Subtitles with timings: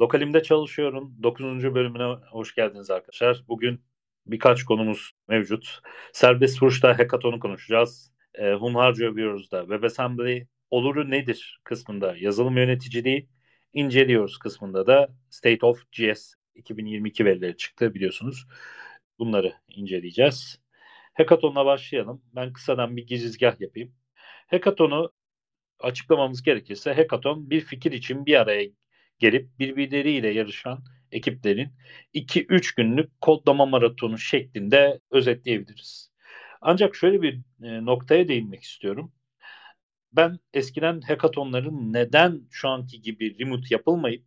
[0.00, 1.16] Lokalimde çalışıyorum.
[1.22, 1.74] 9.
[1.74, 3.44] bölümüne hoş geldiniz arkadaşlar.
[3.48, 3.80] Bugün
[4.26, 5.80] birkaç konumuz mevcut.
[6.12, 8.12] Serbest vuruşta hackathon'u konuşacağız.
[8.34, 13.28] E, hunharca övüyoruz da WebAssembly oluru nedir kısmında yazılım yöneticiliği
[13.72, 18.46] inceliyoruz kısmında da State of GS 2022 verileri çıktı biliyorsunuz.
[19.18, 20.60] Bunları inceleyeceğiz.
[21.14, 22.22] Hackathon'la başlayalım.
[22.34, 23.94] Ben kısadan bir girizgah yapayım.
[24.46, 25.12] Hackathon'u
[25.80, 28.70] açıklamamız gerekirse hackathon bir fikir için bir araya
[29.18, 31.68] gelip birbirleriyle yarışan ekiplerin
[32.14, 36.10] 2-3 günlük kodlama maratonu şeklinde özetleyebiliriz.
[36.60, 39.12] Ancak şöyle bir e, noktaya değinmek istiyorum.
[40.12, 44.24] Ben eskiden hackathonların neden şu anki gibi remote yapılmayıp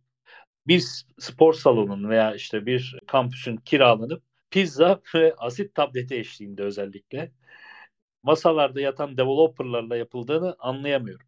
[0.66, 7.32] bir spor salonunun veya işte bir kampüsün kiralanıp pizza ve asit tableti eşliğinde özellikle
[8.22, 11.26] masalarda yatan developerlarla yapıldığını anlayamıyorum.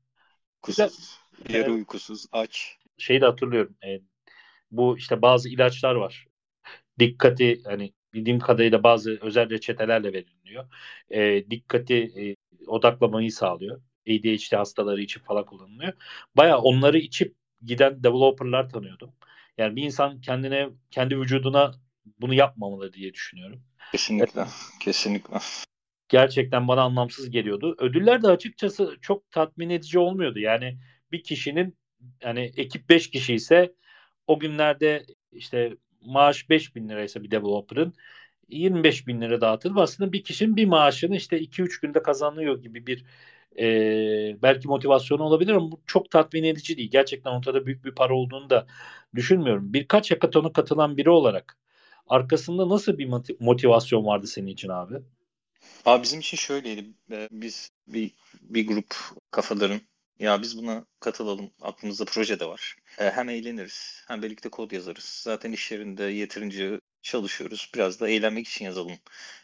[0.57, 2.79] Uykusuz, yarı uykusuz, aç.
[2.99, 3.77] Şeyi de hatırlıyorum.
[3.87, 4.01] E,
[4.71, 6.27] bu işte bazı ilaçlar var.
[6.99, 10.65] Dikkati hani bildiğim kadarıyla bazı özel reçetelerle veriliyor.
[11.11, 13.81] E, dikkati e, odaklamayı sağlıyor.
[14.09, 15.93] ADHD hastaları için falan kullanılıyor.
[16.37, 19.13] Baya onları içip giden developerlar tanıyordum.
[19.59, 21.75] Yani bir insan kendine, kendi vücuduna
[22.21, 23.63] bunu yapmamalı diye düşünüyorum.
[23.93, 24.53] Kesinlikle, evet.
[24.81, 25.37] kesinlikle.
[26.09, 27.77] Gerçekten bana anlamsız geliyordu.
[27.79, 30.39] Ödüller de açıkçası çok tatmin edici olmuyordu.
[30.39, 30.79] Yani
[31.13, 31.79] bir kişinin
[32.23, 33.75] yani ekip 5 kişi ise
[34.27, 37.95] o günlerde işte maaş 5 bin liraysa bir developer'ın
[38.49, 43.05] 25 bin lira dağıtılıp aslında bir kişinin bir maaşını işte 2-3 günde kazanıyor gibi bir
[43.59, 43.67] e,
[44.43, 46.91] belki motivasyonu olabilir ama bu çok tatmin edici değil.
[46.91, 48.67] Gerçekten ortada büyük bir para olduğunu da
[49.15, 49.73] düşünmüyorum.
[49.73, 51.57] Birkaç hackathon'a katılan biri olarak
[52.07, 53.09] arkasında nasıl bir
[53.41, 54.95] motivasyon vardı senin için abi?
[55.85, 56.85] Abi bizim için şöyleydi.
[57.31, 58.11] Biz bir,
[58.43, 58.95] bir grup
[59.31, 59.81] kafaların
[60.19, 61.51] ya biz buna katılalım.
[61.61, 62.77] Aklımızda proje de var.
[62.97, 65.05] Hem eğleniriz hem birlikte kod yazarız.
[65.05, 67.71] Zaten iş yerinde yeterince çalışıyoruz.
[67.75, 68.99] Biraz da eğlenmek için yazalım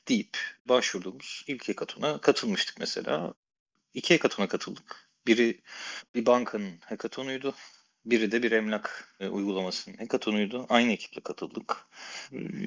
[0.08, 3.34] deyip başvurduğumuz ilk hekatona katılmıştık mesela.
[3.94, 5.10] İki hekatona katıldık.
[5.26, 5.60] Biri
[6.14, 7.54] bir bankanın hekatonuydu.
[8.04, 10.66] Biri de bir emlak e, uygulamasının hekatonuydu.
[10.68, 11.76] Aynı ekiple katıldık.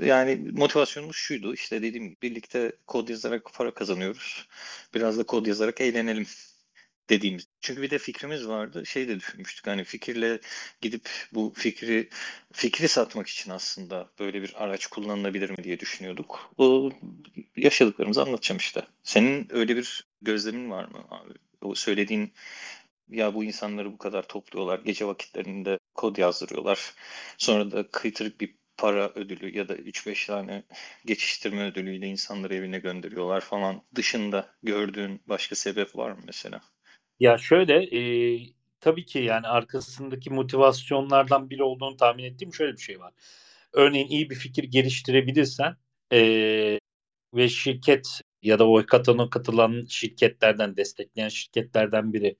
[0.02, 1.54] Yani motivasyonumuz şuydu.
[1.54, 4.48] İşte dediğim gibi birlikte kod yazarak para kazanıyoruz.
[4.94, 6.26] Biraz da kod yazarak eğlenelim
[7.10, 7.48] dediğimiz.
[7.62, 8.86] Çünkü bir de fikrimiz vardı.
[8.86, 9.68] Şey de düşünmüştük.
[9.68, 10.40] Hani fikirle
[10.82, 12.10] gidip bu fikri
[12.54, 16.54] fikri satmak için aslında böyle bir araç kullanılabilir mi diye düşünüyorduk.
[16.58, 16.92] O
[17.56, 18.82] yaşadıklarımızı anlatacağım işte.
[19.04, 21.34] Senin öyle bir gözlemin var mı abi?
[21.62, 22.34] O söylediğin
[23.10, 24.80] ya bu insanları bu kadar topluyorlar.
[24.80, 26.94] Gece vakitlerinde kod yazdırıyorlar.
[27.38, 30.64] Sonra da kıytırık bir para ödülü ya da 3-5 tane
[31.06, 33.82] geçiştirme ödülüyle insanları evine gönderiyorlar falan.
[33.96, 36.62] Dışında gördüğün başka sebep var mı mesela?
[37.20, 38.40] Ya şöyle e,
[38.80, 43.14] tabii ki yani arkasındaki motivasyonlardan biri olduğunu tahmin ettiğim şöyle bir şey var.
[43.74, 45.76] Örneğin iyi bir fikir geliştirebilirsen
[46.14, 46.80] e,
[47.34, 52.38] ve şirket ya da o hackathon'a katılan şirketlerden destekleyen şirketlerden biri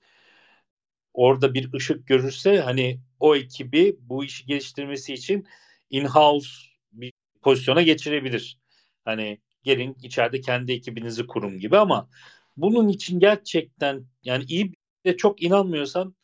[1.14, 5.46] orada bir ışık görürse hani o ekibi bu işi geliştirmesi için
[5.90, 6.48] in-house
[6.92, 7.12] bir
[7.42, 8.58] pozisyona geçirebilir.
[9.04, 12.08] Hani gelin içeride kendi ekibinizi kurun gibi ama
[12.56, 14.72] bunun için gerçekten yani iyi
[15.04, 16.14] bir çok inanmıyorsan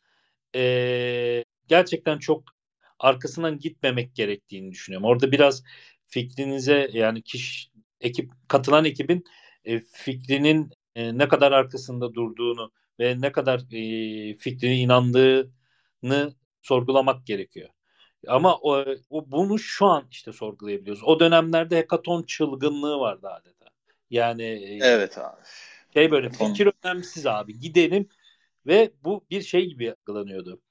[0.55, 2.43] ee, gerçekten çok
[2.99, 5.07] arkasından gitmemek gerektiğini düşünüyorum.
[5.07, 5.63] Orada biraz
[6.07, 7.69] fikrinize yani kişi
[8.01, 9.23] ekip katılan ekibin
[9.65, 17.69] e, fikrinin e, ne kadar arkasında durduğunu ve ne kadar e, fikrine inandığını sorgulamak gerekiyor.
[18.27, 21.03] Ama o, o bunu şu an işte sorgulayabiliyoruz.
[21.03, 23.65] O dönemlerde hekaton çılgınlığı vardı adeta.
[24.09, 25.41] Yani Evet abi.
[25.93, 27.59] Şey böyle fikir önemsiz abi.
[27.59, 28.09] Gidelim
[28.65, 30.61] ve bu bir şey gibi algılanıyordu.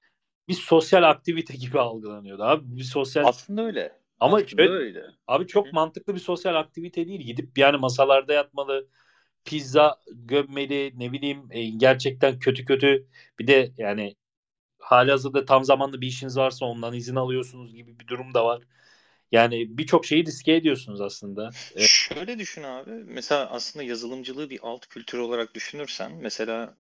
[0.48, 2.76] Bir sosyal aktivite gibi algılanıyordu abi.
[2.76, 4.00] Bir sosyal Aslında öyle.
[4.20, 5.04] Ama Aslında şöyle, öyle.
[5.26, 5.70] Abi çok Hı.
[5.72, 7.20] mantıklı bir sosyal aktivite değil.
[7.20, 8.88] Gidip yani masalarda yatmalı,
[9.44, 13.06] pizza gömmeli, ne bileyim e, gerçekten kötü kötü
[13.38, 14.16] bir de yani
[14.78, 18.62] hali hazırda tam zamanlı bir işiniz varsa ondan izin alıyorsunuz gibi bir durum da var.
[19.32, 21.50] Yani birçok şeyi riske ediyorsunuz aslında.
[21.76, 21.88] Evet.
[21.88, 22.90] Şöyle düşün abi.
[22.90, 26.76] Mesela aslında yazılımcılığı bir alt kültür olarak düşünürsen mesela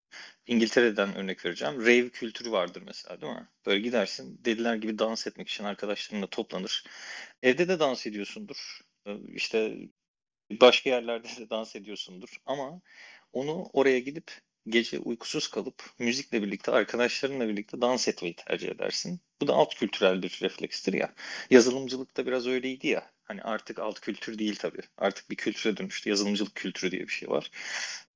[0.47, 1.81] İngiltere'den örnek vereceğim.
[1.81, 3.49] Rave kültürü vardır mesela değil mi?
[3.67, 6.85] Böyle gidersin deliler gibi dans etmek için arkadaşlarınla toplanır.
[7.43, 8.81] Evde de dans ediyorsundur.
[9.29, 9.77] İşte
[10.51, 12.37] başka yerlerde de dans ediyorsundur.
[12.47, 12.81] Ama
[13.33, 14.33] onu oraya gidip
[14.71, 19.21] gece uykusuz kalıp müzikle birlikte arkadaşlarınla birlikte dans etmeyi tercih edersin.
[19.41, 21.15] Bu da alt kültürel bir reflekstir ya.
[21.51, 23.11] Yazılımcılık da biraz öyleydi ya.
[23.25, 24.83] Hani artık alt kültür değil tabii.
[24.99, 26.11] Artık bir kültüre dönüştü.
[26.11, 27.51] Yazılımcılık kültürü diye bir şey var.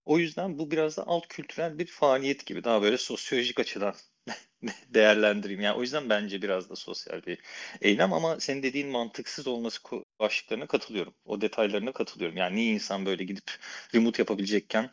[0.05, 2.65] O yüzden bu biraz da alt kültürel bir faaliyet gibi.
[2.65, 3.95] Daha böyle sosyolojik açıdan
[4.89, 5.61] değerlendireyim.
[5.61, 7.39] Yani o yüzden bence biraz da sosyal bir
[7.81, 9.79] eylem ama senin dediğin mantıksız olması
[10.21, 11.15] başlıklarına katılıyorum.
[11.25, 12.37] O detaylarına katılıyorum.
[12.37, 13.51] Yani niye insan böyle gidip
[13.95, 14.91] remote yapabilecekken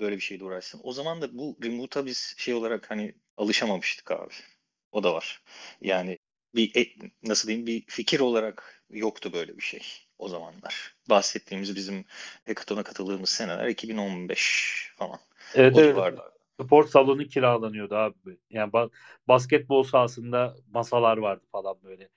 [0.00, 0.80] böyle bir şeyle uğraşsın.
[0.84, 4.32] O zaman da bu remote'a biz şey olarak hani alışamamıştık abi.
[4.92, 5.42] O da var.
[5.80, 6.18] Yani
[6.54, 6.86] bir e,
[7.22, 9.82] nasıl diyeyim bir fikir olarak yoktu böyle bir şey
[10.18, 10.96] o zamanlar.
[11.10, 12.04] Bahsettiğimiz bizim
[12.46, 15.18] hackathon'a katıldığımız seneler 2015 falan.
[15.54, 15.94] Evet, o evet.
[15.94, 16.36] Civarda.
[16.60, 18.38] Spor salonu kiralanıyordu abi.
[18.50, 18.90] Yani ba-
[19.28, 22.08] basketbol sahasında masalar vardı falan böyle.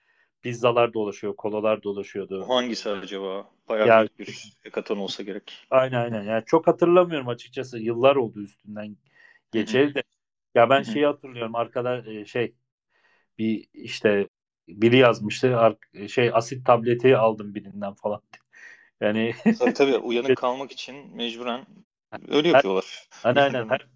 [0.41, 2.45] Pizzalar dolaşıyor, kolalar dolaşıyordu.
[2.47, 3.49] Hangisi acaba?
[3.69, 5.67] Bayağı yani, büyük bir hekaton olsa gerek.
[5.69, 6.23] Aynen aynen.
[6.23, 7.79] Yani çok hatırlamıyorum açıkçası.
[7.79, 8.97] Yıllar oldu üstünden
[9.51, 10.03] geçeli de.
[10.55, 11.55] Ya ben şeyi hatırlıyorum.
[11.55, 12.53] Arkada e, şey
[13.37, 14.27] bir işte
[14.67, 15.77] biri yazmıştı.
[16.09, 18.21] Şey asit tableti aldım birinden falan.
[19.01, 21.65] Yani tabii tabii uyanık kalmak için mecburen
[22.27, 23.07] öyle yapıyorlar.
[23.23, 23.69] Aynen aynen.
[23.69, 23.87] Her,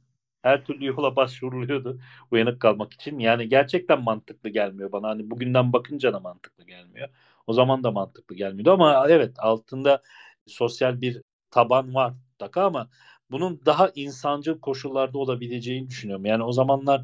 [0.44, 2.00] her türlü yola başvuruluyordu
[2.32, 3.20] uyanık kalmak için.
[3.20, 5.10] Yani gerçekten mantıklı gelmiyor bana.
[5.10, 7.10] Hani bugünden bakınca da mantıklı gelmiyor.
[7.48, 10.04] O zaman da mantıklı gelmiyordu ama evet altında
[10.48, 12.90] sosyal bir taban var mutlaka ama
[13.32, 16.26] bunun daha insancıl koşullarda olabileceğini düşünüyorum.
[16.26, 17.04] Yani o zamanlar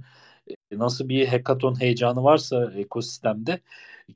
[0.71, 3.61] nasıl bir hackathon heyecanı varsa ekosistemde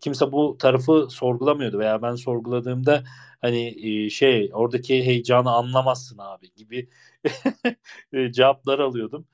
[0.02, 3.04] kimse bu tarafı sorgulamıyordu veya ben sorguladığımda
[3.42, 6.90] hani e, şey oradaki heyecanı anlamazsın abi gibi
[8.14, 9.28] e, cevaplar alıyordum.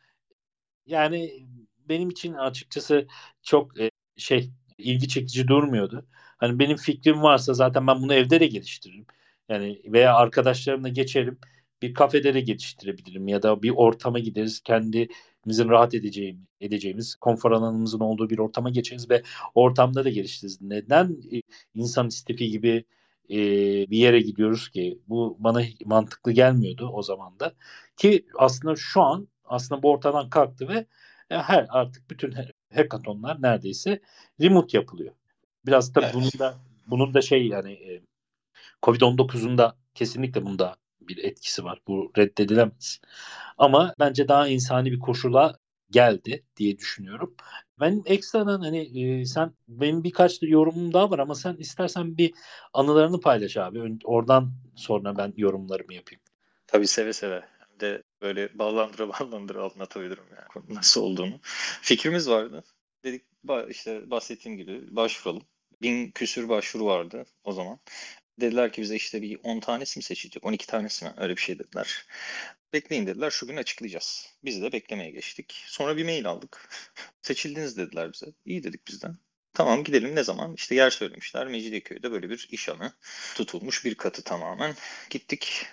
[0.85, 1.47] Yani
[1.89, 3.07] benim için açıkçası
[3.43, 3.71] çok
[4.17, 6.05] şey ilgi çekici durmuyordu.
[6.37, 9.05] Hani benim fikrim varsa zaten ben bunu evde de geliştiririm.
[9.49, 11.39] Yani veya arkadaşlarımla geçerim
[11.81, 14.59] bir kafede de geliştirebilirim ya da bir ortama gideriz
[15.43, 19.23] kendimizin rahat edeceğim, edeceğimiz konfor alanımızın olduğu bir ortama geçeriz ve
[19.55, 20.61] ortamda da geliştiririz.
[20.61, 21.17] Neden
[21.75, 22.85] insan istifi gibi
[23.29, 23.37] e,
[23.89, 27.53] bir yere gidiyoruz ki bu bana mantıklı gelmiyordu o zaman da
[27.97, 30.85] ki aslında şu an aslında bu ortadan kalktı ve
[31.29, 32.35] e, her artık bütün
[32.73, 34.01] hackathonlar neredeyse
[34.41, 35.13] remote yapılıyor.
[35.65, 36.13] Biraz da evet.
[36.13, 36.55] bunun da
[36.87, 38.01] bunun da şey yani e,
[38.83, 40.75] Covid-19'un da kesinlikle bunda
[41.09, 41.81] bir etkisi var.
[41.87, 43.01] Bu reddedilemez.
[43.57, 45.59] Ama bence daha insani bir koşula
[45.91, 47.35] geldi diye düşünüyorum.
[47.79, 52.33] Ben ekstradan hani e, sen benim birkaç yorumum daha var ama sen istersen bir
[52.73, 53.97] anılarını paylaş abi.
[54.03, 56.21] Oradan sonra ben yorumlarımı yapayım.
[56.67, 57.43] Tabii seve seve.
[57.79, 61.39] De böyle ballandıra ballandıra anlatabilirim yani nasıl olduğunu.
[61.81, 62.63] Fikrimiz vardı.
[63.03, 63.23] Dedik
[63.69, 65.43] işte bahsettiğim gibi başvuralım.
[65.81, 67.79] Bin küsür başvuru vardı o zaman.
[68.41, 71.13] Dediler ki bize işte bir 10 tanesi mi seçilecek, 12 tanesi mi?
[71.17, 72.05] Öyle bir şey dediler.
[72.73, 74.27] Bekleyin dediler, şu gün açıklayacağız.
[74.43, 75.63] Biz de beklemeye geçtik.
[75.67, 76.69] Sonra bir mail aldık.
[77.21, 78.25] Seçildiniz dediler bize.
[78.45, 79.17] İyi dedik bizden.
[79.53, 80.53] Tamam gidelim ne zaman?
[80.53, 81.47] İşte yer söylemişler.
[81.47, 82.93] Mecidiyeköy'de böyle bir iş anı
[83.35, 84.75] tutulmuş bir katı tamamen.
[85.09, 85.65] Gittik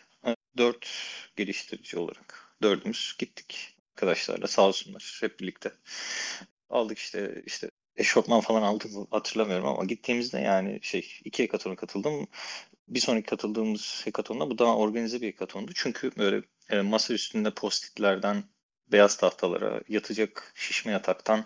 [0.57, 0.89] dört
[1.37, 2.57] geliştirici olarak.
[2.63, 5.73] Dördümüz gittik arkadaşlarla sağ olsunlar hep birlikte.
[6.71, 12.29] Aldık işte işte eşofman falan aldım hatırlamıyorum ama gittiğimizde yani şey iki hekatona katıldım.
[12.89, 15.73] Bir sonraki katıldığımız hekatonda bu daha organize bir hekatondu.
[15.75, 18.45] Çünkü böyle e, masa üstünde postitlerden
[18.93, 21.45] beyaz tahtalara, yatacak şişme yataktan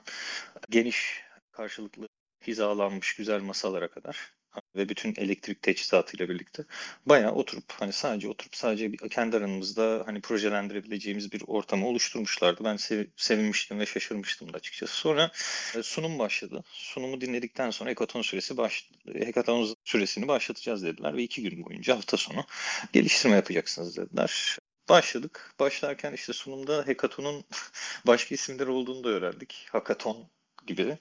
[0.71, 2.09] geniş karşılıklı
[2.47, 4.33] hizalanmış güzel masalara kadar
[4.77, 6.65] ve bütün elektrik teçhizatıyla birlikte
[7.07, 12.65] bayağı oturup hani sadece oturup sadece kendi aramızda hani projelendirebileceğimiz bir ortamı oluşturmuşlardı.
[12.65, 14.97] Ben sev, sevinmiştim ve şaşırmıştım da açıkçası.
[14.97, 15.31] Sonra
[15.77, 16.65] e, sunum başladı.
[16.73, 22.17] Sunumu dinledikten sonra hekaton süresi baş, hekaton süresini başlatacağız dediler ve iki gün boyunca hafta
[22.17, 22.45] sonu
[22.93, 24.59] geliştirme yapacaksınız dediler.
[24.89, 25.55] Başladık.
[25.61, 27.45] Başlarken işte sunumda Hekaton'un
[28.07, 29.67] başka isimleri olduğunu da öğrendik.
[29.73, 30.29] Hakaton
[30.67, 30.99] gibi.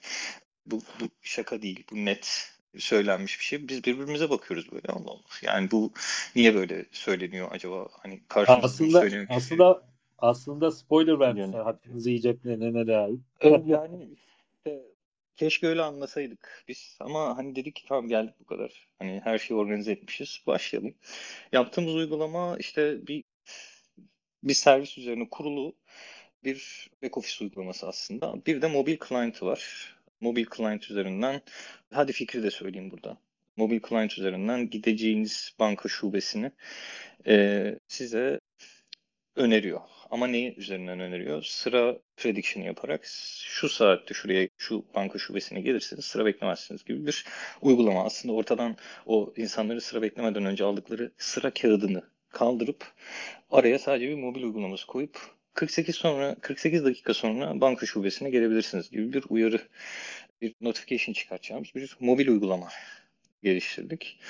[0.66, 1.84] Bu, bu şaka değil.
[1.90, 3.68] Bu net söylenmiş bir şey.
[3.68, 5.20] Biz birbirimize bakıyoruz böyle Allah Allah.
[5.42, 5.92] Yani bu
[6.36, 7.88] niye böyle söyleniyor acaba?
[7.92, 9.82] Hani karşımızda aslında, söyleniyor aslında şey.
[10.18, 11.44] aslında spoiler vermişler.
[11.44, 11.56] Yani.
[11.56, 13.18] Hakkınızı yiyecek ne ne ne abi.
[13.66, 14.08] yani
[14.56, 14.82] işte,
[15.36, 16.96] keşke öyle anlasaydık biz.
[17.00, 18.88] Ama hani dedik ki tamam geldik bu kadar.
[18.98, 20.40] Hani her şeyi organize etmişiz.
[20.46, 20.94] Başlayalım.
[21.52, 23.24] Yaptığımız uygulama işte bir
[24.42, 25.74] bir servis üzerine kurulu
[26.44, 28.46] bir back office uygulaması aslında.
[28.46, 31.40] Bir de mobil client var mobil client üzerinden
[31.92, 33.18] hadi fikri de söyleyeyim burada.
[33.56, 36.52] Mobil client üzerinden gideceğiniz banka şubesini
[37.26, 38.40] e, size
[39.36, 39.80] öneriyor.
[40.10, 41.42] Ama neyi üzerinden öneriyor?
[41.42, 43.04] Sıra prediction yaparak
[43.44, 47.24] şu saatte şuraya şu banka şubesine gelirseniz sıra beklemezsiniz gibi bir
[47.62, 48.04] uygulama.
[48.04, 52.92] Aslında ortadan o insanları sıra beklemeden önce aldıkları sıra kağıdını kaldırıp
[53.50, 55.18] araya sadece bir mobil uygulaması koyup
[55.54, 59.60] 48 sonra 48 dakika sonra banka şubesine gelebilirsiniz gibi bir uyarı,
[60.40, 62.68] bir notification çıkartacağımız bir mobil uygulama
[63.42, 64.20] geliştirdik.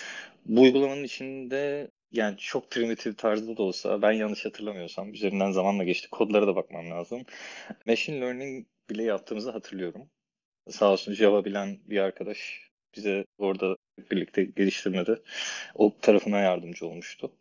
[0.47, 6.09] Bu uygulamanın içinde yani çok primitif tarzda da olsa ben yanlış hatırlamıyorsam üzerinden zamanla geçti
[6.11, 7.23] kodlara da bakmam lazım.
[7.87, 10.11] Machine learning bile yaptığımızı hatırlıyorum.
[10.71, 13.77] Sağ olsun Java bilen bir arkadaş bize orada
[14.11, 15.23] birlikte geliştirmede
[15.75, 17.33] o tarafına yardımcı olmuştu.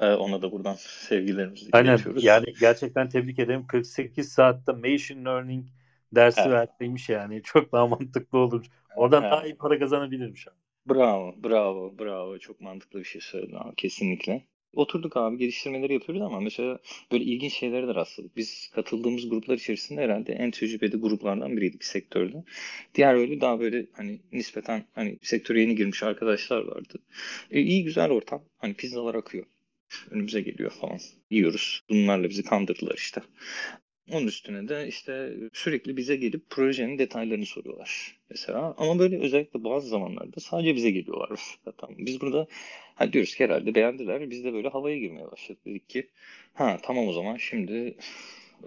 [0.00, 1.94] Ee, ona da buradan sevgilerimizi Aynen.
[1.94, 2.24] iletiyoruz.
[2.24, 3.66] Yani gerçekten tebrik ederim.
[3.66, 5.64] 48 saatte machine learning
[6.12, 6.50] dersi Evet.
[6.52, 7.42] verseymiş yani.
[7.42, 8.66] Çok daha mantıklı olur.
[8.96, 9.32] Oradan Evet.
[9.32, 10.48] daha iyi para kazanabilirmiş.
[10.48, 10.54] abi.
[10.88, 12.38] Bravo, bravo, bravo.
[12.38, 14.42] Çok mantıklı bir şey söyledin abi, kesinlikle.
[14.74, 16.78] Oturduk abi geliştirmeleri yapıyoruz ama mesela
[17.12, 18.36] böyle ilginç şeylere de rastladık.
[18.36, 22.44] Biz katıldığımız gruplar içerisinde herhalde en tecrübeli gruplardan biriydik sektörde.
[22.94, 26.98] Diğer öyle daha böyle hani nispeten hani sektöre yeni girmiş arkadaşlar vardı.
[27.50, 28.42] E, iyi güzel ortam.
[28.58, 29.44] Hani pizzalar akıyor.
[30.10, 30.98] Önümüze geliyor falan.
[31.30, 31.80] Yiyoruz.
[31.90, 33.20] Bunlarla bizi kandırdılar işte.
[34.12, 38.74] Onun üstüne de işte sürekli bize gelip projenin detaylarını soruyorlar mesela.
[38.78, 41.40] Ama böyle özellikle bazı zamanlarda sadece bize geliyorlar.
[41.78, 41.96] Tamam.
[41.98, 42.46] Biz burada
[42.94, 44.30] ha diyoruz ki herhalde beğendiler.
[44.30, 45.66] Biz de böyle havaya girmeye başladık.
[45.66, 46.08] Dedik ki
[46.54, 47.96] ha tamam o zaman şimdi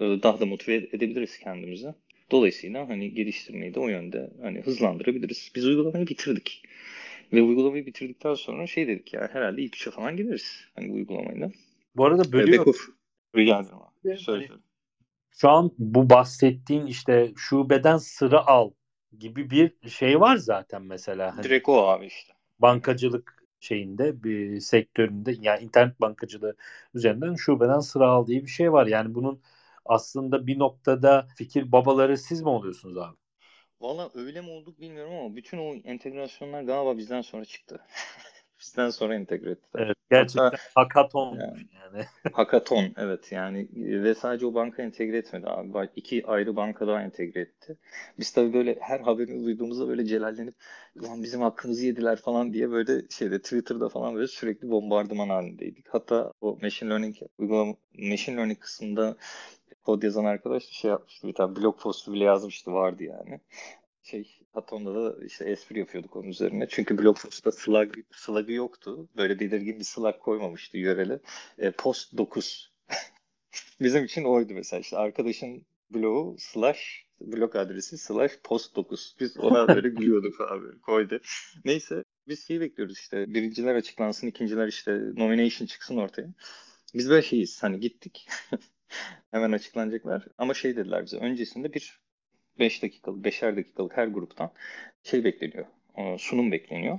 [0.00, 1.94] daha da motive edebiliriz kendimizi.
[2.30, 5.52] Dolayısıyla hani geliştirmeyi de o yönde hani hızlandırabiliriz.
[5.54, 6.62] Biz uygulamayı bitirdik.
[7.32, 10.64] Ve uygulamayı bitirdikten sonra şey dedik ya herhalde ilk üçe falan gireriz.
[10.74, 11.50] Hani bu uygulamayla.
[11.96, 12.58] Bu arada bölüyor.
[12.58, 12.88] Back off.
[13.36, 13.92] Rica ederim abi.
[14.02, 14.48] Söyle söyle.
[15.30, 18.70] Şu an bu bahsettiğin işte şubeden sıra al
[19.18, 21.36] gibi bir şey var zaten mesela.
[21.36, 22.32] Hani Direkt o abi işte.
[22.58, 26.56] bankacılık şeyinde bir sektöründe yani internet bankacılığı
[26.94, 28.86] üzerinden şubeden sıra al diye bir şey var.
[28.86, 29.40] Yani bunun
[29.84, 33.16] aslında bir noktada fikir babaları siz mi oluyorsunuz abi?
[33.80, 37.80] Valla öyle mi olduk bilmiyorum ama bütün o entegrasyonlar galiba bizden sonra çıktı.
[38.60, 39.84] bizden sonra entegre ettiler.
[39.86, 42.04] Evet, gerçekten hakatonmuş yani.
[42.32, 45.74] Hakaton evet yani e, ve sadece o banka entegre etmedi abi.
[45.74, 47.78] Bak, iki ayrı banka daha entegre etti.
[48.18, 50.54] Biz tabii böyle her haberini duyduğumuzda böyle celallenip
[50.96, 55.86] ulan bizim hakkımızı yediler falan diye böyle şeyde Twitter'da falan böyle sürekli bombardıman halindeydik.
[55.88, 59.16] Hatta o machine learning uygulama machine learning kısmında
[59.88, 63.40] kod yazan arkadaş da şey yapmıştı bir tane blog postu bile yazmıştı vardı yani.
[64.02, 66.66] Şey hatta onda da işte espri yapıyorduk onun üzerine.
[66.70, 69.08] Çünkü blog postta slug, slug'ı yoktu.
[69.16, 71.20] Böyle belirgin bir slug koymamıştı yöreli.
[71.58, 72.72] E, post 9.
[73.80, 79.16] Bizim için oydu mesela işte arkadaşın blogu slash blog adresi slash post 9.
[79.20, 81.20] Biz ona böyle gülüyorduk abi koydu.
[81.64, 86.28] Neyse biz şeyi bekliyoruz işte birinciler açıklansın ikinciler işte nomination çıksın ortaya.
[86.94, 88.28] Biz böyle şeyiz hani gittik
[89.30, 92.00] hemen açıklanacaklar ama şey dediler bize öncesinde bir
[92.58, 94.50] 5 dakikalık, 5'er dakikalık her gruptan
[95.02, 95.66] şey bekleniyor.
[95.96, 96.98] e, Sunum bekleniyor.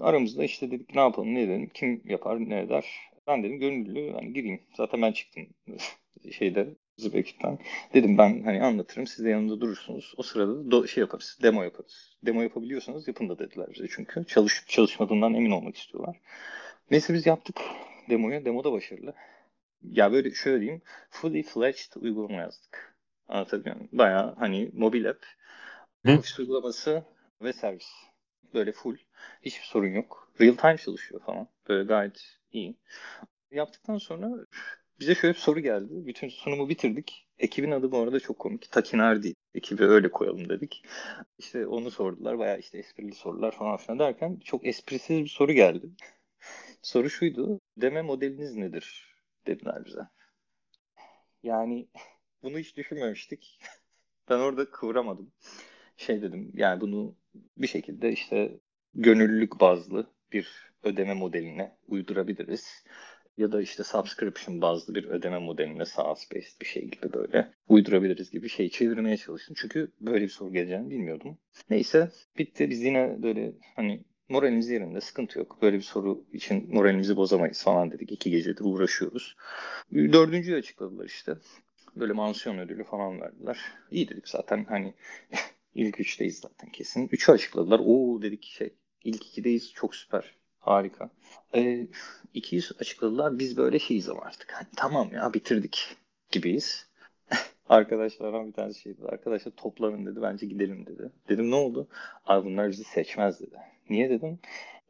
[0.00, 2.86] Aramızda işte dedik ne yapalım, ne edelim, kim yapar, ne eder.
[3.26, 4.60] Ben dedim gönüllü hani gireyim.
[4.76, 5.46] Zaten ben çıktım
[6.32, 7.58] şeyde bizim ekipten.
[7.94, 10.14] Dedim ben hani anlatırım, siz de yanımda durursunuz.
[10.16, 12.16] O sırada da şey yaparız, demo yaparız.
[12.26, 14.24] Demo yapabiliyorsanız yapın da dediler bize çünkü.
[14.24, 16.16] Çalışıp çalışmadığından emin olmak istiyorlar.
[16.90, 17.56] Neyse biz yaptık
[18.10, 18.44] demoyu.
[18.44, 19.14] Demo da başarılı.
[19.82, 20.82] Ya böyle şöyle diyeyim.
[21.10, 22.96] Fully fledged uygulama yazdık.
[23.28, 23.88] Anlatabiliyor muyum?
[23.92, 25.26] Bayağı hani mobil app,
[26.06, 27.04] ofis uygulaması
[27.42, 27.88] ve servis.
[28.54, 28.96] Böyle full.
[29.42, 30.32] Hiçbir sorun yok.
[30.40, 31.48] Real time çalışıyor falan.
[31.68, 32.76] Böyle gayet iyi.
[33.50, 34.30] Yaptıktan sonra
[35.00, 36.06] bize şöyle bir soru geldi.
[36.06, 37.28] Bütün sunumu bitirdik.
[37.38, 38.70] Ekibin adı bu arada çok komik.
[38.72, 39.34] Takinardi.
[39.54, 40.84] Ekibi öyle koyalım dedik.
[41.38, 42.38] İşte onu sordular.
[42.38, 45.86] Bayağı işte esprili sorular falan filan derken çok esprisiz bir soru geldi.
[46.82, 47.60] Soru şuydu.
[47.76, 49.07] Deme modeliniz nedir?
[49.48, 50.00] Dediler bize.
[51.42, 51.88] Yani
[52.42, 53.60] bunu hiç düşünmemiştik.
[54.30, 55.32] Ben orada kıvıramadım.
[55.96, 57.16] Şey dedim yani bunu
[57.56, 58.60] bir şekilde işte
[58.94, 62.84] gönüllülük bazlı bir ödeme modeline uydurabiliriz.
[63.36, 68.30] Ya da işte subscription bazlı bir ödeme modeline SaaS based bir şey gibi böyle uydurabiliriz
[68.30, 69.56] gibi şey çevirmeye çalıştım.
[69.58, 71.38] Çünkü böyle bir soru geleceğini bilmiyordum.
[71.70, 72.70] Neyse bitti.
[72.70, 75.58] Biz yine böyle hani moralimiz yerinde sıkıntı yok.
[75.62, 78.12] Böyle bir soru için moralimizi bozamayız falan dedik.
[78.12, 79.36] İki gecedir uğraşıyoruz.
[79.94, 81.34] Dördüncüyü açıkladılar işte.
[81.96, 83.58] Böyle mansiyon ödülü falan verdiler.
[83.90, 84.94] İyi dedik zaten hani
[85.74, 87.08] ilk üçteyiz zaten kesin.
[87.12, 87.80] Üçü açıkladılar.
[87.84, 88.72] Oo dedik şey
[89.04, 90.34] ilk ikideyiz çok süper.
[90.58, 91.10] Harika.
[91.54, 91.86] Ee,
[92.34, 93.38] ikiyi açıkladılar.
[93.38, 94.52] Biz böyle şeyiz ama artık.
[94.52, 95.96] Hani, tamam ya bitirdik
[96.30, 96.86] gibiyiz.
[97.68, 99.06] Arkadaşlardan bir tanesi şey dedi.
[99.06, 100.22] Arkadaşlar toplanın dedi.
[100.22, 101.10] Bence gidelim dedi.
[101.28, 101.88] Dedim ne oldu?
[102.26, 103.56] Abi bunlar bizi seçmez dedi.
[103.90, 104.38] Niye dedim?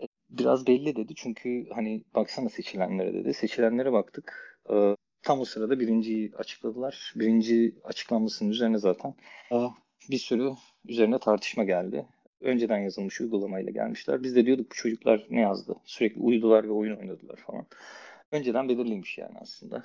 [0.02, 1.14] "E, Biraz belli dedi.
[1.16, 3.34] Çünkü hani baksana seçilenlere dedi.
[3.34, 4.58] Seçilenlere baktık.
[4.70, 7.12] Ee, tam o sırada birinciyi açıkladılar.
[7.16, 9.14] Birinci açıklanmasının üzerine zaten
[9.52, 9.56] e,
[10.10, 10.50] bir sürü
[10.88, 12.06] üzerine tartışma geldi.
[12.40, 14.22] Önceden yazılmış uygulamayla gelmişler.
[14.22, 15.76] Biz de diyorduk bu çocuklar ne yazdı?
[15.84, 17.66] Sürekli uyudular ve oyun oynadılar falan.
[18.32, 19.84] Önceden belirliymiş yani aslında.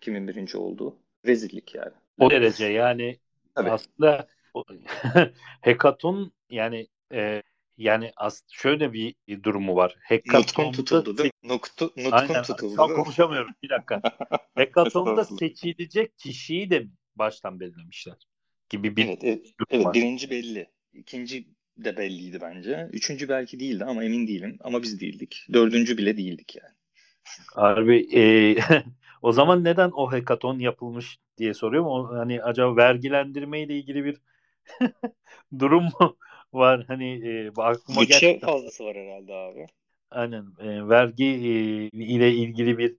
[0.00, 0.96] Kimin birinci olduğu.
[1.26, 1.92] Rezillik yani.
[2.20, 3.18] O derece yani
[3.54, 3.70] Tabii.
[3.70, 4.26] aslında
[5.60, 7.42] hackathon yani e,
[7.76, 9.96] yani as şöyle bir durumu var.
[10.02, 11.48] Hackathon'da tutuldu değil mi?
[11.48, 12.42] Nutkun Aynen.
[12.42, 12.94] tutuldu mi?
[12.94, 13.54] konuşamıyorum.
[13.62, 14.02] Bir dakika.
[14.56, 15.24] Estağfurullah.
[15.24, 16.86] seçilecek kişiyi de
[17.16, 18.14] baştan belirlemişler.
[18.70, 20.70] gibi bir Evet, evet, evet birinci belli.
[20.92, 22.88] İkinci de belliydi bence.
[22.92, 24.58] Üçüncü belki değildi ama emin değilim.
[24.60, 25.46] Ama biz değildik.
[25.52, 26.74] Dördüncü bile değildik yani.
[27.54, 28.22] Harbi e,
[29.22, 31.88] o zaman neden o hekaton yapılmış diye soruyorum.
[31.88, 34.20] O, hani acaba vergilendirme ile ilgili bir
[35.58, 36.18] durum mu
[36.54, 36.84] var?
[36.88, 38.46] Hani e, aklıma Bütçe gerçekten...
[38.46, 39.66] fazlası var herhalde abi.
[40.10, 40.46] Aynen.
[40.58, 41.48] E, vergi e,
[41.98, 42.96] ile ilgili bir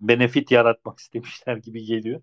[0.00, 2.22] benefit yaratmak istemişler gibi geliyor.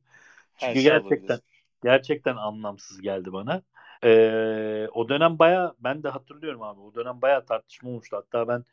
[0.57, 1.41] Çünkü şey gerçekten olabilir.
[1.83, 3.61] gerçekten anlamsız geldi bana.
[4.03, 6.81] Ee, o dönem baya ben de hatırlıyorum abi.
[6.81, 8.17] O dönem baya tartışma olmuştu.
[8.17, 8.63] Hatta ben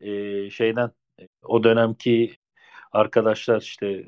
[0.00, 0.90] e, şeyden
[1.42, 2.36] o dönemki
[2.92, 4.04] arkadaşlar işte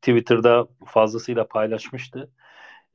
[0.00, 2.30] Twitter'da fazlasıyla paylaşmıştı.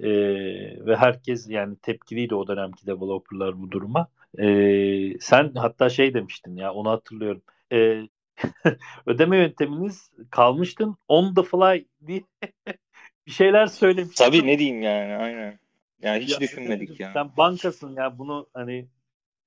[0.01, 4.07] Ee, ve herkes yani tepkiliydi o dönemki developerlar bu duruma.
[4.39, 7.41] Ee, sen hatta şey demiştin ya onu hatırlıyorum.
[7.71, 8.01] Ee,
[9.05, 12.21] ödeme yönteminiz kalmıştın on the fly diye
[13.27, 14.25] bir şeyler söylemiştin.
[14.25, 15.59] Tabii ne diyeyim yani aynen.
[16.01, 17.11] Yani hiç ya, düşünmedik ya.
[17.13, 18.87] Sen bankasın ya bunu hani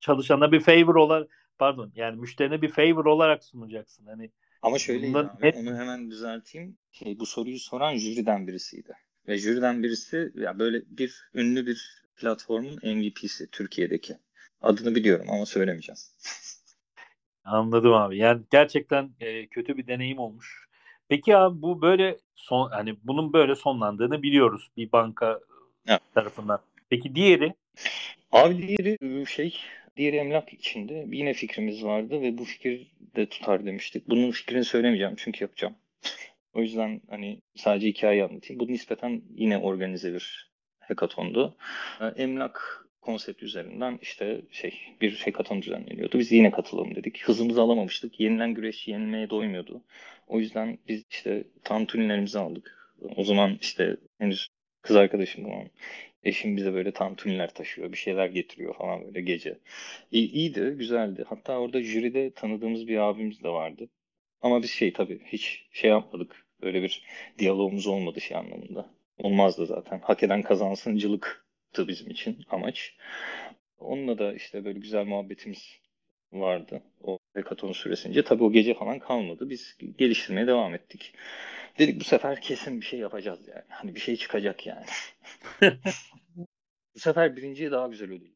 [0.00, 4.06] çalışana bir favor olarak pardon yani müşterine bir favor olarak sunacaksın.
[4.06, 4.30] Hani
[4.62, 5.06] ama şöyle
[5.40, 5.56] hep...
[5.56, 6.78] onu hemen düzelteyim.
[6.92, 8.92] Şey, bu soruyu soran jüriden birisiydi.
[9.28, 14.16] Ve jüriden birisi ya böyle bir ünlü bir platformun MVP'si Türkiye'deki.
[14.60, 15.98] Adını biliyorum ama söylemeyeceğim.
[17.44, 18.18] Anladım abi.
[18.18, 20.68] Yani gerçekten e, kötü bir deneyim olmuş.
[21.08, 25.40] Peki abi bu böyle son hani bunun böyle sonlandığını biliyoruz bir banka
[25.86, 26.00] evet.
[26.14, 26.60] tarafından.
[26.90, 27.54] Peki diğeri?
[28.32, 29.56] Abi diğeri ıı, şey
[29.96, 34.08] diğeri emlak içinde yine fikrimiz vardı ve bu fikir de tutar demiştik.
[34.08, 35.74] Bunun fikrini söylemeyeceğim çünkü yapacağım.
[36.54, 38.60] O yüzden hani sadece hikayeyi anlatayım.
[38.60, 41.56] Bu nispeten yine organize bir hackathondu.
[42.16, 46.18] Emlak konsept üzerinden işte şey bir hackathon düzenleniyordu.
[46.18, 47.22] Biz yine katılalım dedik.
[47.22, 48.20] Hızımızı alamamıştık.
[48.20, 49.82] Yenilen güreş yenilmeye doymuyordu.
[50.26, 52.94] O yüzden biz işte tantunilerimizi aldık.
[53.16, 54.48] O zaman işte henüz
[54.82, 55.68] kız arkadaşım falan
[56.24, 59.58] Eşim bize böyle tantuniler taşıyor, bir şeyler getiriyor falan böyle gece.
[60.12, 61.24] İyi, iyiydi, güzeldi.
[61.28, 63.88] Hatta orada jüride tanıdığımız bir abimiz de vardı.
[64.44, 66.46] Ama biz şey tabii hiç şey yapmadık.
[66.62, 67.04] Böyle bir
[67.38, 68.90] diyalogumuz olmadı şey anlamında.
[69.18, 69.98] Olmazdı zaten.
[69.98, 72.96] Hak eden kazansıncılıktı bizim için amaç.
[73.78, 75.78] Onunla da işte böyle güzel muhabbetimiz
[76.32, 78.24] vardı o hekaton süresince.
[78.24, 79.50] Tabii o gece falan kalmadı.
[79.50, 81.14] Biz geliştirmeye devam ettik.
[81.78, 83.64] Dedik bu sefer kesin bir şey yapacağız yani.
[83.68, 84.86] Hani bir şey çıkacak yani.
[86.94, 88.33] bu sefer birinciye daha güzel vardı.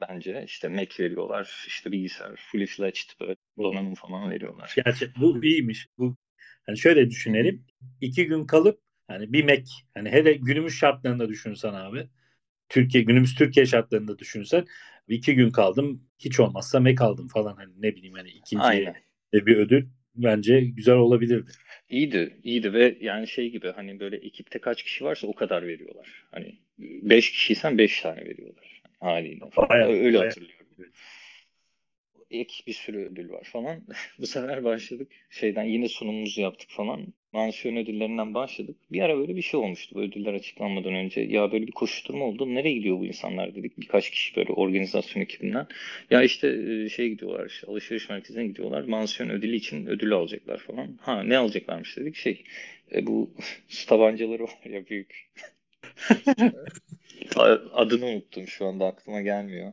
[0.00, 4.74] Bence işte Mac veriyorlar, işte bilgisayar, fully fledged böyle donanım falan veriyorlar.
[4.84, 5.86] Gerçek bu iyiymiş.
[5.98, 6.16] Bu
[6.66, 7.66] hani şöyle düşünelim.
[8.00, 12.06] iki gün kalıp hani bir Mac hani hele günümüz şartlarında düşünsen abi.
[12.68, 14.64] Türkiye günümüz Türkiye şartlarında düşünsen
[15.08, 18.92] iki gün kaldım hiç olmazsa Mac aldım falan hani ne bileyim hani ikinci
[19.32, 21.50] bir ödül bence güzel olabilirdi.
[21.88, 26.24] İyiydi, iyiydi ve yani şey gibi hani böyle ekipte kaç kişi varsa o kadar veriyorlar.
[26.30, 28.73] Hani 5 kişiysen 5 tane veriyorlar
[29.04, 29.44] haliyle.
[29.56, 30.24] Bayağı, Öyle bayağı.
[30.24, 30.66] hatırlıyorum.
[30.78, 30.90] Evet
[32.34, 33.82] ek bir sürü ödül var falan.
[34.18, 35.08] Bu sefer başladık.
[35.30, 37.06] Şeyden yine sunumumuzu yaptık falan.
[37.32, 38.76] Mansiyon ödüllerinden başladık.
[38.92, 41.20] Bir ara böyle bir şey olmuştu bu ödüller açıklanmadan önce.
[41.20, 42.54] Ya böyle bir koşuşturma oldu.
[42.54, 43.80] Nereye gidiyor bu insanlar dedik.
[43.80, 45.66] Birkaç kişi böyle organizasyon ekibinden.
[46.10, 47.46] Ya işte e, şey gidiyorlar.
[47.46, 48.82] Işte, alışveriş merkezine gidiyorlar.
[48.82, 50.98] Mansiyon ödülü için ödül alacaklar falan.
[51.00, 52.16] Ha ne alacaklarmış dedik.
[52.16, 52.44] Şey
[52.94, 53.30] e, bu
[53.68, 55.30] su tabancaları var ya büyük.
[57.72, 59.72] Adını unuttum şu anda aklıma gelmiyor.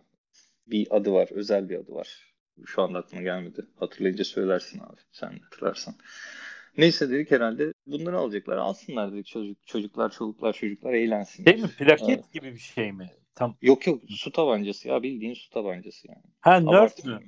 [0.68, 1.28] Bir adı var.
[1.32, 2.32] Özel bir adı var
[2.66, 3.66] şu anda aklıma gelmedi.
[3.80, 5.02] Hatırlayınca söylersin abi.
[5.12, 5.96] Sen hatırlarsan.
[6.78, 8.58] Neyse dedik herhalde bunları alacaklar.
[8.58, 11.46] Alsınlar dedik çocuk, çocuklar, çocuklar, çocuklar eğlensin.
[11.46, 11.70] Değil mi?
[11.78, 12.34] Plaket evet.
[12.34, 13.12] gibi bir şey mi?
[13.36, 13.58] Tam...
[13.62, 16.24] Yok yok su tabancası ya bildiğin su tabancası yani.
[16.42, 17.20] Ha Nerf mü?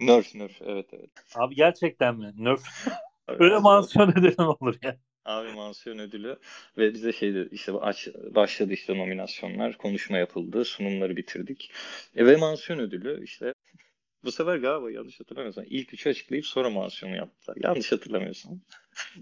[0.00, 1.10] Nerf Nerf evet evet.
[1.34, 2.32] Abi gerçekten mi?
[2.36, 2.62] Nerf.
[3.28, 4.96] Öyle mansiyon ödülü olur ya.
[5.24, 6.38] Abi mansiyon ödülü
[6.78, 11.70] ve bize şeydi işte aç, başladı işte nominasyonlar, konuşma yapıldı, sunumları bitirdik.
[12.16, 13.54] E, ve mansiyon ödülü işte
[14.24, 17.56] bu sefer galiba yanlış hatırlamıyorsam ilk üçü açıklayıp sonra mansiyonu yaptılar.
[17.62, 18.60] Yanlış hatırlamıyorsam.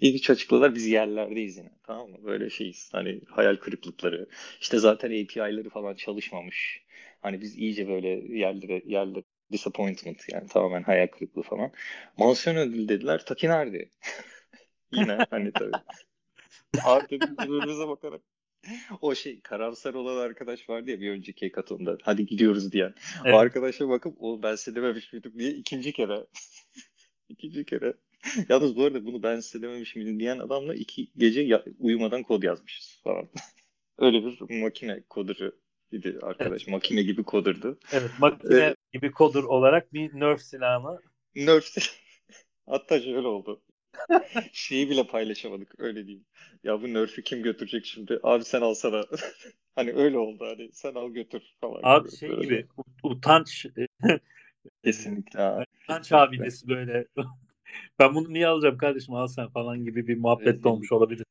[0.00, 1.70] İlk üç açıkladılar biz yerlerdeyiz yine.
[1.86, 2.16] Tamam mı?
[2.24, 2.88] Böyle şeyiz.
[2.92, 4.28] Hani hayal kırıklıkları.
[4.60, 6.84] İşte zaten API'ları falan çalışmamış.
[7.20, 8.08] Hani biz iyice böyle
[8.38, 11.72] yerlere yerlere disappointment yani tamamen hayal kırıklığı falan.
[12.18, 13.24] Mansiyon ödülü dediler.
[13.24, 13.88] Taki nerede?
[14.92, 15.72] yine hani tabii.
[16.84, 18.20] Artık birbirimize bakarak
[19.00, 21.98] o şey karamsar olan arkadaş vardı ya bir önceki hekatonda.
[22.02, 22.94] Hadi gidiyoruz diyen.
[23.24, 23.34] Evet.
[23.34, 26.26] O arkadaşa bakıp o ben size dememiş miydim diye ikinci kere.
[27.28, 27.94] ikinci kere.
[28.48, 32.42] Yalnız bu arada bunu ben size dememiş miydim diyen adamla iki gece ya- uyumadan kod
[32.42, 33.28] yazmışız falan.
[33.98, 35.56] Öyle bir makine koduru
[35.92, 36.62] idi arkadaş.
[36.62, 36.72] Evet.
[36.72, 37.78] Makine gibi kodurdu.
[37.92, 41.00] Evet makine ee, gibi kodur olarak bir nerf silahını.
[41.34, 41.64] Nerf
[42.66, 43.62] Hatta şöyle oldu.
[44.52, 46.24] Şeyi bile paylaşamadık öyle diyeyim.
[46.64, 48.20] Ya bu Nerf'ü kim götürecek şimdi?
[48.22, 49.04] Abi sen alsana.
[49.74, 52.16] hani öyle oldu hani sen al götür falan Abi gibi.
[52.16, 52.66] şey Böyle gibi
[53.02, 53.66] utanç
[54.84, 55.64] Kesinlikle abi.
[55.84, 57.06] utanç abidesi böyle.
[57.98, 60.66] ben bunu niye alacağım kardeşim al sen falan gibi bir muhabbet Rezillik.
[60.66, 61.24] olmuş olabilir.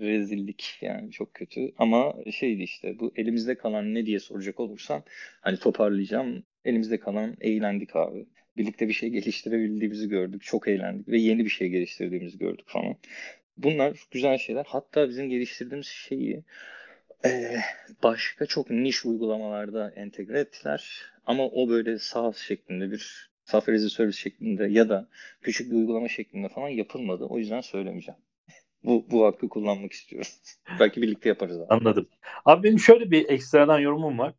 [0.00, 5.02] Rezillik yani çok kötü ama şeydi işte bu elimizde kalan ne diye soracak olursan
[5.40, 8.26] hani toparlayacağım elimizde kalan eğlendik abi.
[8.60, 10.42] Birlikte bir şey geliştirebildiğimizi gördük.
[10.42, 12.96] Çok eğlendik ve yeni bir şey geliştirdiğimizi gördük falan.
[13.56, 14.64] Bunlar güzel şeyler.
[14.68, 16.44] Hatta bizim geliştirdiğimiz şeyi
[17.24, 17.60] eee,
[18.02, 21.02] başka çok niş uygulamalarda entegre ettiler.
[21.26, 25.08] Ama o böyle SaaS şeklinde bir software as a service şeklinde ya da
[25.42, 27.24] küçük bir uygulama şeklinde falan yapılmadı.
[27.24, 28.20] O yüzden söylemeyeceğim.
[28.84, 30.30] Bu, bu hakkı kullanmak istiyorum.
[30.80, 31.66] Belki birlikte yaparız abi.
[31.68, 32.08] Anladım.
[32.44, 34.34] Abi benim şöyle bir ekstradan yorumum var.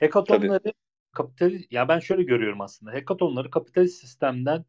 [0.00, 0.72] Hackathonları
[1.16, 2.92] kapitalist ya ben şöyle görüyorum aslında.
[2.92, 4.64] Hackathonları kapitalist sistemden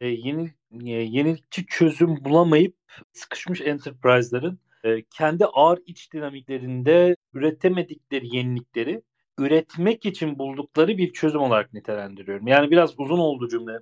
[0.00, 2.76] e, yeni e, yenilikçi çözüm bulamayıp
[3.12, 9.02] sıkışmış enterprise'ların e, kendi ağır iç dinamiklerinde üretemedikleri yenilikleri
[9.38, 12.46] üretmek için buldukları bir çözüm olarak nitelendiriyorum.
[12.46, 13.72] Yani biraz uzun oldu cümle.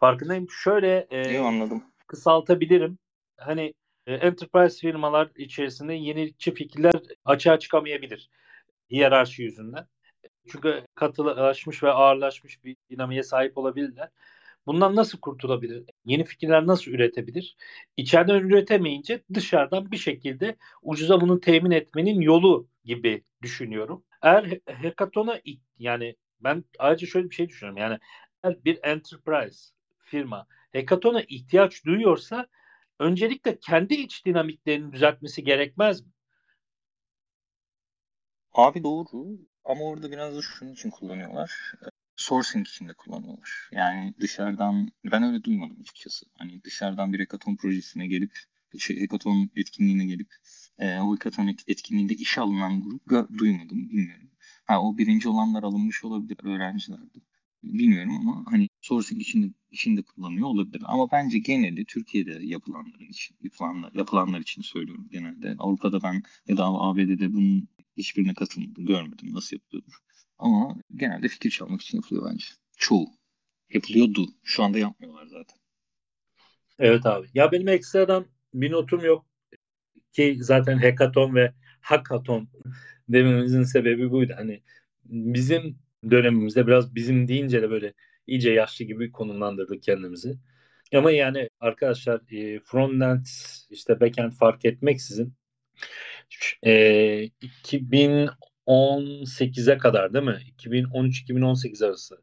[0.00, 0.46] Farkındayım.
[0.50, 1.84] Şöyle e, İyi anladım.
[2.06, 2.98] kısaltabilirim.
[3.36, 3.74] Hani
[4.06, 6.92] e, enterprise firmalar içerisinde yenilikçi fikirler
[7.24, 8.30] açığa çıkamayabilir
[8.90, 9.86] hiyerarşi yüzünden.
[10.48, 14.08] Çünkü katılaşmış ve ağırlaşmış bir dinamiğe sahip olabilirler.
[14.66, 15.84] Bundan nasıl kurtulabilir?
[16.04, 17.56] Yeni fikirler nasıl üretebilir?
[17.96, 24.04] İçeriden üretemeyince dışarıdan bir şekilde ucuza bunu temin etmenin yolu gibi düşünüyorum.
[24.22, 25.40] Eğer hackathon'a
[25.78, 27.82] yani ben ayrıca şöyle bir şey düşünüyorum.
[27.82, 27.98] Yani
[28.42, 32.46] eğer bir enterprise firma hackathon'a ihtiyaç duyuyorsa
[32.98, 36.12] öncelikle kendi iç dinamiklerini düzeltmesi gerekmez mi?
[38.52, 39.38] Abi doğru
[39.70, 41.72] ama orada biraz da şunun için kullanıyorlar.
[42.16, 43.68] Sourcing için de kullanıyorlar.
[43.72, 46.26] Yani dışarıdan ben öyle duymadım açıkçası.
[46.38, 48.32] Hani dışarıdan bir hackathon projesine gelip
[48.78, 50.34] şey, hackathon etkinliğine gelip
[50.78, 54.30] e, o hackathon etkinliğinde işe alınan grup duymadım bilmiyorum.
[54.66, 57.20] Ha o birinci olanlar alınmış olabilir öğrencilerdi.
[57.62, 60.82] Bilmiyorum ama hani sourcing için içinde kullanıyor olabilir.
[60.84, 65.54] Ama bence genelde Türkiye'de yapılanların için, yapılanlar, yapılanlar için söylüyorum genelde.
[65.58, 69.92] Avrupa'da ben ya da ABD'de bunun hiçbirine katılmadım, görmedim nasıl yapılıyordur.
[70.38, 72.46] Ama genelde fikir çalmak için yapılıyor bence.
[72.76, 73.06] Çoğu.
[73.74, 74.26] Yapılıyordu.
[74.42, 75.58] Şu anda yapmıyorlar zaten.
[76.78, 77.26] Evet abi.
[77.34, 79.26] Ya benim ekstradan bir notum yok.
[80.12, 82.48] Ki zaten hackathon ve hackathon
[83.08, 84.32] dememizin sebebi buydu.
[84.36, 84.62] Hani
[85.04, 85.78] bizim
[86.10, 87.92] dönemimizde biraz bizim deyince de böyle
[88.26, 90.38] iyice yaşlı gibi konumlandırdık kendimizi.
[90.94, 93.26] Ama yani arkadaşlar e, frontend
[93.70, 95.34] işte backend fark etmeksizin
[96.66, 96.72] e,
[97.64, 100.38] 2018'e kadar değil mi?
[100.58, 102.22] 2013-2018 arası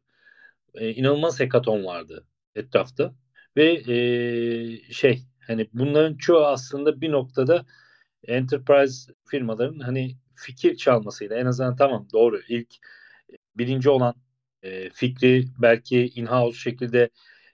[0.74, 3.14] e, inanılmaz hackathon vardı etrafta
[3.56, 7.66] ve e, şey hani bunların çoğu aslında bir noktada
[8.28, 12.74] enterprise firmaların hani fikir çalmasıyla en azından tamam doğru ilk
[13.56, 14.14] birinci olan
[14.62, 17.10] e, fikri belki in-house şekilde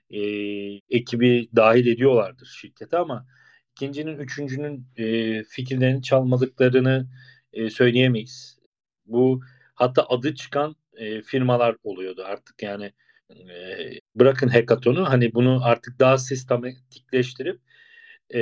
[0.09, 0.19] e,
[0.89, 3.25] ekibi dahil ediyorlardır şirkete ama
[3.75, 7.07] ikincinin, üçüncünün e, fikirlerini çalmadıklarını
[7.53, 8.59] e, söyleyemeyiz.
[9.05, 9.41] Bu
[9.75, 12.93] hatta adı çıkan e, firmalar oluyordu artık yani
[13.29, 13.35] e,
[14.15, 17.59] bırakın hackathon'u hani bunu artık daha sistematikleştirip
[18.33, 18.39] e,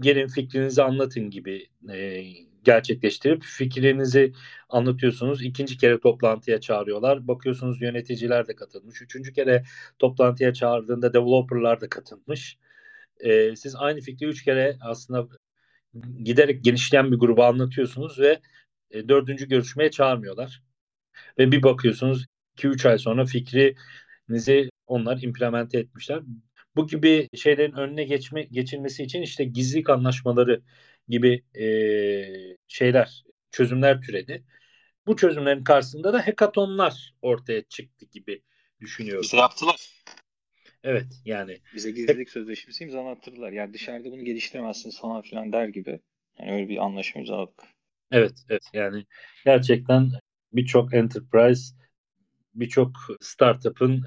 [0.00, 2.24] gelin fikrinizi anlatın gibi e,
[2.62, 4.32] gerçekleştirip fikrinizi
[4.68, 5.42] anlatıyorsunuz.
[5.42, 7.28] İkinci kere toplantıya çağırıyorlar.
[7.28, 9.02] Bakıyorsunuz yöneticiler de katılmış.
[9.02, 9.64] Üçüncü kere
[9.98, 12.58] toplantıya çağırdığında developerlar da katılmış.
[13.20, 15.28] E, siz aynı fikri üç kere aslında
[16.24, 18.40] giderek genişleyen bir gruba anlatıyorsunuz ve
[18.90, 20.62] e, dördüncü görüşmeye çağırmıyorlar.
[21.38, 26.20] Ve bir bakıyorsunuz 2-3 ay sonra fikrinizi onlar implemente etmişler.
[26.76, 30.62] Bu gibi şeylerin önüne geçme geçilmesi için işte gizlilik anlaşmaları
[31.08, 31.66] gibi e,
[32.68, 34.44] şeyler, çözümler türedi.
[35.06, 38.42] Bu çözümlerin karşısında da hekatonlar ortaya çıktı gibi
[38.80, 39.22] düşünüyorum.
[39.22, 40.04] Bize yaptılar.
[40.84, 41.58] Evet yani.
[41.74, 43.52] Bize gizlilik sözleşmesi imzalattırdılar.
[43.52, 46.00] Yani dışarıda bunu geliştiremezsiniz falan filan der gibi.
[46.38, 47.62] Yani öyle bir anlaşma imzaladık.
[48.10, 49.04] Evet, evet yani
[49.44, 50.10] gerçekten
[50.52, 51.74] birçok enterprise,
[52.54, 54.04] birçok startup'ın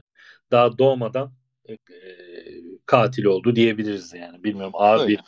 [0.52, 1.34] daha doğmadan
[1.70, 1.78] e,
[2.86, 4.44] katil oldu diyebiliriz yani.
[4.44, 5.08] Bilmiyorum ağır öyle.
[5.08, 5.20] bir,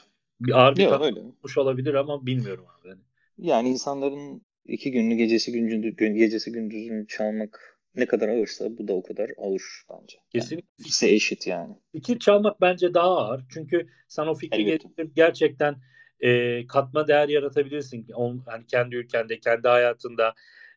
[0.42, 2.88] bir ağır bir Yok, tanımlamış olabilir ama bilmiyorum abi.
[2.88, 3.02] Yani.
[3.38, 9.04] yani insanların iki günlü gecesi gündüzünü gecesi gündüzünü çalmak ne kadar ağırsa bu da o
[9.04, 10.18] kadar ağır bence.
[10.30, 10.56] Kesinlikle.
[10.56, 11.76] Yani ikisi eşit yani.
[11.92, 13.44] Fikir çalmak bence daha ağır.
[13.54, 15.76] Çünkü sen o fikri getirip gerçekten
[16.20, 18.08] e, katma değer yaratabilirsin.
[18.14, 20.34] On, hani kendi ülkende, kendi hayatında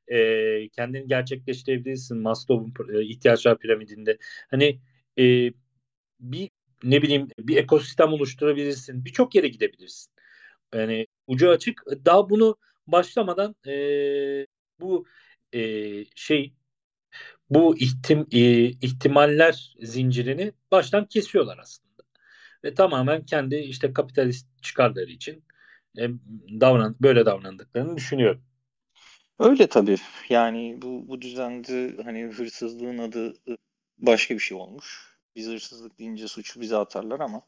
[0.08, 4.18] e, kendini gerçekleştirebilirsin Maslow'un e, ihtiyaçlar piramidinde.
[4.50, 4.80] Hani
[5.18, 5.52] e,
[6.20, 6.50] bir
[6.84, 9.04] ne bileyim bir ekosistem oluşturabilirsin.
[9.04, 10.12] Birçok yere gidebilirsin.
[10.74, 11.82] Yani ucu açık.
[12.04, 12.56] Daha bunu
[12.86, 13.74] başlamadan e,
[14.80, 15.06] bu
[15.52, 15.60] e,
[16.14, 16.52] şey
[17.54, 22.02] bu ihtim, e, ihtimaller zincirini baştan kesiyorlar aslında.
[22.64, 25.44] Ve tamamen kendi işte kapitalist çıkarları için
[25.98, 26.08] e,
[26.60, 28.42] davran böyle davrandıklarını düşünüyorum.
[29.38, 29.96] Öyle tabii.
[30.28, 33.34] Yani bu bu düzende hani hırsızlığın adı
[33.98, 35.16] başka bir şey olmuş.
[35.36, 37.42] Biz hırsızlık deyince suçu bize atarlar ama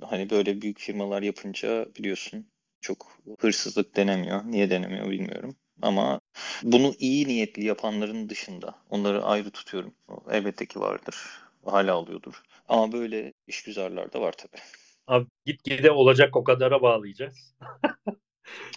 [0.00, 2.46] hani böyle büyük firmalar yapınca biliyorsun
[2.80, 4.44] çok hırsızlık denemiyor.
[4.44, 5.56] Niye denemiyor bilmiyorum.
[5.82, 6.19] Ama
[6.62, 9.94] bunu iyi niyetli yapanların dışında onları ayrı tutuyorum.
[10.30, 11.16] Elbette ki vardır.
[11.64, 12.42] Hala oluyordur.
[12.68, 14.62] Ama böyle işgüzarlar da var tabii.
[15.06, 17.54] Abi gitgide olacak o kadara bağlayacağız.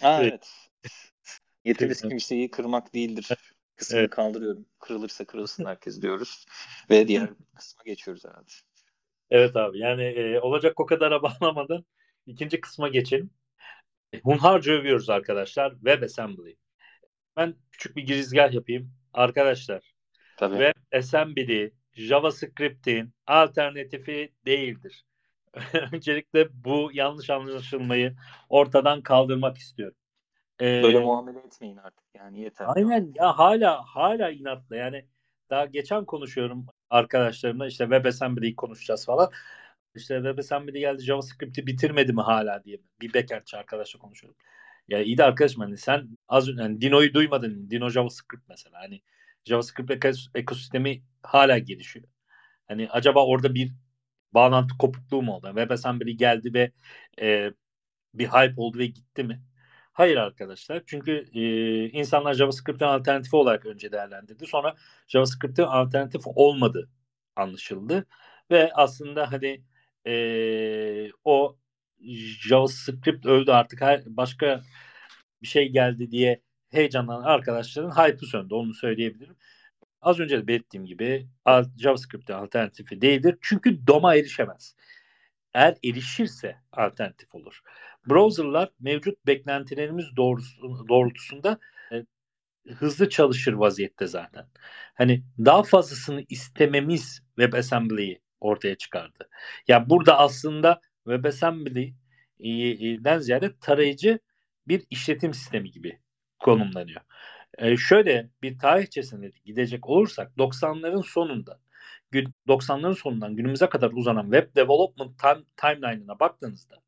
[0.02, 0.48] Aa, evet.
[1.64, 3.28] Yetimiz kimseyi kırmak değildir.
[3.76, 4.10] Kısmını evet.
[4.10, 4.66] kaldırıyorum.
[4.78, 6.46] Kırılırsa kırılsın herkes diyoruz.
[6.90, 8.50] Ve diğer kısma geçiyoruz herhalde.
[9.30, 11.84] Evet abi yani e, olacak o kadara bağlamadan
[12.26, 13.30] ikinci kısma geçelim.
[14.22, 15.72] Hunharca övüyoruz arkadaşlar.
[15.72, 16.56] WebAssembly.
[17.36, 18.92] Ben küçük bir girizgah yapayım.
[19.12, 19.94] Arkadaşlar
[20.36, 20.54] Tabii.
[20.54, 25.04] WebAssembly JavaScript'in alternatifi değildir.
[25.92, 28.16] Öncelikle bu yanlış anlaşılmayı
[28.48, 29.96] ortadan kaldırmak istiyorum.
[30.60, 32.66] Ee, Böyle muamele etmeyin artık yani yeter.
[32.68, 35.06] Aynen ya hala hala inatla yani
[35.50, 39.30] daha geçen konuşuyorum arkadaşlarımla işte WebAssembly'yi konuşacağız falan.
[39.94, 44.36] İşte WebAssembly geldi JavaScript'i bitirmedi mi hala diye bir backendçi arkadaşla konuşuyorum.
[44.88, 47.70] Ya iyi de arkadaşım hani sen az önce yani Dino'yu duymadın.
[47.70, 48.78] Dino JavaScript mesela.
[48.80, 49.02] Hani
[49.44, 52.06] JavaScript ekosistemi hala gelişiyor.
[52.68, 53.72] Hani acaba orada bir
[54.34, 55.46] bağlantı kopukluğu mu oldu?
[55.46, 56.72] WebAssembly geldi ve
[57.20, 57.52] e,
[58.14, 59.42] bir hype oldu ve gitti mi?
[59.92, 60.82] Hayır arkadaşlar.
[60.86, 61.40] Çünkü e,
[61.90, 64.46] insanlar JavaScript'in alternatifi olarak önce değerlendirdi.
[64.46, 64.76] Sonra
[65.08, 66.90] JavaScript'in alternatif olmadı
[67.36, 68.06] anlaşıldı.
[68.50, 69.64] Ve aslında hani
[70.06, 71.58] e, o
[72.48, 74.62] JavaScript öldü artık başka
[75.42, 78.54] bir şey geldi diye heyecanlanan arkadaşların hype'ı söndü.
[78.54, 79.36] Onu söyleyebilirim.
[80.02, 81.28] Az önce de belirttiğim gibi
[81.78, 83.38] JavaScript'in alternatifi değildir.
[83.40, 84.76] Çünkü DOM'a erişemez.
[85.54, 87.60] Eğer erişirse alternatif olur.
[88.06, 91.58] Browser'lar mevcut beklentilerimiz doğrusu, doğrultusunda
[91.92, 92.04] e,
[92.74, 94.46] hızlı çalışır vaziyette zaten.
[94.94, 99.18] Hani daha fazlasını istememiz WebAssembly'yi ortaya çıkardı.
[99.20, 99.28] Ya
[99.68, 104.18] yani burada aslında WebAssembly'den ziyade tarayıcı
[104.68, 105.98] bir işletim sistemi gibi
[106.38, 107.00] konumlanıyor.
[107.58, 111.60] Ee, şöyle bir tarihçesine gidecek olursak 90'ların sonunda
[112.48, 116.82] 90'ların sonundan günümüze kadar uzanan web development time, timeline'ına baktığınızda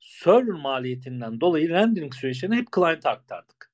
[0.00, 3.70] server maliyetinden dolayı rendering süreçlerini hep client'a aktardık.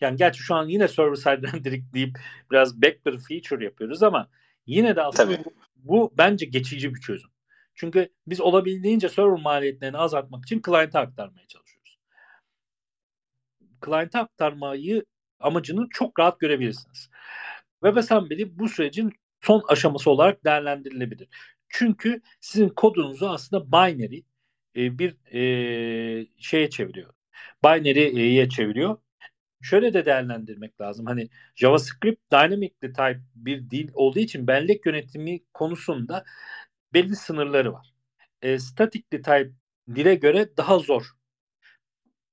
[0.00, 2.18] Yani gerçi şu an yine server side rendering deyip
[2.50, 4.28] biraz backdoor feature yapıyoruz ama
[4.66, 7.30] yine de aslında bu, bu bence geçici bir çözüm.
[7.74, 11.98] Çünkü biz olabildiğince server maliyetlerini azaltmak için client'a aktarmaya çalışıyoruz.
[13.84, 15.04] Client'a aktarmayı
[15.40, 17.10] amacını çok rahat görebilirsiniz.
[17.82, 21.28] WebAssembly bu sürecin son aşaması olarak değerlendirilebilir.
[21.68, 24.22] Çünkü sizin kodunuzu aslında binary
[24.76, 27.14] e, bir e, şeye çeviriyor.
[27.64, 28.96] Binary'ye çeviriyor.
[29.62, 31.06] Şöyle de değerlendirmek lazım.
[31.06, 36.24] Hani JavaScript dynamically type bir dil olduğu için bellek yönetimi konusunda
[36.94, 37.94] belli sınırları var.
[38.42, 39.50] E, statically type
[39.94, 41.06] dile göre daha zor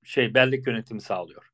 [0.03, 1.49] şey bellek yönetimi sağlıyor.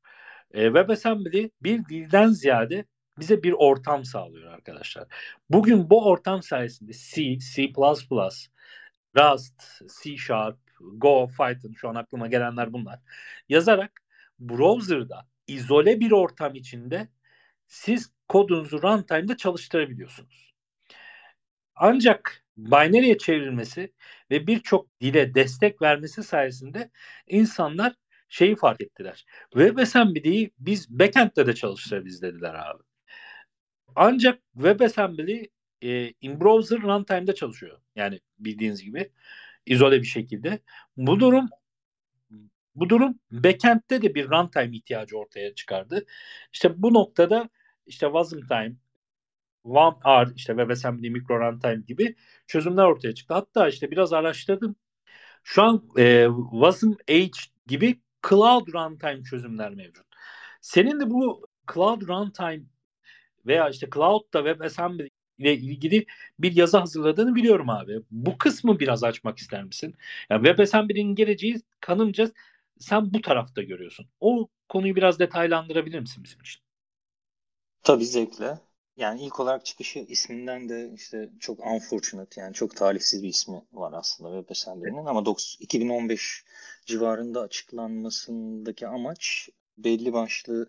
[0.50, 2.84] E, WebAssembly bir dilden ziyade
[3.18, 5.06] bize bir ortam sağlıyor arkadaşlar.
[5.50, 7.72] Bugün bu ortam sayesinde C, C++,
[9.16, 13.00] Rust, C Sharp, Go, Python şu an aklıma gelenler bunlar.
[13.48, 14.00] Yazarak
[14.38, 17.08] browser'da izole bir ortam içinde
[17.66, 20.54] siz kodunuzu runtime'da çalıştırabiliyorsunuz.
[21.74, 23.92] Ancak binary'e çevrilmesi
[24.30, 26.90] ve birçok dile destek vermesi sayesinde
[27.26, 27.94] insanlar
[28.28, 29.26] şeyi fark ettiler.
[29.52, 32.82] WebAssembly'yi biz backend'de de çalıştırabiliriz dediler abi.
[33.96, 35.48] Ancak WebAssembly
[35.82, 37.80] e, in browser runtime'da çalışıyor.
[37.96, 39.10] Yani bildiğiniz gibi
[39.66, 40.60] izole bir şekilde.
[40.96, 41.48] Bu durum
[42.74, 46.04] bu durum backend'de de bir runtime ihtiyacı ortaya çıkardı.
[46.52, 47.48] İşte bu noktada
[47.86, 48.40] işte Wasm
[49.66, 53.34] WAMR, işte WebAssembly, Micro Runtime gibi çözümler ortaya çıktı.
[53.34, 54.76] Hatta işte biraz araştırdım.
[55.44, 57.30] Şu an e, Wasm H
[57.66, 60.06] gibi Cloud Runtime çözümler mevcut.
[60.60, 62.62] Senin de bu Cloud Runtime
[63.46, 66.06] veya işte Cloud'da WebAssembly ile ilgili
[66.38, 68.00] bir yazı hazırladığını biliyorum abi.
[68.10, 69.96] Bu kısmı biraz açmak ister misin?
[70.30, 72.30] Yani WebAssembly'nin geleceği kanımca
[72.78, 74.06] sen bu tarafta görüyorsun.
[74.20, 76.62] O konuyu biraz detaylandırabilir misin bizim için?
[77.82, 78.58] Tabii zevkle.
[78.96, 83.92] Yani ilk olarak çıkışı isminden de işte çok unfortunate yani çok talihsiz bir ismi var
[83.92, 86.44] aslında WebAssembly'nin ama 2015
[86.86, 90.68] civarında açıklanmasındaki amaç belli başlı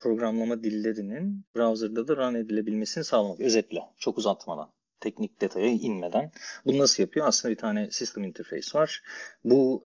[0.00, 3.40] programlama dillerinin browser'da da run edilebilmesini sağlamak.
[3.40, 6.32] Özetle çok uzatmadan teknik detaya inmeden.
[6.64, 7.26] Bunu nasıl yapıyor?
[7.26, 9.02] Aslında bir tane system interface var.
[9.44, 9.86] Bu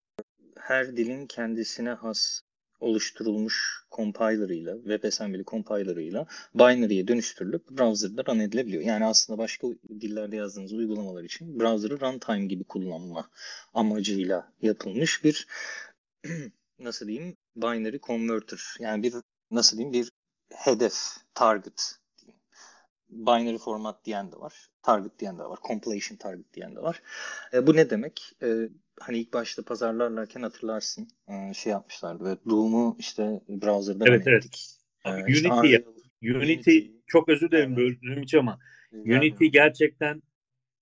[0.59, 2.41] her dilin kendisine has
[2.81, 8.83] oluşturulmuş compiler'ıyla, WebAssembly compiler'ıyla binary'ye dönüştürülüp browser'da run edilebiliyor.
[8.83, 9.69] Yani aslında başka
[10.01, 13.31] dillerde yazdığınız uygulamalar için browser'ı runtime gibi kullanma
[13.75, 15.47] amacıyla yapılmış bir
[16.79, 18.77] nasıl diyeyim binary converter.
[18.79, 19.15] Yani bir
[19.51, 20.13] nasıl diyeyim bir
[20.53, 20.95] hedef,
[21.35, 22.00] target
[23.11, 24.55] binary format diyen de var.
[24.83, 25.59] Target diyen de var.
[25.69, 27.03] Compilation target diyen de var.
[27.53, 28.33] E, bu ne demek?
[28.43, 28.69] E,
[29.01, 34.45] hani ilk başta pazarlarlarken hatırlarsın e, şey yapmışlardı ve Doom'u işte browser'da evet, evet.
[34.45, 34.69] ettik.
[35.05, 35.85] E, Unity, işte
[36.23, 38.59] Unity, Unity çok özür dilerim bölümüm için ama
[38.93, 40.23] Unity gerçekten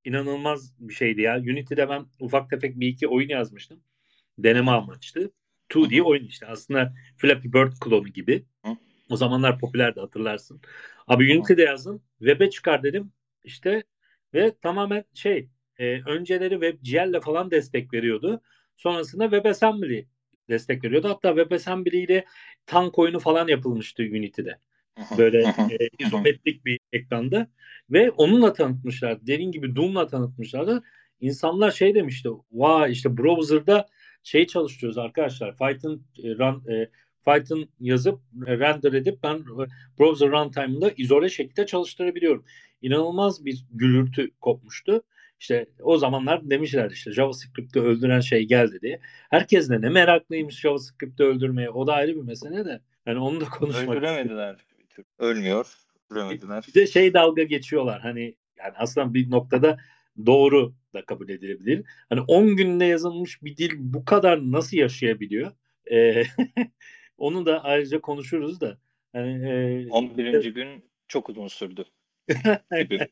[0.05, 1.37] inanılmaz bir şeydi ya.
[1.37, 3.81] Unity'de ben ufak tefek bir iki oyun yazmıştım.
[4.39, 5.31] Deneme amaçlı.
[5.71, 6.47] 2D oyun işte.
[6.47, 8.45] Aslında Flappy Bird klonu gibi.
[8.65, 8.77] Hı.
[9.11, 10.61] O zamanlar popülerdi hatırlarsın.
[11.07, 12.03] Abi Unity'de yazdım.
[12.19, 13.13] Web'e çıkar dedim.
[13.45, 13.83] İşte
[14.35, 18.43] ve tamamen şey e, önceleri WebGL'le falan destek veriyordu.
[18.77, 20.07] Sonrasında WebAssembly
[20.49, 21.09] destek veriyordu.
[21.09, 22.25] Hatta WebAssembly ile
[22.67, 24.59] tank oyunu falan yapılmıştı Unity'de.
[25.19, 27.49] Böyle e, izometrik bir ekranda
[27.91, 29.27] ve onunla tanıtmışlar.
[29.27, 30.83] Dediğin gibi Doom'la tanıtmışlardı.
[31.21, 32.29] İnsanlar şey demişti.
[32.53, 33.87] Vay işte browser'da
[34.23, 35.57] şey çalışıyoruz arkadaşlar.
[35.57, 36.91] Python e, run e,
[37.27, 39.67] Python yazıp e, render edip ben e,
[39.99, 42.45] browser runtime'ında izole şekilde çalıştırabiliyorum.
[42.83, 45.03] İnanılmaz bir gürültü kopmuştu.
[45.41, 49.01] İşte o zamanlar demişler işte JavaScript'i öldüren şey geldi diye.
[49.31, 51.71] Herkes de ne meraklıymış JavaScript'i öldürmeye.
[51.71, 52.81] O da ayrı bir mesele de.
[53.07, 54.57] Yani onu da konuşmak Öldüremediler.
[55.19, 55.75] Ölmüyor.
[56.11, 56.65] Öldüremediler.
[56.69, 58.01] Bir de şey dalga geçiyorlar.
[58.01, 59.79] Hani yani aslında bir noktada
[60.27, 61.85] doğru da kabul edilebilir.
[62.09, 65.53] Hani 10 günde yazılmış bir dil bu kadar nasıl yaşayabiliyor?
[65.91, 66.23] Ee,
[67.19, 68.79] onu da ayrıca konuşuruz da.
[69.13, 70.47] Hani, e, 11.
[70.47, 71.85] e, gün çok uzun sürdü.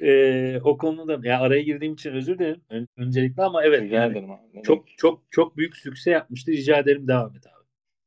[0.00, 4.12] e, o konuda ya araya girdiğim için özür dilerim ön, öncelikle ama evet Rica yani,
[4.12, 4.62] ederim abi.
[4.62, 6.52] çok çok çok büyük sükse yapmıştı.
[6.52, 7.58] Rica ederim devam et abi.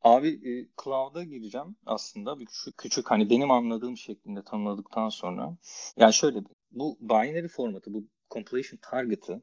[0.02, 5.58] Abi e, cloud'a gireceğim aslında bir küçük, küçük hani benim anladığım şeklinde tanımladıktan sonra.
[5.97, 6.39] Yani şöyle
[6.71, 9.41] bu binary formatı bu compilation target'ı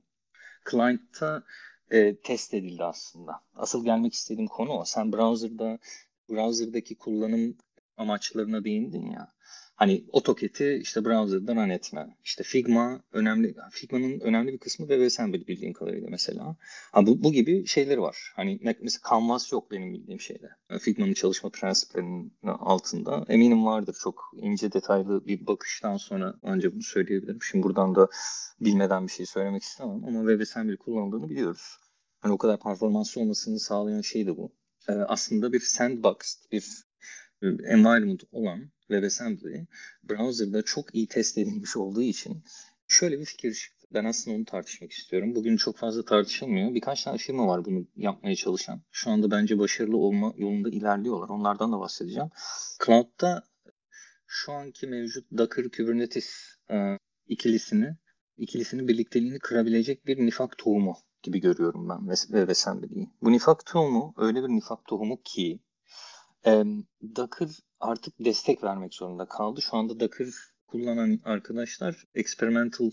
[0.71, 1.43] client'ta
[1.91, 3.41] e, test edildi aslında.
[3.57, 4.85] Asıl gelmek istediğim konu o.
[4.85, 5.79] Sen browser'da
[6.31, 7.57] browser'daki kullanım
[7.97, 9.33] amaçlarına değindin ya.
[9.79, 12.17] Hani AutoCAD'i işte browser'dan run etme.
[12.25, 13.55] İşte Figma önemli.
[13.71, 16.57] Figma'nın önemli bir kısmı WebAssembly bildiğim kadarıyla mesela.
[16.93, 18.33] Ha, bu, bu gibi şeyleri var.
[18.37, 20.49] Hani mesela Canvas yok benim bildiğim şeyde.
[20.81, 23.25] Figma'nın çalışma prensiplerinin altında.
[23.29, 27.43] Eminim vardır çok ince detaylı bir bakıştan sonra ancak bunu söyleyebilirim.
[27.43, 28.09] Şimdi buradan da
[28.61, 31.77] bilmeden bir şey söylemek istemem ama WebAssembly kullanıldığını biliyoruz.
[32.21, 34.53] Hani o kadar performanslı olmasını sağlayan şey de bu.
[34.89, 36.17] Ee, aslında bir sandbox,
[36.53, 36.85] bir
[37.43, 39.67] environment olan WebAssembly
[40.03, 42.45] browser'da çok iyi test edilmiş olduğu için
[42.89, 43.87] şöyle bir fikir çıktı.
[43.95, 45.35] Ben aslında onu tartışmak istiyorum.
[45.35, 46.75] Bugün çok fazla tartışılmıyor.
[46.75, 48.83] Birkaç tane firma var bunu yapmaya çalışan.
[48.91, 51.29] Şu anda bence başarılı olma yolunda ilerliyorlar.
[51.29, 52.29] Onlardan da bahsedeceğim.
[52.87, 53.45] Cloud'da
[54.27, 57.97] şu anki mevcut Docker Kubernetes e, ikilisini
[58.39, 63.11] ikilisinin birlikteliğini kırabilecek bir nifak tohumu gibi görüyorum ben WebAssembly'yi.
[63.23, 65.61] Bu nifak tohumu öyle bir nifak tohumu ki
[66.47, 66.65] e,
[67.17, 67.49] Docker
[67.81, 69.63] artık destek vermek zorunda kaldı.
[69.63, 70.29] Şu anda Docker
[70.67, 72.91] kullanan arkadaşlar experimental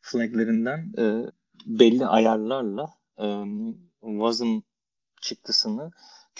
[0.00, 1.32] flaglerinden e,
[1.66, 3.44] belli ayarlarla e,
[4.00, 4.58] WASM
[5.22, 5.90] çıktısını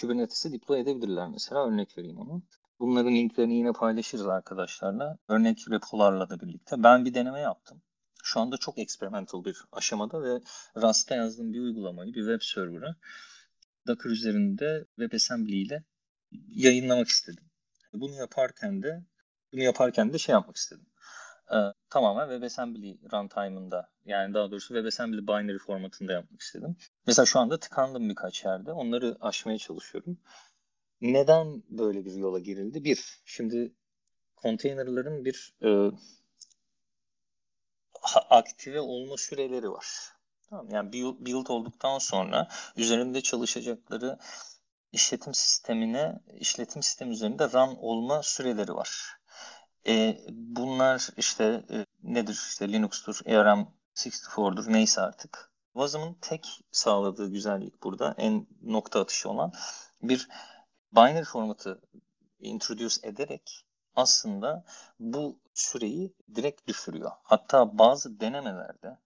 [0.01, 1.67] Kubernetes'e deploy edebilirler mesela.
[1.67, 2.43] Örnek vereyim onu.
[2.79, 5.17] Bunların linklerini yine paylaşırız arkadaşlarla.
[5.27, 6.83] Örnek repolarla da birlikte.
[6.83, 7.81] Ben bir deneme yaptım.
[8.23, 10.41] Şu anda çok experimental bir aşamada ve
[10.75, 12.95] Rust'a yazdığım bir uygulamayı bir web server'a
[13.87, 15.83] Docker üzerinde WebAssembly ile
[16.47, 17.43] yayınlamak istedim.
[17.93, 19.03] Bunu yaparken de
[19.53, 20.85] bunu yaparken de şey yapmak istedim.
[21.51, 21.55] Ee,
[21.89, 26.77] tamamen WebAssembly runtime'ında yani daha doğrusu WebAssembly binary formatında yapmak istedim.
[27.07, 28.71] Mesela şu anda tıkandım birkaç yerde.
[28.71, 30.17] Onları aşmaya çalışıyorum.
[31.01, 32.83] Neden böyle bir yola girildi?
[32.83, 33.73] Bir, şimdi
[34.35, 35.91] konteynerların bir e,
[38.29, 39.87] aktive olma süreleri var.
[40.49, 44.17] Tamam, yani build, build olduktan sonra üzerinde çalışacakları
[44.91, 49.17] işletim sistemine, işletim sistemi üzerinde run olma süreleri var.
[49.87, 52.33] E, bunlar işte e, nedir?
[52.49, 55.51] İşte Linux'tur, ARM64'dur neyse artık.
[55.73, 59.53] WASM'ın tek sağladığı güzellik burada en nokta atışı olan
[60.01, 60.27] bir
[60.95, 61.81] binary formatı
[62.39, 63.65] introduce ederek
[63.95, 64.65] aslında
[64.99, 67.11] bu süreyi direkt düşürüyor.
[67.23, 68.97] Hatta bazı denemelerde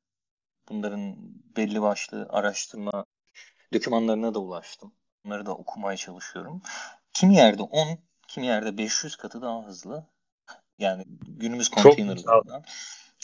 [0.70, 1.16] bunların
[1.58, 3.06] belli başlı araştırma
[3.74, 4.94] dokümanlarına da ulaştım.
[5.26, 6.62] Bunları da okumaya çalışıyorum.
[7.14, 10.06] Kimi yerde 10, kimi yerde 500 katı daha hızlı.
[10.80, 12.64] Yani günümüz konteynerlarından.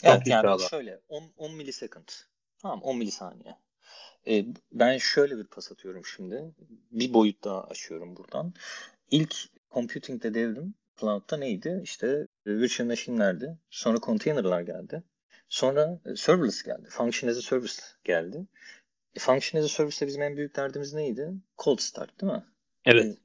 [0.02, 0.62] Evet yani iddialı.
[0.70, 2.08] şöyle 10, 10 milisekund.
[2.58, 3.56] Tamam 10 milisaniye.
[4.26, 6.54] Ee, ben şöyle bir pas atıyorum şimdi.
[6.90, 8.54] Bir boyut daha açıyorum buradan.
[9.10, 9.36] İlk
[9.70, 11.80] computing'de devrim cloud'da neydi?
[11.82, 13.58] İşte virtual machine'lerdi.
[13.70, 15.02] Sonra container'lar geldi.
[15.48, 16.88] Sonra serverless geldi.
[16.90, 18.46] Function as a service geldi.
[19.18, 21.32] Function as a service'de bizim en büyük derdimiz neydi?
[21.58, 22.44] Cold start değil mi?
[22.84, 23.18] Evet.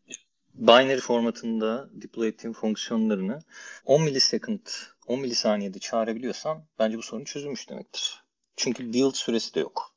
[0.53, 3.39] Binary formatında deploy ettiğim fonksiyonlarını
[3.85, 4.67] 10 millisecond,
[5.07, 8.23] 10 milisaniyede çağırabiliyorsan bence bu sorun çözülmüş demektir.
[8.55, 9.95] Çünkü build süresi de yok.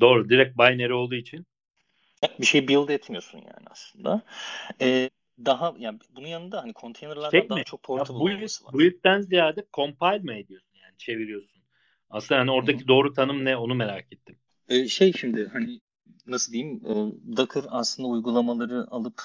[0.00, 0.28] Doğru.
[0.28, 1.46] Direkt binary olduğu için.
[2.40, 4.22] Bir şey build etmiyorsun yani aslında.
[4.80, 5.10] Ee,
[5.44, 7.64] daha yani bunun yanında hani konteynerlardan şey daha mi?
[7.64, 8.74] çok portable ya, olması var.
[8.74, 11.62] Build'den ziyade compile mi ediyorsun yani çeviriyorsun?
[12.10, 12.88] Aslında hani oradaki Hı-hı.
[12.88, 14.36] doğru tanım ne onu merak ettim.
[14.68, 15.80] Ee, şey şimdi hani
[16.26, 16.92] nasıl diyeyim e,
[17.36, 19.22] Docker aslında uygulamaları alıp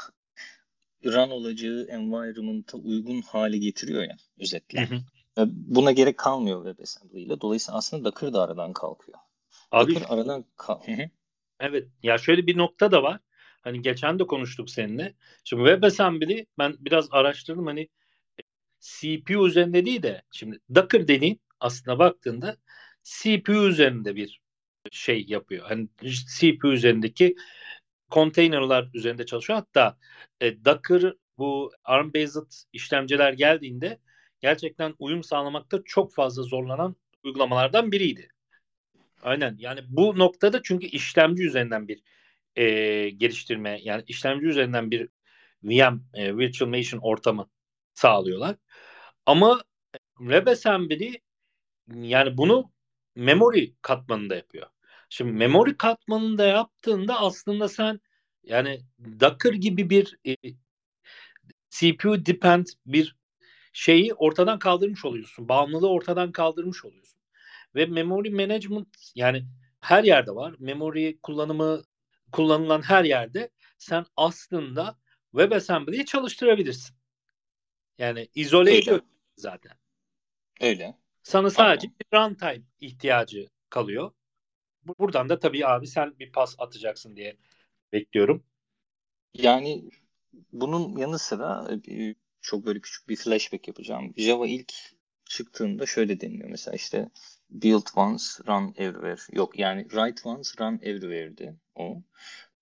[1.06, 4.90] run olacağı environment'a uygun hale getiriyor ya özetle.
[4.90, 5.02] Hı hı.
[5.48, 7.42] Buna gerek kalmıyor WebAssembly ile.
[7.42, 9.18] Dolayısıyla aslında Docker da aradan kalkıyor.
[9.72, 10.82] Abi, Docker aradan kal
[11.60, 11.88] Evet.
[12.04, 13.20] Ya şöyle bir nokta da var.
[13.62, 15.14] Hani geçen de konuştuk seninle.
[15.44, 17.90] Şimdi WebAssembly ben biraz araştırdım hani
[18.80, 22.58] CPU üzerinde değil de şimdi Docker dediğin aslında baktığında
[23.04, 24.42] CPU üzerinde bir
[24.92, 25.66] şey yapıyor.
[25.68, 25.88] Hani
[26.40, 27.36] CPU üzerindeki
[28.10, 29.60] konteynerlar üzerinde çalışıyor.
[29.60, 29.98] Hatta
[30.42, 34.00] e, Docker bu ARM-based işlemciler geldiğinde
[34.40, 38.30] gerçekten uyum sağlamakta çok fazla zorlanan uygulamalardan biriydi.
[39.22, 42.02] Aynen yani bu noktada çünkü işlemci üzerinden bir
[42.56, 42.66] e,
[43.10, 45.10] geliştirme yani işlemci üzerinden bir
[45.64, 47.50] VM e, Virtual Machine ortamı
[47.94, 48.56] sağlıyorlar.
[49.26, 49.64] Ama
[50.20, 51.22] WebAssembly
[51.96, 52.72] yani bunu
[53.16, 54.68] memory katmanında yapıyor.
[55.10, 58.00] Şimdi memory katmanında yaptığında aslında sen
[58.44, 58.82] yani
[59.20, 60.36] Docker gibi bir e,
[61.70, 63.16] CPU depend bir
[63.74, 65.50] şeyi ortadan kaldırmış oluyorsun.
[65.50, 67.22] Bağımlılığı ortadan kaldırmış oluyorsun.
[67.76, 69.46] Ve memory management yani
[69.80, 70.56] her yerde var.
[70.60, 71.84] Memory kullanımı
[72.32, 74.98] kullanılan her yerde sen aslında
[75.32, 76.96] WebAssembly'yi çalıştırabilirsin.
[77.98, 78.80] Yani izole Öyle.
[78.80, 79.00] ediyor
[79.38, 79.72] zaten.
[80.62, 80.98] Öyle.
[81.24, 82.00] Sana sadece Aynen.
[82.00, 84.12] bir runtime ihtiyacı kalıyor.
[85.00, 87.38] Buradan da tabii abi sen bir pas atacaksın diye
[87.94, 88.44] bekliyorum.
[89.34, 89.90] Yani
[90.52, 94.14] bunun yanı sıra e, çok böyle küçük bir flashback yapacağım.
[94.18, 94.74] Java ilk
[95.26, 97.10] çıktığında şöyle deniliyor mesela işte
[97.50, 99.22] build once, run everywhere.
[99.32, 102.02] Yok yani write once, run everywhere'di o.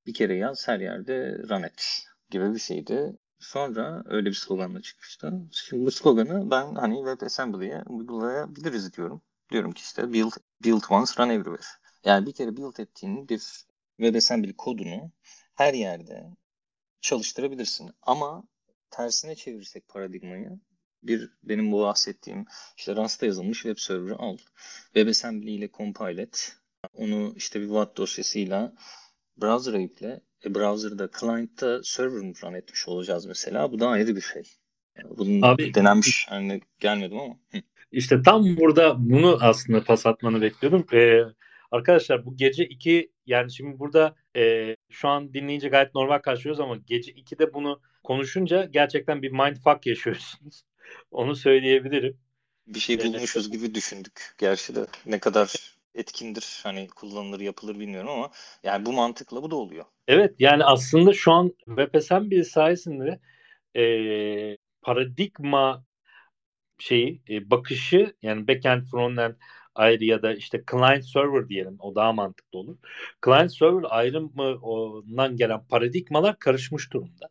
[0.06, 3.18] Bir kere yaz her yerde run et gibi bir şeydi.
[3.40, 5.34] Sonra öyle bir sloganla çıkmıştı.
[5.52, 9.22] Şimdi bu sloganı ben hani WebAssembly'ye uygulayabiliriz diyorum.
[9.52, 10.32] Diyorum ki işte build,
[10.64, 11.68] build once, run everywhere.
[12.06, 13.66] Yani bir kere build ettiğin bir
[13.98, 15.12] WebAssembly kodunu
[15.56, 16.24] her yerde
[17.02, 17.92] çalıştırabilirsin.
[18.02, 18.44] Ama
[18.90, 20.60] tersine çevirsek paradigmayı
[21.04, 22.46] bir benim bu bahsettiğim
[22.78, 24.38] işte Rust'ta yazılmış web server'ı al.
[24.86, 26.56] WebAssembly ile compile et.
[26.94, 28.74] Onu işte bir WAD dosyasıyla
[29.38, 30.22] browser'a yükle.
[30.46, 33.72] E, browser'da client'ta server run etmiş olacağız mesela.
[33.72, 34.44] Bu da ayrı bir şey.
[34.98, 37.36] Yani bunun Abi, denenmiş hani gelmedim ama.
[37.92, 40.86] İşte tam burada bunu aslında pas atmanı bekliyordum.
[40.94, 41.22] Ee,
[41.72, 46.78] arkadaşlar bu gece 2 yani şimdi burada e, şu an dinleyince gayet normal karşılıyoruz ama
[46.88, 50.64] gece 2'de bunu konuşunca gerçekten bir mindfuck yaşıyorsunuz.
[51.12, 52.18] Onu söyleyebilirim.
[52.68, 54.36] Bir şey bulmuşuz gibi düşündük.
[54.38, 58.32] Gerçi de ne kadar etkindir hani kullanılır yapılır bilmiyorum ama
[58.64, 59.86] yani bu mantıkla bu da oluyor.
[60.08, 63.20] Evet yani aslında şu an WebAssembly sayesinde
[63.76, 63.84] e,
[64.82, 65.86] paradigma
[66.80, 69.34] şeyi e, bakışı yani backend frontend
[69.76, 72.78] ayrı ya da işte client server diyelim o daha mantıklı olur.
[73.26, 77.30] Client server ayrımından gelen paradigmalar karışmış durumda.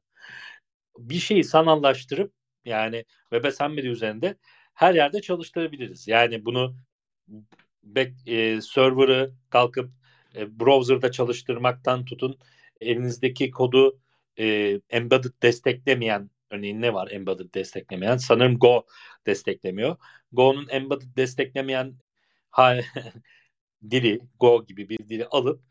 [0.99, 2.33] Bir şeyi sanallaştırıp
[2.65, 4.37] yani WebAssembly üzerinde
[4.75, 6.09] her yerde çalıştırabiliriz.
[6.09, 6.77] Yani bunu
[7.83, 9.91] back, e, server'ı kalkıp
[10.37, 12.39] e, browser'da çalıştırmaktan tutun
[12.81, 13.99] elinizdeki kodu
[14.39, 18.17] e, embedded desteklemeyen örneğin ne var embedded desteklemeyen?
[18.17, 18.87] Sanırım Go
[19.27, 19.97] desteklemiyor.
[20.33, 21.95] Go'nun embedded desteklemeyen
[23.91, 25.63] dili Go gibi bir dili alıp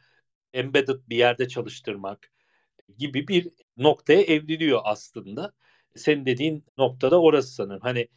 [0.54, 2.32] embedded bir yerde çalıştırmak
[2.98, 5.54] gibi bir noktaya evriliyor aslında.
[5.96, 7.82] Senin dediğin noktada orası sanırım.
[7.82, 8.08] Hani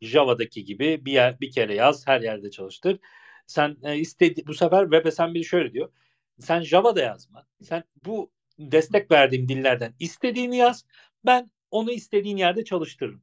[0.00, 2.98] Java'daki gibi bir yer bir kere yaz, her yerde çalıştır.
[3.46, 5.92] Sen e, istedi bu sefer WebAssembly şöyle diyor.
[6.40, 7.46] Sen Java'da yazma.
[7.62, 10.84] Sen bu destek verdiğim dillerden istediğini yaz.
[11.26, 13.22] Ben onu istediğin yerde çalıştırırım.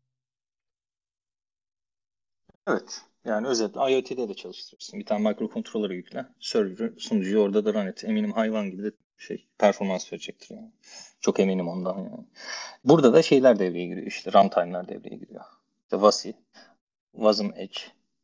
[2.67, 3.10] Evet.
[3.25, 4.99] Yani özetle IoT'de de çalıştırırsın.
[4.99, 6.25] Bir tane microcontroller'ı yükle.
[6.39, 8.03] Server sunucuyu orada da run et.
[8.03, 10.71] Eminim hayvan gibi de şey performans verecektir yani.
[11.19, 12.25] Çok eminim ondan yani.
[12.85, 15.45] Burada da şeyler devreye giriyor işte runtime'lar devreye giriyor.
[15.83, 16.35] İşte VASI,
[17.11, 17.79] Wasm Edge.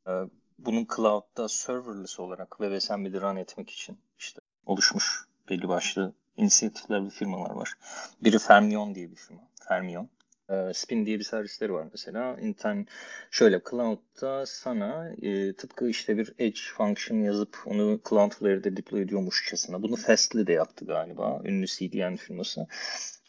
[0.08, 0.12] Ee,
[0.60, 7.50] bunun cloud'da serverless olarak WebAssembly'de run etmek için işte oluşmuş belli başlı inisiyatifler ve firmalar
[7.50, 7.74] var.
[8.22, 9.42] Biri Fermion diye bir firma.
[9.68, 10.10] Fermion.
[10.50, 12.38] Ee, Spin diye bir servisleri var mesela.
[12.42, 12.88] İnternet
[13.32, 19.84] şöyle cloud'da sana e, tıpkı işte bir edge function yazıp onu Cloudflare'de deploy ediyormuşçasına.
[19.84, 21.42] Bunu Fastly de yaptı galiba.
[21.46, 22.68] Ünlü CDN firması.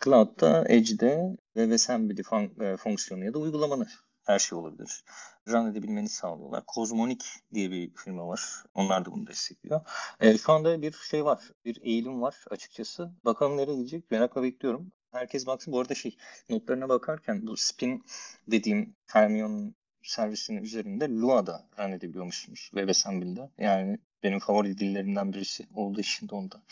[0.04, 3.86] Cloud'da Edge'de WebAssembly fun- e, fonksiyonu ya da uygulamanı
[4.26, 5.04] her şey olabilir.
[5.48, 6.62] Run edebilmeni sağlıyorlar.
[6.74, 8.42] Cosmonic diye bir firma var.
[8.74, 9.80] Onlar da bunu destekliyor.
[10.20, 11.50] E, şu anda bir şey var.
[11.64, 13.10] Bir eğilim var açıkçası.
[13.24, 14.92] Bakalım nereye gidecek merakla bekliyorum.
[15.12, 15.72] Herkes baksın.
[15.72, 16.16] Bu arada şey
[16.50, 18.04] notlarına bakarken bu spin
[18.46, 23.50] dediğim Fermion servisinin üzerinde Lua'da run edebiliyormuşsunuz WebAssembly'de.
[23.58, 26.62] Yani benim favori dillerimden birisi olduğu için de onda.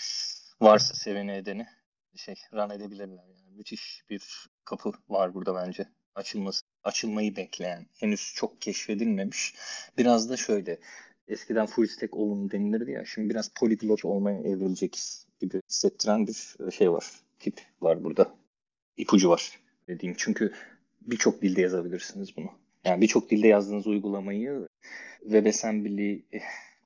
[0.60, 1.66] Varsa seveni edeni
[2.16, 3.24] şey run edebilirler.
[3.24, 5.88] Yani müthiş bir kapı var burada bence.
[6.14, 7.86] Açılması, açılmayı bekleyen.
[8.00, 9.54] Henüz çok keşfedilmemiş.
[9.98, 10.78] Biraz da şöyle
[11.28, 13.04] eskiden full stack olun denilirdi ya.
[13.04, 14.98] Şimdi biraz polyglot olmaya evrilecek
[15.40, 17.25] gibi hissettiren bir şey var.
[17.46, 18.34] Tip var burada.
[18.96, 20.14] İpucu var dediğim.
[20.18, 20.52] Çünkü
[21.00, 22.50] birçok dilde yazabilirsiniz bunu.
[22.84, 24.68] Yani birçok dilde yazdığınız uygulamayı
[25.22, 26.22] WebAssembly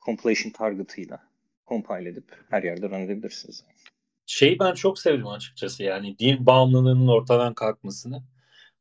[0.04, 1.22] compilation targetıyla
[1.68, 3.64] compile edip her yerde run edebilirsiniz.
[4.26, 8.22] Şeyi ben çok sevdim açıkçası yani dil bağımlılığının ortadan kalkmasını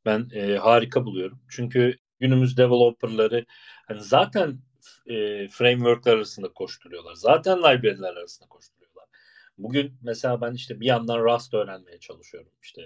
[0.05, 1.39] ben e, harika buluyorum.
[1.49, 3.45] Çünkü günümüz developerları
[3.88, 4.59] hani zaten
[5.05, 7.13] e, frameworklar arasında koşturuyorlar.
[7.13, 8.78] Zaten library'ler arasında koşturuyorlar.
[9.60, 12.51] Bugün mesela ben işte bir yandan Rust öğrenmeye çalışıyorum.
[12.64, 12.82] İşte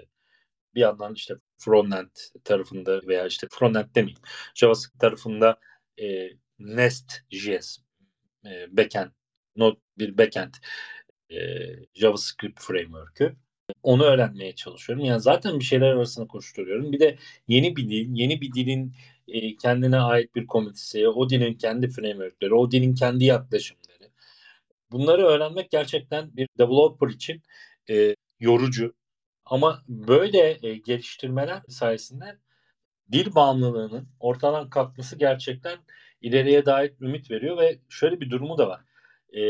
[0.75, 2.09] bir yandan işte frontend
[2.43, 4.21] tarafında veya işte frontend demeyeyim.
[4.55, 5.59] JavaScript tarafında
[6.01, 7.77] e, Nest.js
[8.45, 9.11] e, backend,
[9.55, 10.53] not bir backend
[11.31, 11.37] e,
[11.93, 13.35] JavaScript framework'ü.
[13.83, 15.05] Onu öğrenmeye çalışıyorum.
[15.05, 16.91] Yani zaten bir şeyler arasında koşturuyorum.
[16.91, 17.17] Bir de
[17.47, 18.95] yeni bir dil, yeni bir dilin
[19.27, 23.82] e, kendine ait bir komitesi, o dilin kendi framework'leri, o dilin kendi yaklaşımları.
[24.93, 27.41] Bunları öğrenmek gerçekten bir developer için
[27.89, 28.95] e, yorucu.
[29.45, 32.37] Ama böyle e, geliştirmeler sayesinde
[33.11, 35.77] dil bağımlılığının ortadan kalkması gerçekten
[36.21, 38.81] ileriye dair ümit veriyor ve şöyle bir durumu da var.
[39.33, 39.43] E,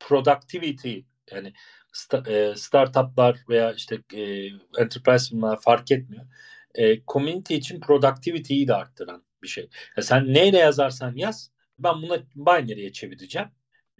[0.00, 0.98] productivity
[1.32, 1.52] yani
[1.92, 4.46] sta, e, startuplar veya işte e,
[4.78, 6.26] enterprise firmalar fark etmiyor.
[6.74, 9.68] E, community için productivity'yi de arttıran bir şey.
[9.96, 13.48] Ya sen neyle yazarsan yaz ben bunu binary'e çevireceğim.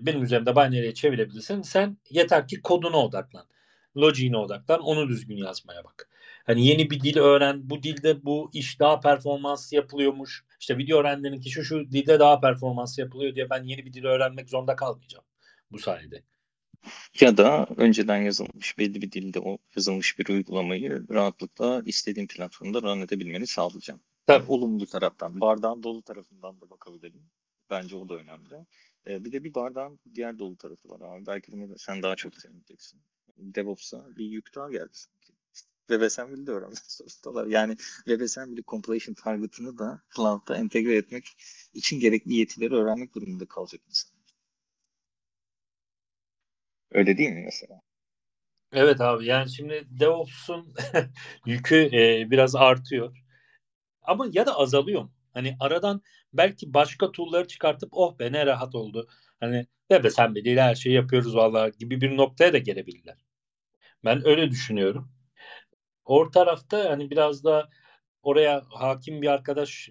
[0.00, 1.62] Benim üzerimde binary'e çevirebilirsin.
[1.62, 3.46] Sen yeter ki koduna odaklan.
[3.96, 4.80] Logiğine odaklan.
[4.80, 6.10] Onu düzgün yazmaya bak.
[6.44, 7.70] Hani yeni bir dil öğren.
[7.70, 10.44] Bu dilde bu iş daha performans yapılıyormuş.
[10.60, 14.04] İşte video öğrendiğin ki şu şu dilde daha performans yapılıyor diye ben yeni bir dil
[14.04, 15.24] öğrenmek zorunda kalmayacağım
[15.70, 16.22] bu sayede.
[17.20, 23.00] Ya da önceden yazılmış belli bir dilde o yazılmış bir uygulamayı rahatlıkla istediğin platformda run
[23.00, 24.00] edebilmeni sağlayacağım.
[24.26, 24.42] Tabii.
[24.42, 27.30] Yani olumlu taraftan, bardağın dolu tarafından da bakabilirim.
[27.70, 28.66] Bence o da önemli.
[29.08, 31.26] Ee, bir de bir bardağın diğer dolu tarafı var abi.
[31.26, 33.00] Belki bunu sen daha çok seveceksin.
[33.36, 35.32] DevOps'a bir yük daha geldi sanki.
[35.88, 37.46] WebAssembly de öğrenmek zorundalar.
[37.56, 41.24] Yani WebAssembly compilation target'ını da cloud'da entegre etmek
[41.74, 44.18] için gerekli yetileri öğrenmek durumunda kalacak insan.
[46.90, 47.80] Öyle değil mi mesela?
[48.72, 50.74] Evet abi yani şimdi DevOps'un
[51.46, 53.16] yükü e, biraz artıyor.
[54.02, 55.12] Ama ya da azalıyor mu?
[55.34, 56.02] Hani aradan
[56.32, 59.08] belki başka tool'ları çıkartıp oh be ne rahat oldu.
[59.40, 63.18] Hani be sen değil her şeyi yapıyoruz vallahi gibi bir noktaya da gelebilirler.
[64.04, 65.12] Ben öyle düşünüyorum.
[66.04, 67.68] Or tarafta hani biraz da
[68.22, 69.90] oraya hakim bir arkadaş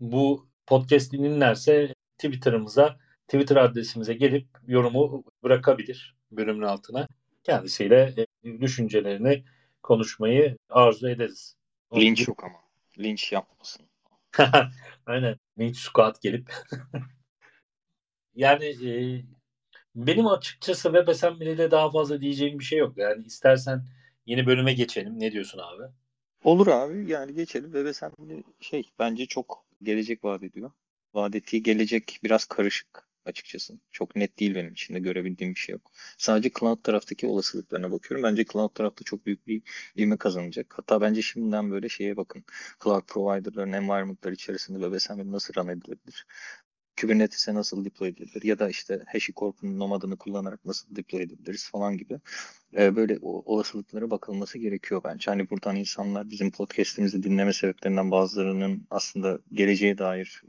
[0.00, 2.98] bu podcast dinlerse Twitter'ımıza
[3.28, 7.08] Twitter adresimize gelip yorumu bırakabilir bölümün altına.
[7.42, 9.44] Kendisiyle e, düşüncelerini
[9.82, 11.56] konuşmayı arzu ederiz.
[11.96, 12.58] Linç yok ama.
[12.98, 13.86] Linç yapmasın.
[15.06, 15.36] Aynen.
[15.58, 16.52] Linç squad gelip.
[18.34, 18.90] yani e,
[19.94, 22.98] benim açıkçası WebAssembly'de daha fazla diyeceğim bir şey yok.
[22.98, 23.84] Yani istersen
[24.26, 25.20] yeni bölüme geçelim.
[25.20, 25.82] Ne diyorsun abi?
[26.44, 27.10] Olur abi.
[27.10, 27.72] Yani geçelim.
[27.72, 30.70] WebAssembly şey bence çok gelecek vaat ediyor.
[31.14, 33.78] Vaat ettiği gelecek biraz karışık açıkçası.
[33.90, 35.92] Çok net değil benim için de görebildiğim bir şey yok.
[36.18, 38.24] Sadece cloud taraftaki olasılıklarına bakıyorum.
[38.24, 39.62] Bence cloud tarafta çok büyük bir
[39.98, 40.74] ivme kazanacak.
[40.78, 42.44] Hatta bence şimdiden böyle şeye bakın.
[42.84, 46.26] Cloud provider'ların environment'lar içerisinde WebAssembly nasıl run edilebilir?
[47.00, 52.20] Kubernetes'e nasıl deploy edilir ya da işte HashiCorp'un nomadını kullanarak nasıl deploy edebiliriz falan gibi
[52.76, 55.30] e, böyle o, olasılıklara bakılması gerekiyor bence.
[55.30, 60.42] Hani buradan insanlar bizim podcast'imizi dinleme sebeplerinden bazılarının aslında geleceğe dair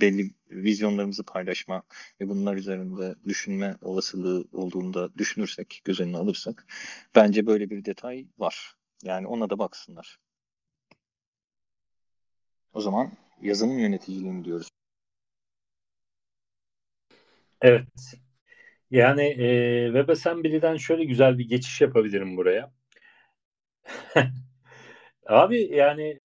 [0.00, 1.82] belli vizyonlarımızı paylaşma
[2.20, 6.66] ve bunlar üzerinde düşünme olasılığı olduğunda düşünürsek, göz önüne alırsak
[7.14, 8.74] bence böyle bir detay var.
[9.02, 10.18] Yani ona da baksınlar.
[12.74, 14.68] O zaman yazılım yöneticiliğini diyoruz.
[17.60, 18.14] Evet.
[18.90, 22.72] Yani e, WebAssembly'den şöyle güzel bir geçiş yapabilirim buraya.
[25.26, 26.20] Abi yani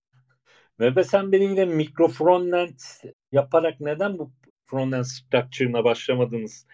[0.81, 2.79] WebAssembly ile mikro frontend
[3.31, 4.31] yaparak neden bu
[4.65, 6.65] frontend structure'ına başlamadınız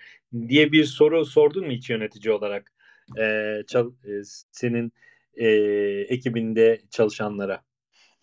[0.47, 2.73] diye bir soru sordun mu hiç yönetici olarak
[3.19, 4.11] e, çal, e,
[4.51, 4.93] senin
[5.33, 5.47] e,
[6.09, 7.63] ekibinde çalışanlara?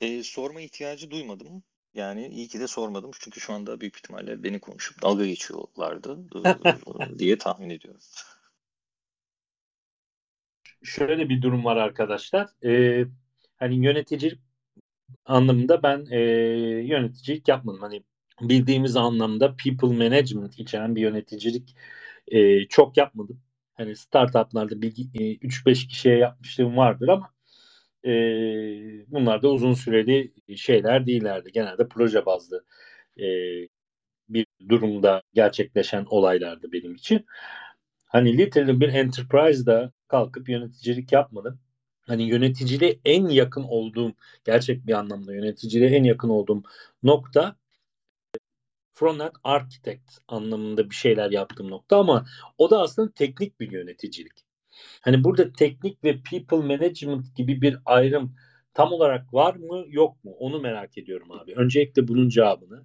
[0.00, 1.62] E, sorma ihtiyacı duymadım.
[1.94, 3.10] Yani iyi ki de sormadım.
[3.20, 6.18] Çünkü şu anda büyük ihtimalle beni konuşup dalga geçiyorlardı
[7.18, 8.00] diye tahmin ediyorum.
[10.82, 12.48] Şöyle bir durum var arkadaşlar.
[12.64, 13.04] Ee,
[13.56, 14.40] hani yöneticilik
[15.26, 16.18] anlamında ben e,
[16.86, 17.80] yöneticilik yapmadım.
[17.80, 18.04] Hani
[18.40, 21.76] bildiğimiz anlamda people management içeren bir yöneticilik
[22.28, 23.42] e, çok yapmadım.
[23.74, 27.30] Hani startuplarda bir e, 3-5 kişiye yapmışlığım vardır ama
[28.04, 28.10] e,
[29.08, 31.52] bunlar da uzun süreli şeyler değillerdi.
[31.52, 32.64] Genelde proje bazlı
[33.20, 33.24] e,
[34.28, 37.26] bir durumda gerçekleşen olaylardı benim için.
[38.06, 41.60] Hani literally bir enterprise'da kalkıp yöneticilik yapmadım.
[42.06, 44.12] Hani yöneticiliğe en yakın olduğum,
[44.44, 46.62] gerçek bir anlamda yöneticiliğe en yakın olduğum
[47.02, 47.56] nokta
[48.94, 52.26] frontend architect anlamında bir şeyler yaptığım nokta ama
[52.58, 54.44] o da aslında teknik bir yöneticilik.
[55.00, 58.36] Hani burada teknik ve people management gibi bir ayrım
[58.74, 61.54] tam olarak var mı yok mu onu merak ediyorum abi.
[61.54, 62.84] Öncelikle bunun cevabını.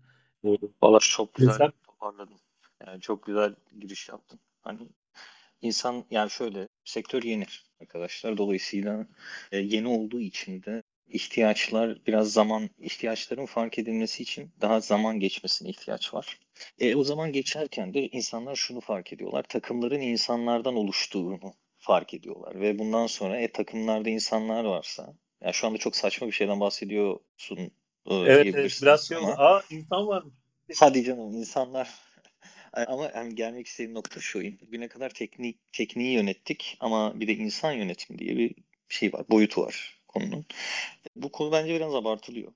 [0.81, 2.39] Valla çok güzel Mesela, toparladın.
[2.87, 4.39] Yani çok güzel giriş yaptın.
[4.61, 4.79] Hani
[5.61, 7.45] insan yani şöyle sektör yeni
[7.81, 8.37] arkadaşlar.
[8.37, 9.07] Dolayısıyla
[9.51, 15.69] e, yeni olduğu için de ihtiyaçlar biraz zaman ihtiyaçların fark edilmesi için daha zaman geçmesine
[15.69, 16.39] ihtiyaç var.
[16.79, 19.43] E, o zaman geçerken de insanlar şunu fark ediyorlar.
[19.43, 25.77] Takımların insanlardan oluştuğunu fark ediyorlar ve bundan sonra e, takımlarda insanlar varsa yani şu anda
[25.77, 27.57] çok saçma bir şeyden bahsediyorsun
[28.05, 30.23] e, evet, evet biraz şey ama, Aa insan var.
[30.79, 31.89] Hadi canım insanlar
[32.73, 34.39] ama yani gelmek istediğim nokta şu.
[34.61, 38.55] Bugüne kadar teknik tekniği yönettik ama bir de insan yönetimi diye bir
[38.89, 40.45] şey var, boyutu var konunun.
[41.15, 42.53] Bu konu bence biraz abartılıyor.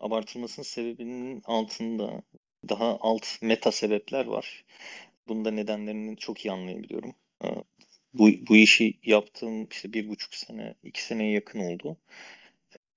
[0.00, 2.22] Abartılmasının sebebinin altında
[2.68, 4.64] daha alt meta sebepler var.
[5.28, 7.14] Bunda nedenlerini çok iyi anlayabiliyorum.
[7.44, 7.48] Ee,
[8.14, 11.96] bu, bu işi yaptığım işte bir buçuk sene, iki seneye yakın oldu.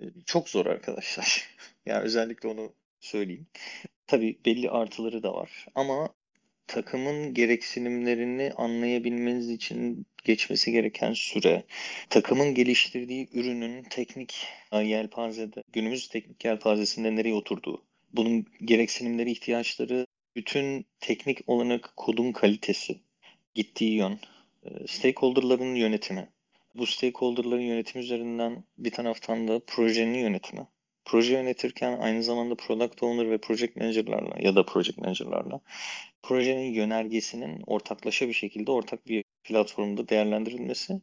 [0.02, 1.50] Ee, çok zor arkadaşlar.
[1.86, 3.48] yani özellikle onu söyleyeyim.
[4.08, 6.10] Tabii belli artıları da var ama
[6.68, 11.64] takımın gereksinimlerini anlayabilmeniz için geçmesi gereken süre,
[12.10, 17.84] takımın geliştirdiği ürünün teknik yelpazede, günümüz teknik yelpazesinde nereye oturduğu,
[18.14, 20.06] bunun gereksinimleri, ihtiyaçları,
[20.36, 23.00] bütün teknik olarak kodun kalitesi,
[23.56, 24.20] gittiği yön,
[24.64, 26.30] e, stakeholder'ların yönetimi,
[26.76, 30.68] bu stakeholder'ların yönetimi üzerinden bir taraftan da projenin yönetimi.
[31.06, 35.60] Proje yönetirken aynı zamanda product owner ve project manager'larla ya da project manager'larla
[36.24, 41.02] projenin yönergesinin ortaklaşa bir şekilde ortak bir platformda değerlendirilmesi.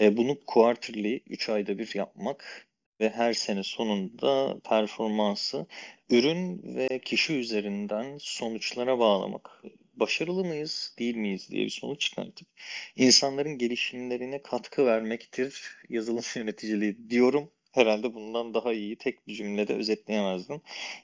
[0.00, 2.68] E, bunu quarterly 3 ayda bir yapmak
[3.00, 5.66] ve her sene sonunda performansı
[6.10, 9.62] ürün ve kişi üzerinden sonuçlara bağlamak.
[9.94, 12.48] Başarılı mıyız, değil miyiz diye bir sonuç çıkartıp
[12.96, 17.50] insanların gelişimlerine katkı vermektir yazılım yöneticiliği diyorum.
[17.72, 20.60] Herhalde bundan daha iyi tek bir cümlede özetleyemezdim.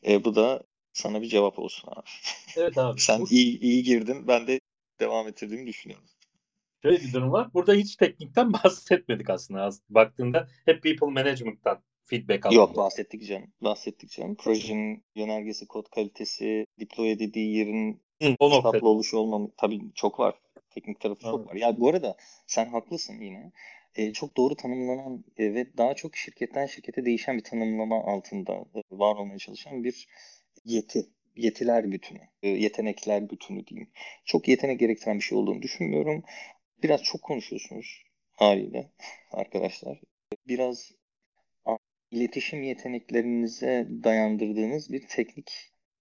[0.06, 0.62] E, bu da
[0.98, 2.06] sana bir cevap olsun abi.
[2.56, 3.00] Evet abi.
[3.00, 3.26] Sen bu...
[3.30, 4.28] iyi, iyi girdin.
[4.28, 4.60] Ben de
[5.00, 6.06] devam ettirdiğimi düşünüyorum.
[6.82, 7.54] Şöyle bir durum var.
[7.54, 9.70] Burada hiç teknikten bahsetmedik aslında.
[9.90, 12.56] Baktığında hep people management'tan feedback aldım.
[12.56, 13.52] Yok bahsettik canım.
[13.60, 14.34] Bahsettik canım.
[14.34, 20.34] Projenin yönergesi, kod kalitesi, deploy edildiği yerin Hı, o statlı oluşu olmamı tabii çok var.
[20.70, 21.32] Teknik tarafı evet.
[21.32, 21.54] çok var.
[21.54, 23.52] Ya bu arada sen haklısın yine.
[23.94, 28.82] Ee, çok doğru tanımlanan e, ve daha çok şirketten şirkete değişen bir tanımlama altında e,
[28.90, 30.08] var olmaya çalışan bir
[30.68, 31.06] yeti,
[31.36, 33.90] yetiler bütünü, e, yetenekler bütünü diyeyim.
[34.24, 36.22] Çok yetenek gerektiren bir şey olduğunu düşünmüyorum.
[36.82, 38.02] Biraz çok konuşuyorsunuz
[38.32, 38.92] haliyle
[39.32, 40.00] arkadaşlar.
[40.48, 40.92] Biraz
[42.10, 45.50] iletişim yeteneklerinize dayandırdığınız bir teknik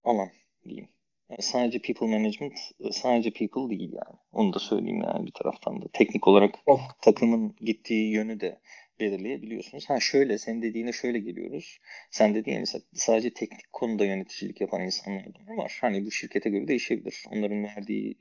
[0.04, 0.30] alan
[0.64, 0.88] diyeyim.
[1.30, 2.58] Yani sadece people management
[2.92, 4.18] sadece people değil yani.
[4.32, 5.86] Onu da söyleyeyim yani bir taraftan da.
[5.92, 6.54] Teknik olarak
[7.02, 8.60] takımın gittiği yönü de
[9.00, 9.90] belirleyebiliyorsunuz.
[9.90, 11.78] Ha şöyle sen dediğine şöyle geliyoruz.
[12.10, 15.26] Sen dediğin mesela sadece teknik konuda yöneticilik yapan insanlar
[15.56, 15.78] var.
[15.80, 17.24] Hani bu şirkete göre değişebilir.
[17.30, 18.16] Onların verdiği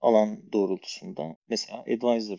[0.00, 2.38] alan doğrultusunda mesela advisor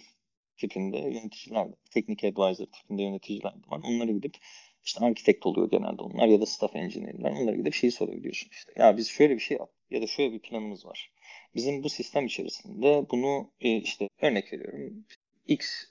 [0.58, 3.82] tipinde yöneticiler, teknik advisor tipinde yöneticiler var.
[3.84, 4.38] Onlara gidip
[4.84, 7.32] işte arkitekt oluyor genelde onlar ya da staff engineer'ler.
[7.32, 8.74] Onlara gidip şeyi sorabiliyorsun işte.
[8.76, 11.12] Ya biz şöyle bir şey yap ya da şöyle bir planımız var.
[11.56, 15.06] Bizim bu sistem içerisinde bunu e, işte örnek veriyorum
[15.48, 15.86] X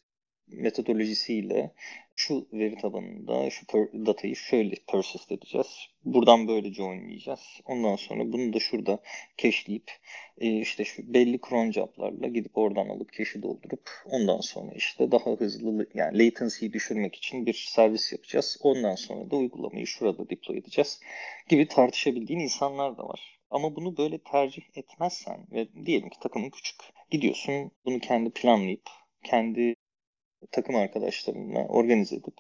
[0.53, 1.71] metodolojisiyle
[2.17, 5.67] şu veri tabanında şu per, datayı şöyle persist edeceğiz.
[6.05, 7.41] Buradan böyle joinleyeceğiz.
[7.67, 8.99] Ondan sonra bunu da şurada
[9.39, 9.91] cache'leyip
[10.39, 15.31] e, işte şu belli cron job'larla gidip oradan alıp cache'i doldurup ondan sonra işte daha
[15.31, 18.59] hızlı yani latency'yi düşürmek için bir servis yapacağız.
[18.63, 21.01] Ondan sonra da uygulamayı şurada deploy edeceğiz
[21.49, 23.39] gibi tartışabildiğin insanlar da var.
[23.51, 26.77] Ama bunu böyle tercih etmezsen ve diyelim ki takımın küçük
[27.11, 28.83] gidiyorsun bunu kendi planlayıp
[29.25, 29.75] kendi
[30.53, 32.35] takım arkadaşlarınla organize edip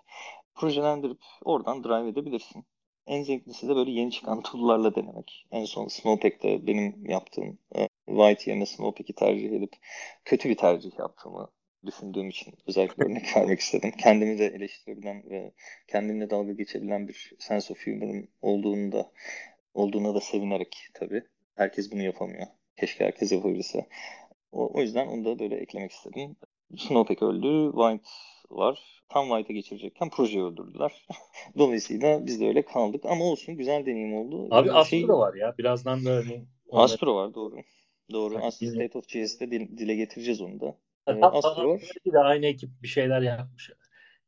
[0.55, 2.64] projelendirip oradan drive edebilirsin.
[3.07, 5.46] En zevklisi de böyle yeni çıkan tool'larla denemek.
[5.51, 9.72] En son Snowpack'te benim yaptığım e, White yerine Snowpack'i tercih edip
[10.24, 11.51] kötü bir tercih yaptığımı
[11.86, 13.92] düşündüğüm için özellikle örnek vermek istedim.
[13.98, 15.53] Kendimi de eleştirebilen ve
[15.88, 19.12] kendimle dalga geçebilen bir sense of humor'ım olduğunu da
[19.74, 21.22] olduğuna da sevinerek tabii.
[21.55, 22.46] Herkes bunu yapamıyor.
[22.76, 23.86] Keşke herkes yapabilse.
[24.53, 26.36] O, o yüzden onu da böyle eklemek istedim.
[26.78, 27.70] Snowpack öldü.
[27.72, 28.04] White
[28.50, 29.02] var.
[29.08, 31.06] Tam White'a geçirecekken projeyi öldürdüler.
[31.58, 33.04] Dolayısıyla biz de öyle kaldık.
[33.04, 34.48] Ama olsun güzel deneyim oldu.
[34.50, 35.08] Abi ee, Astro şey...
[35.08, 35.54] var ya.
[35.58, 36.44] Birazdan da hani...
[36.72, 37.56] Astro var doğru.
[38.12, 38.34] Doğru.
[38.34, 40.76] Yani, Astro State of JS'de dile getireceğiz onu da.
[41.06, 41.80] Ee, Astro var.
[42.12, 43.70] de aynı ekip bir şeyler yapmış.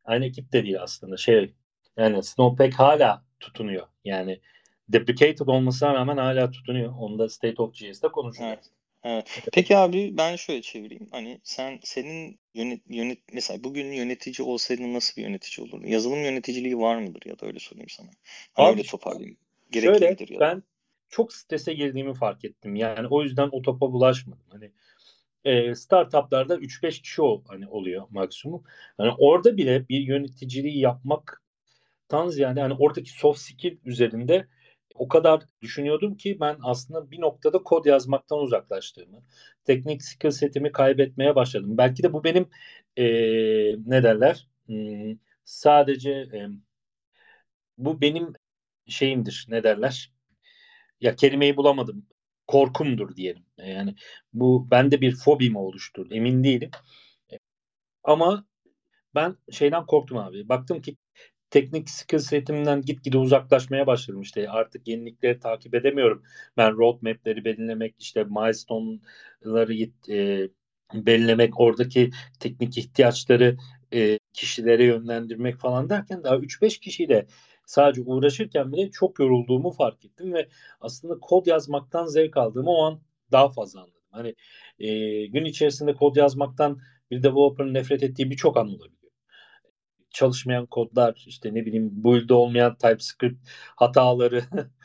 [0.05, 1.17] Aynı ekip de değil aslında.
[1.17, 1.55] Şey
[1.97, 3.87] yani Snowpack hala tutunuyor.
[4.05, 4.41] Yani
[4.89, 6.95] deprecated olmasına rağmen hala tutunuyor.
[6.99, 8.53] Onu da State of JS'de konuşacağız.
[8.53, 8.71] Evet.
[9.05, 9.43] Evet.
[9.53, 11.09] Peki abi ben şöyle çevireyim.
[11.11, 15.87] Hani sen senin yönet, yönet mesela bugün yönetici olsaydın nasıl bir yönetici olurdun?
[15.87, 18.09] Yazılım yöneticiliği var mıdır ya da öyle sorayım sana.
[18.53, 19.37] Hani abi, öyle toparlayayım.
[19.73, 20.41] Şöyle ya da.
[20.41, 20.63] ben
[21.09, 22.77] çok strese girdiğimi fark ettim.
[22.77, 24.45] Yani o yüzden o topa bulaşmadım.
[24.51, 24.71] Hani
[25.45, 28.65] e, startuplarda 3-5 kişi ol, hani oluyor maksimum.
[28.97, 31.43] Hani orada bile bir yöneticiliği yapmak
[32.09, 34.47] tan ziyade hani oradaki soft skill üzerinde
[34.95, 39.23] o kadar düşünüyordum ki ben aslında bir noktada kod yazmaktan uzaklaştığımı,
[39.65, 41.79] teknik skill setimi kaybetmeye başladım.
[41.79, 42.49] Belki de bu benim
[42.97, 43.05] e,
[43.87, 46.49] ne derler hmm, sadece e,
[47.79, 48.33] bu benim
[48.87, 50.13] şeyimdir ne derler
[51.01, 52.07] ya kelimeyi bulamadım
[52.47, 53.45] korkumdur diyelim.
[53.59, 53.95] Yani
[54.33, 56.71] bu bende bir fobi mi oluşturdu emin değilim.
[58.05, 58.47] Ama
[59.15, 60.49] ben şeyden korktum abi.
[60.49, 60.97] Baktım ki
[61.53, 66.23] teknik skill setimden gitgide uzaklaşmaya başladım işte artık yenilikleri takip edemiyorum.
[66.57, 69.75] Ben roadmap'leri belirlemek işte milestone'ları
[70.13, 70.49] e,
[70.95, 73.57] belirlemek oradaki teknik ihtiyaçları
[73.95, 77.27] e, kişilere yönlendirmek falan derken daha 3-5 kişiyle
[77.67, 80.49] sadece uğraşırken bile çok yorulduğumu fark ettim ve
[80.81, 83.01] aslında kod yazmaktan zevk aldığımı o an
[83.33, 84.03] daha fazla anladım.
[84.11, 84.35] Hani
[84.79, 84.89] e,
[85.27, 86.81] gün içerisinde kod yazmaktan
[87.11, 89.02] bir developer'ın nefret ettiği birçok an olabilir
[90.13, 94.43] çalışmayan kodlar, işte ne bileyim build'de olmayan TypeScript hataları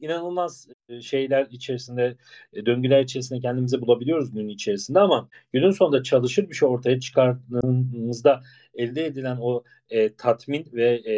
[0.00, 2.16] inanılmaz e, şeyler içerisinde,
[2.52, 8.42] e, döngüler içerisinde kendimizi bulabiliyoruz günün içerisinde ama günün sonunda çalışır bir şey ortaya çıkardığımızda
[8.74, 11.14] elde edilen o e, tatmin ve e,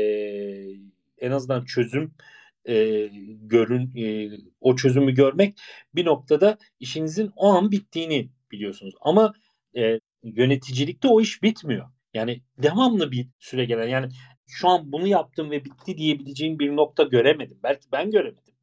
[1.18, 2.14] en azından çözüm
[2.68, 3.08] e,
[3.40, 5.58] görün e, o çözümü görmek
[5.94, 8.94] bir noktada işinizin o an bittiğini biliyorsunuz.
[9.00, 9.34] Ama
[9.76, 11.86] e, yöneticilikte o iş bitmiyor.
[12.16, 14.08] Yani devamlı bir süre gelen yani
[14.46, 17.58] şu an bunu yaptım ve bitti diyebileceğim bir nokta göremedim.
[17.62, 18.54] Belki ben göremedim.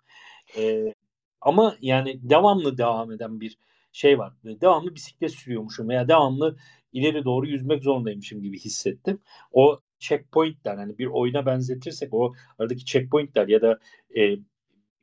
[0.58, 0.94] Ee,
[1.42, 3.58] ama yani devamlı devam eden bir
[3.92, 4.34] şey var.
[4.44, 6.58] Devamlı bisiklet sürüyormuşum veya devamlı
[6.94, 9.20] ileri doğru yüzmek zorundaymışım gibi hissettim.
[9.52, 13.80] O checkpointler hani bir oyuna benzetirsek o aradaki checkpointler ya da
[14.18, 14.36] e,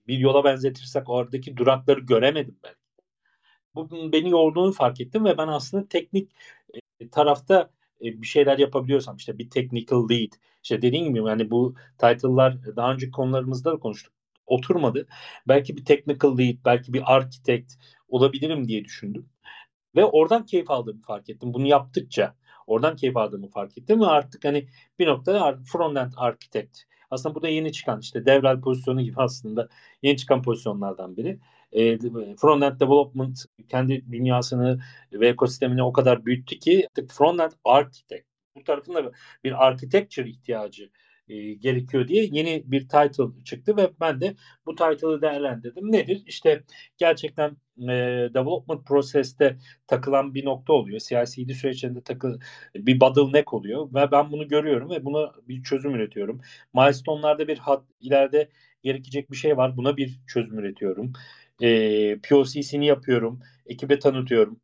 [0.06, 2.74] bir yola benzetirsek o aradaki durakları göremedim ben.
[3.74, 6.32] Bugün beni yorduğunu fark ettim ve ben aslında teknik
[7.00, 7.70] e, tarafta
[8.00, 10.32] bir şeyler yapabiliyorsam işte bir technical lead
[10.62, 14.12] işte dediğim gibi yani bu title'lar daha önce konularımızda da konuştuk
[14.46, 15.06] oturmadı.
[15.48, 17.72] Belki bir technical lead, belki bir architect
[18.08, 19.28] olabilirim diye düşündüm.
[19.96, 21.54] Ve oradan keyif aldığımı fark ettim.
[21.54, 22.34] Bunu yaptıkça
[22.66, 26.78] oradan keyif aldığımı fark ettim ve artık hani bir noktada front-end architect.
[27.10, 29.68] Aslında bu da yeni çıkan işte devrel pozisyonu gibi aslında
[30.02, 31.40] yeni çıkan pozisyonlardan biri.
[31.72, 31.98] E,
[32.36, 34.80] front-end development kendi dünyasını
[35.12, 39.12] ve ekosistemini o kadar büyüttü ki artık front-end architect bu tarafında
[39.44, 40.90] bir architecture ihtiyacı
[41.30, 44.34] e, gerekiyor diye yeni bir title çıktı ve ben de
[44.66, 45.92] bu title'ı değerlendirdim.
[45.92, 46.22] Nedir?
[46.26, 46.64] İşte
[46.98, 47.88] gerçekten e,
[48.34, 49.56] development proseste
[49.86, 51.00] takılan bir nokta oluyor.
[51.00, 52.38] CI/CD süreçlerinde takı
[52.74, 56.40] bir bottleneck oluyor ve ben bunu görüyorum ve buna bir çözüm üretiyorum.
[56.74, 58.48] Milestone'larda bir hat ileride
[58.82, 59.76] gerekecek bir şey var.
[59.76, 61.12] Buna bir çözüm üretiyorum.
[61.60, 63.40] E, POC'sini yapıyorum.
[63.66, 64.60] Ekibe tanıtıyorum.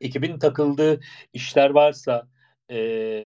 [0.00, 1.00] Ekibin takıldığı
[1.32, 2.28] işler varsa
[2.70, 3.24] e,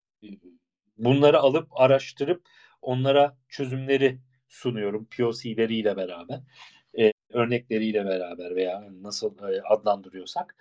[0.99, 2.43] bunları alıp araştırıp
[2.83, 4.19] onlara çözümleri
[4.49, 6.41] sunuyorum POC'leriyle beraber
[6.99, 10.57] e, örnekleriyle beraber veya nasıl e, adlandırıyorsak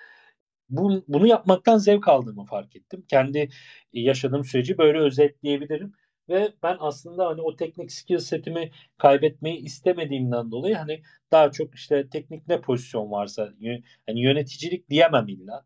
[0.70, 3.06] bu, bunu yapmaktan zevk aldığımı fark ettim.
[3.08, 3.50] Kendi
[3.94, 5.94] yaşadığım süreci böyle özetleyebilirim
[6.32, 11.02] ve ben aslında hani o teknik skill setimi kaybetmeyi istemediğimden dolayı hani
[11.32, 13.50] daha çok işte teknik ne pozisyon varsa
[14.08, 15.66] hani yöneticilik diyemem illa.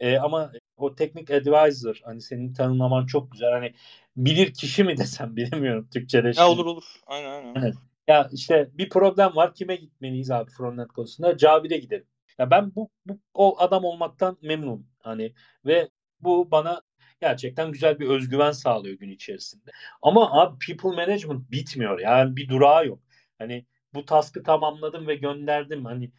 [0.00, 3.50] E, ama o teknik advisor hani senin tanımlaman çok güzel.
[3.50, 3.74] Hani
[4.16, 6.32] bilir kişi mi desem bilemiyorum Türkçe'de.
[6.36, 6.84] Ya olur olur.
[7.06, 7.54] Aynen aynen.
[7.54, 7.74] Evet.
[8.08, 9.54] Ya işte bir problem var.
[9.54, 11.36] Kime gitmeliyiz abi frontend konusunda?
[11.36, 12.06] Cavi'de gidelim.
[12.38, 14.86] Ya ben bu, bu o adam olmaktan memnunum.
[14.98, 15.32] Hani
[15.66, 15.88] ve
[16.20, 16.80] bu bana
[17.24, 19.70] gerçekten güzel bir özgüven sağlıyor gün içerisinde.
[20.02, 22.00] Ama abi people management bitmiyor.
[22.00, 22.98] Yani bir durağı yok.
[23.38, 25.84] Hani bu task'ı tamamladım ve gönderdim.
[25.84, 26.10] Hani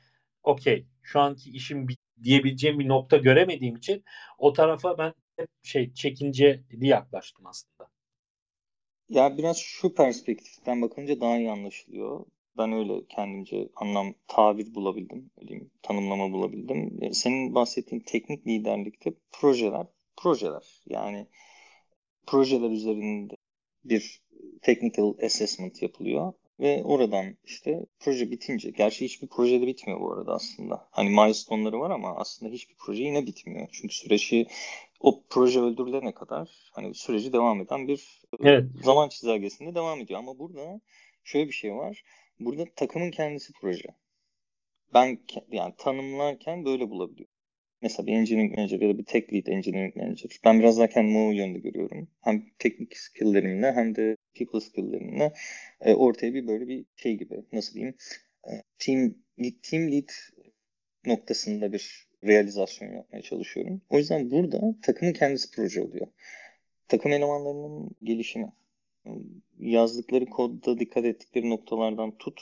[0.43, 1.87] okey şu anki işim
[2.23, 4.03] diyebileceğim bir nokta göremediğim için
[4.37, 7.89] o tarafa ben hep şey çekinceli yaklaştım aslında.
[9.09, 12.25] Ya biraz şu perspektiften bakınca daha iyi anlaşılıyor.
[12.57, 17.13] Ben öyle kendimce anlam, tabir bulabildim, diyeyim, tanımlama bulabildim.
[17.13, 19.87] Senin bahsettiğin teknik liderlikte projeler,
[20.17, 20.81] projeler.
[20.87, 21.27] Yani
[22.27, 23.33] projeler üzerinde
[23.83, 24.21] bir
[24.61, 26.33] technical assessment yapılıyor.
[26.59, 30.87] Ve oradan işte proje bitince, gerçi hiçbir projede bitmiyor bu arada aslında.
[30.91, 33.67] Hani milestone'ları var ama aslında hiçbir proje yine bitmiyor.
[33.71, 34.47] Çünkü süreci
[34.99, 38.65] o proje öldürülene kadar hani süreci devam eden bir evet.
[38.83, 40.19] zaman çizelgesinde devam ediyor.
[40.19, 40.81] Ama burada
[41.23, 42.03] şöyle bir şey var.
[42.39, 43.89] Burada takımın kendisi proje.
[44.93, 45.19] Ben
[45.51, 47.34] yani tanımlarken böyle bulabiliyorum.
[47.85, 50.39] Mesela bir engineering manager ya da bir tech lead engineering manager.
[50.45, 52.07] Ben biraz daha kendimi o yönde görüyorum.
[52.21, 55.33] Hem teknik skilllerimle hem de people skilllerimle
[55.81, 57.95] e, ortaya bir böyle bir şey gibi nasıl diyeyim
[58.47, 59.15] e, team,
[59.61, 60.09] team lead
[61.05, 63.81] noktasında bir realizasyon yapmaya çalışıyorum.
[63.89, 66.07] O yüzden burada takımın kendisi proje oluyor.
[66.87, 68.51] Takım elemanlarının gelişimi,
[69.59, 72.41] yazdıkları kodda dikkat ettikleri noktalardan tut,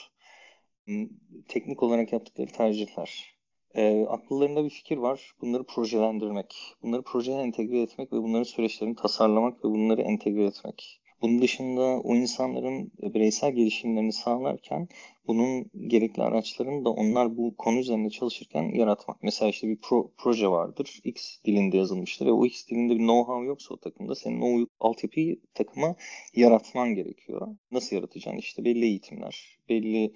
[1.48, 3.33] teknik olarak yaptıkları tercihler,
[3.74, 5.32] e, akıllarında bir fikir var.
[5.40, 11.00] Bunları projelendirmek, bunları projeye entegre etmek ve bunların süreçlerini tasarlamak ve bunları entegre etmek.
[11.22, 14.88] Bunun dışında o insanların bireysel gelişimlerini sağlarken
[15.26, 19.22] bunun gerekli araçlarını da onlar bu konu üzerinde çalışırken yaratmak.
[19.22, 21.00] Mesela işte bir pro, proje vardır.
[21.04, 25.40] X dilinde yazılmıştır ve o X dilinde bir know-how yoksa o takımda senin o altyapıyı
[25.54, 25.96] takıma
[26.34, 27.56] yaratman gerekiyor.
[27.70, 28.38] Nasıl yaratacaksın?
[28.38, 30.14] İşte belli eğitimler, belli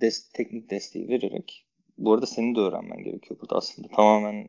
[0.00, 1.66] des teknik desteği vererek
[1.98, 3.88] bu arada senin de öğrenmen gerekiyor burada aslında.
[3.88, 4.48] Tamamen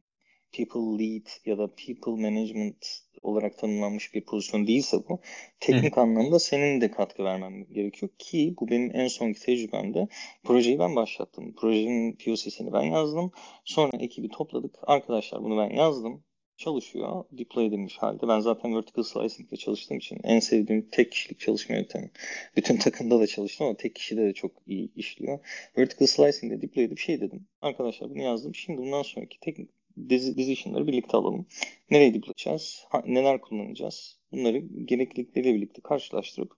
[0.52, 5.20] people lead ya da people management olarak tanımlanmış bir pozisyon değilse bu
[5.60, 6.02] teknik Hı.
[6.02, 10.08] anlamda senin de katkı vermen gerekiyor ki bu benim en sonki tecrübemde
[10.44, 11.56] projeyi ben başlattım.
[11.56, 13.32] Projenin POC'sini ben yazdım.
[13.66, 14.76] Sonra ekibi topladık.
[14.84, 16.24] Arkadaşlar bunu ben yazdım.
[16.58, 17.26] Çalışıyor.
[17.32, 18.28] Deploy edilmiş halde.
[18.28, 22.12] Ben zaten vertical slicing ile çalıştığım için en sevdiğim tek kişilik çalışma yöntemi.
[22.58, 25.40] Bütün takımda da çalıştım ama tek kişide de çok iyi işliyor.
[25.78, 27.48] Vertical slicing ile deploy edip şey dedim.
[27.62, 28.56] Arkadaşlar bunu yazdım.
[28.56, 31.46] Şimdi bundan sonraki teknik decision'ları birlikte alalım.
[31.92, 32.86] Nereye deployacağız?
[33.06, 34.18] neler kullanacağız?
[34.32, 36.54] Bunları gereklilikleriyle birlikte karşılaştırıp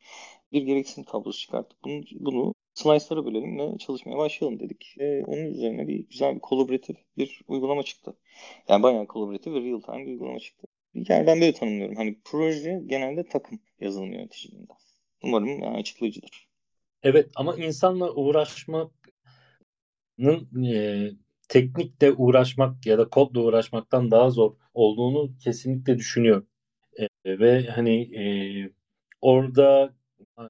[0.53, 4.95] bir gereksinim tablosu çıkartıp bunu, bunu slice'lara bölelim ve çalışmaya başlayalım dedik.
[4.99, 8.13] E, onun üzerine bir güzel bir kolaboratif bir uygulama çıktı.
[8.69, 10.67] Yani bayağı kolaboratif ve real time bir uygulama çıktı.
[10.93, 11.95] Yani ben böyle tanımlıyorum.
[11.95, 14.73] Hani proje genelde takım yazılım yöneticiliğinde.
[15.23, 16.47] Umarım yani açıklayıcıdır.
[17.03, 18.91] Evet ama insanla uğraşmanın
[20.65, 21.07] e,
[21.49, 26.47] teknikle uğraşmak ya da kodla uğraşmaktan daha zor olduğunu kesinlikle düşünüyorum.
[26.99, 28.23] E, ve hani e,
[29.21, 29.96] orada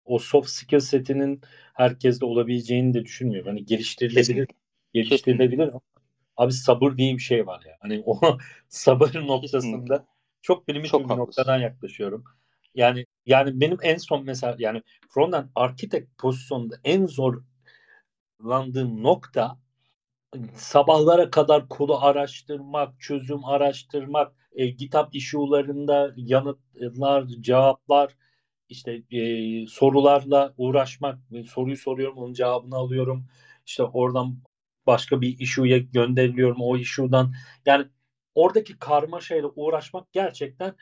[0.05, 1.41] o soft skill setinin
[1.73, 3.47] herkeste olabileceğini de düşünmüyorum.
[3.49, 4.55] Hani geliştirilebilir, Kesinlikle.
[4.93, 5.81] geliştirilebilir ama
[6.37, 7.77] abi sabır diye bir şey var ya.
[7.79, 8.19] Hani o
[8.69, 10.05] sabır noktasında
[10.41, 11.19] çok primitif bir haklısın.
[11.19, 12.23] noktadan yaklaşıyorum.
[12.75, 19.57] Yani yani benim en son mesela yani frontend architect pozisyonunda en zorlandığım nokta
[20.55, 28.15] sabahlara kadar kodu araştırmak, çözüm araştırmak, e, GitHub issue'larında yanıtlar, cevaplar,
[28.69, 31.19] işte e, sorularla uğraşmak.
[31.47, 33.27] Soruyu soruyorum, onun cevabını alıyorum.
[33.65, 34.37] İşte oradan
[34.87, 36.57] başka bir issue'ya gönderiliyorum.
[36.61, 37.33] O issue'dan
[37.65, 37.87] yani
[38.35, 40.75] oradaki karmaşayla uğraşmak gerçekten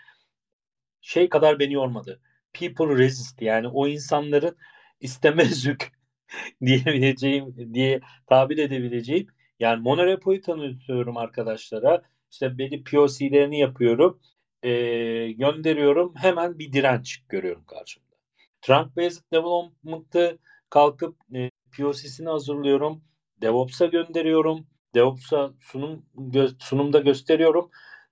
[1.02, 2.22] şey kadar beni yormadı.
[2.54, 4.58] people resist yani o insanların
[5.00, 5.82] istemezlik
[6.66, 9.28] diyebileceğim diye tabir edebileceğim
[9.60, 14.20] yani monorepo'yu tanıtıyorum arkadaşlara işte belli POC'lerini yapıyorum
[14.66, 18.16] e, gönderiyorum hemen bir direnç görüyorum karşımda.
[18.62, 20.40] Trunk Based Development'ı
[20.70, 23.04] kalkıp e, POC'sini hazırlıyorum.
[23.42, 24.68] DevOps'a gönderiyorum.
[24.96, 27.70] DevOps'a sunum gö- sunumda gösteriyorum.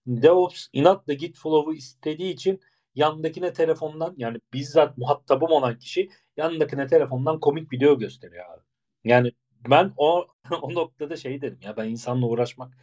[0.08, 2.60] DevOps inatla Git Flow'u istediği için
[2.96, 8.62] yanındakine telefondan yani bizzat muhatabım olan kişi yanındakine telefondan komik video gösteriyor abi.
[9.04, 9.32] Yani
[9.70, 10.28] ben o
[10.62, 12.74] o noktada şey dedim ya ben insanla uğraşmak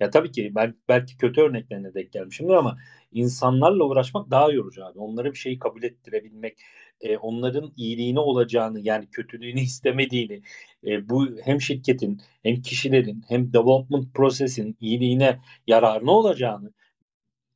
[0.00, 2.78] ya tabii ki ben belki kötü örneklerine denk gelmişimdir ama
[3.12, 4.98] insanlarla uğraşmak daha yorucu abi.
[4.98, 6.58] Onlara bir şeyi kabul ettirebilmek,
[7.00, 10.42] e, onların iyiliğine olacağını yani kötülüğünü istemediğini
[10.86, 16.72] e, bu hem şirketin hem kişilerin hem development prosesin iyiliğine yararına olacağını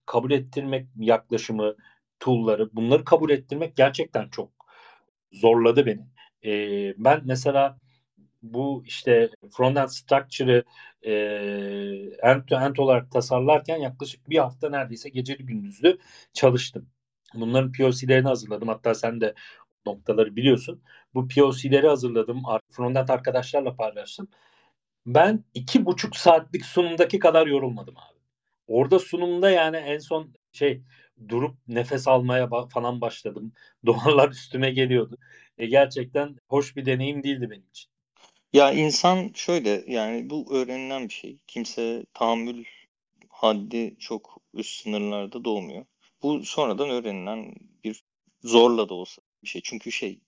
[0.07, 1.77] kabul ettirmek yaklaşımı
[2.21, 4.51] tool'ları bunları kabul ettirmek gerçekten çok
[5.33, 6.07] zorladı beni.
[6.45, 6.55] E,
[6.99, 7.79] ben mesela
[8.53, 10.65] bu işte frontend structure'ı
[11.03, 11.13] e,
[12.23, 15.99] end to end olarak tasarlarken yaklaşık bir hafta neredeyse geceli gündüzlü
[16.33, 16.89] çalıştım.
[17.35, 18.69] Bunların POC'lerini hazırladım.
[18.69, 19.35] Hatta sen de
[19.87, 20.83] noktaları biliyorsun.
[21.15, 22.43] Bu POC'leri hazırladım.
[22.71, 24.29] Frontend arkadaşlarla paylaştım.
[25.07, 28.19] Ben iki buçuk saatlik sunumdaki kadar yorulmadım abi.
[28.67, 30.83] Orada sunumda yani en son şey
[31.29, 33.53] durup nefes almaya falan başladım.
[33.87, 35.19] Duvarlar üstüme geliyordu.
[35.59, 37.94] E, gerçekten hoş bir deneyim değildi benim için.
[38.55, 41.39] Ya insan şöyle yani bu öğrenilen bir şey.
[41.47, 42.65] Kimse tahammül
[43.29, 45.87] haddi çok üst sınırlarda doğmuyor.
[46.23, 48.05] Bu sonradan öğrenilen bir
[48.45, 49.63] zorla da olsa bir şey.
[49.65, 50.21] Çünkü şey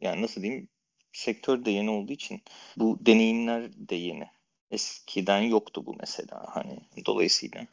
[0.00, 0.68] yani nasıl diyeyim
[1.12, 2.42] sektör de yeni olduğu için
[2.76, 4.26] bu deneyimler de yeni.
[4.70, 7.66] Eskiden yoktu bu mesela hani dolayısıyla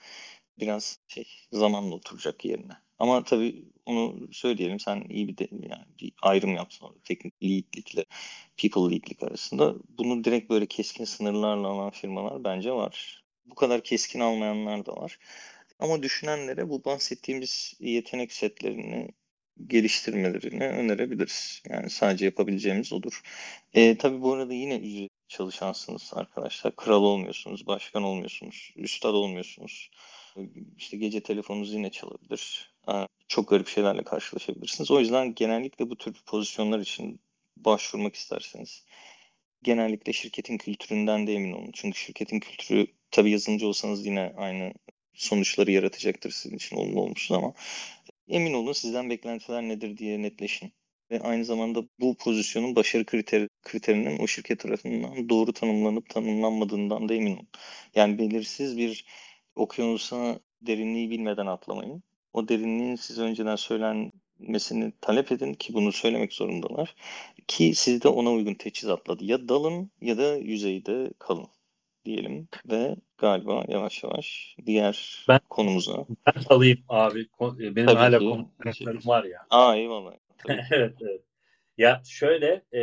[0.60, 2.74] biraz şey zamanla oturacak yerine.
[3.00, 8.06] Ama tabii onu söyleyelim sen iyi bir de, yani bir ayrım yapsan teknik leadlikle
[8.58, 9.76] people leadlik arasında.
[9.98, 13.24] Bunu direkt böyle keskin sınırlarla alan firmalar bence var.
[13.46, 15.20] Bu kadar keskin almayanlar da var.
[15.80, 19.10] Ama düşünenlere bu bahsettiğimiz yetenek setlerini
[19.68, 21.62] geliştirmelerini önerebiliriz.
[21.70, 23.22] Yani sadece yapabileceğimiz odur.
[23.74, 26.76] E, tabii bu arada yine ücret çalışansınız arkadaşlar.
[26.76, 29.90] Kral olmuyorsunuz, başkan olmuyorsunuz, üstad olmuyorsunuz.
[30.78, 32.72] İşte gece telefonunuz yine çalabilir.
[33.28, 34.92] Çok garip şeylerle karşılaşabilirsiniz.
[34.92, 37.20] O yüzden genellikle bu tür pozisyonlar için
[37.58, 38.86] başvurmak isterseniz
[39.64, 41.72] genellikle şirketin kültüründen de emin olun.
[41.74, 44.74] Çünkü şirketin kültürü tabii yazılımcı olsanız yine aynı
[45.14, 47.54] sonuçları yaratacaktır sizin için olumlu olmuşsun ama
[48.28, 50.74] emin olun sizden beklentiler nedir diye netleşin.
[51.12, 57.14] Ve aynı zamanda bu pozisyonun başarı kriter, kriterinin o şirket tarafından doğru tanımlanıp tanımlanmadığından da
[57.14, 57.48] emin olun.
[57.96, 59.06] Yani belirsiz bir
[59.56, 62.04] okyanusa derinliği bilmeden atlamayın.
[62.34, 66.96] O derinliğin size önceden söylenmesini talep edin ki bunu söylemek zorundalar.
[67.48, 71.48] Ki siz de ona uygun teçhizatla ya dalın ya da yüzeyde kalın
[72.06, 76.06] diyelim ve galiba yavaş yavaş diğer ben, konumuza.
[76.26, 77.20] Ben alayım abi.
[77.20, 79.40] E, benim Tabii hala konuklarım var ya.
[79.50, 80.14] Aa eyvallah.
[80.48, 81.22] evet evet.
[81.78, 82.82] Ya şöyle e,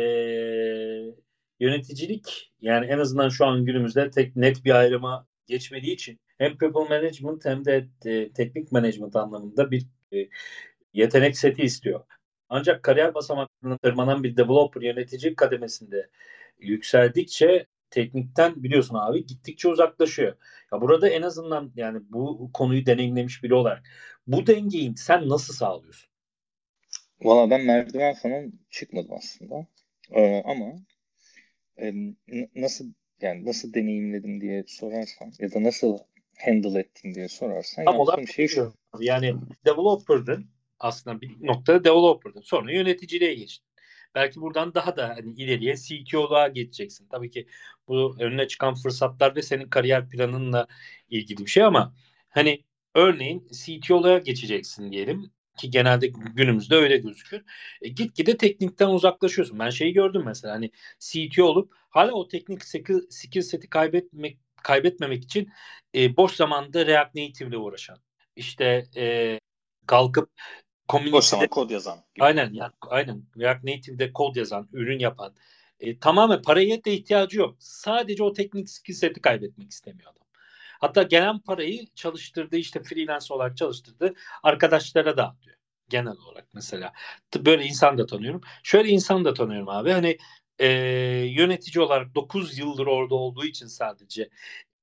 [1.59, 6.89] yöneticilik yani en azından şu an günümüzde tek net bir ayrıma geçmediği için hem people
[6.89, 10.29] management hem de e, teknik management anlamında bir e,
[10.93, 12.03] yetenek seti istiyor.
[12.49, 16.09] Ancak kariyer basamaklarına tırmanan bir developer yönetici kademesinde
[16.59, 20.35] yükseldikçe teknikten biliyorsun abi gittikçe uzaklaşıyor.
[20.73, 23.83] Ya burada en azından yani bu konuyu deneyimlemiş biri olarak
[24.27, 26.09] bu dengeyi sen nasıl sağlıyorsun?
[27.21, 29.67] Valla ben merdiven falan çıkmadım aslında.
[30.11, 30.65] Ee, ama
[31.81, 31.93] e,
[32.55, 32.85] nasıl
[33.21, 35.97] yani nasıl deneyimledim diye sorarsan ya da nasıl
[36.45, 38.73] handle ettin diye sorarsan Tam olarak şey şu.
[38.99, 39.35] Yani
[39.65, 40.45] developer'dın
[40.79, 42.41] aslında bir noktada developer'dın.
[42.41, 43.67] Sonra yöneticiliğe geçtin.
[44.15, 47.07] Belki buradan daha da hani ileriye CTO'luğa geçeceksin.
[47.11, 47.47] Tabii ki
[47.87, 50.67] bu önüne çıkan fırsatlar ve senin kariyer planınla
[51.09, 51.93] ilgili bir şey ama
[52.29, 52.63] hani
[52.95, 57.43] örneğin CTO'luğa geçeceksin diyelim ki genelde günümüzde öyle gözükür.
[57.81, 59.59] E, gitgide teknikten uzaklaşıyorsun.
[59.59, 62.63] Ben şeyi gördüm mesela hani CTO olup hala o teknik
[63.09, 65.51] skill seti kaybetmek kaybetmemek için
[65.95, 67.97] e, boş zamanda React Native ile uğraşan.
[68.35, 69.39] İşte e,
[69.87, 70.29] kalkıp
[70.93, 72.03] Boş zaman kod yazan.
[72.15, 72.25] Gibi.
[72.25, 75.35] Aynen yani, aynen React Native'de kod yazan, ürün yapan.
[75.79, 77.55] E, tamamen paraya da ihtiyacı yok.
[77.59, 80.27] Sadece o teknik skill seti kaybetmek istemiyor adam.
[80.79, 85.57] Hatta gelen parayı çalıştırdığı işte freelance olarak çalıştırdığı arkadaşlara dağıtıyor.
[85.89, 86.93] Genel olarak mesela.
[87.35, 88.41] Böyle insan da tanıyorum.
[88.63, 89.91] Şöyle insan da tanıyorum abi.
[89.91, 90.17] Hani
[90.59, 90.67] e,
[91.25, 94.29] yönetici olarak 9 yıldır orada olduğu için sadece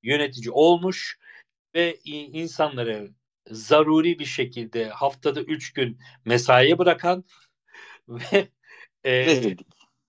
[0.02, 1.18] yönetici olmuş
[1.74, 3.10] ve insanları
[3.50, 7.24] zaruri bir şekilde haftada 3 gün mesaiye bırakan
[8.08, 8.48] ve
[9.04, 9.66] e, rezillik.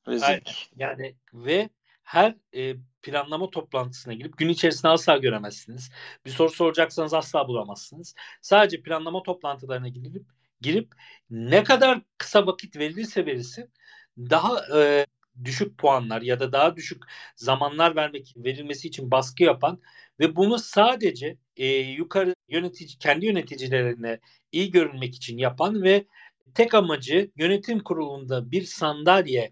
[0.07, 0.70] Rezillik.
[0.76, 1.70] Yani ve
[2.03, 5.91] her e, planlama toplantısına girip gün içerisinde asla göremezsiniz.
[6.26, 8.16] Bir soru soracaksanız asla bulamazsınız.
[8.41, 10.26] Sadece planlama toplantılarına girip
[10.61, 10.93] girip
[11.30, 13.72] ne kadar kısa vakit verilirse verilsin
[14.18, 15.05] daha e,
[15.43, 17.03] düşük puanlar ya da daha düşük
[17.36, 19.81] zamanlar vermek verilmesi için baskı yapan
[20.19, 24.19] ve bunu sadece e, yukarı yönetici kendi yöneticilerine
[24.51, 26.05] iyi görünmek için yapan ve
[26.53, 29.51] tek amacı yönetim kurulunda bir sandalye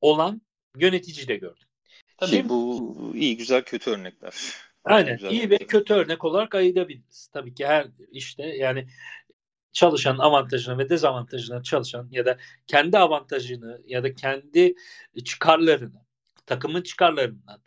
[0.00, 0.42] olan
[0.76, 1.66] yönetici de gördüm.
[2.16, 4.34] Tabii Şimdi, bu iyi güzel kötü örnekler.
[4.84, 7.28] Aynen güzel iyi ve kötü örnek olarak ayırabiliriz.
[7.32, 8.86] Tabii ki her işte yani
[9.74, 14.74] çalışan avantajına ve dezavantajına çalışan ya da kendi avantajını ya da kendi
[15.24, 16.04] çıkarlarını
[16.46, 17.62] takımın çıkarlarından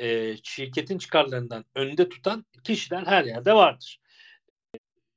[0.00, 4.00] e, şirketin çıkarlarından önde tutan kişiler her yerde vardır.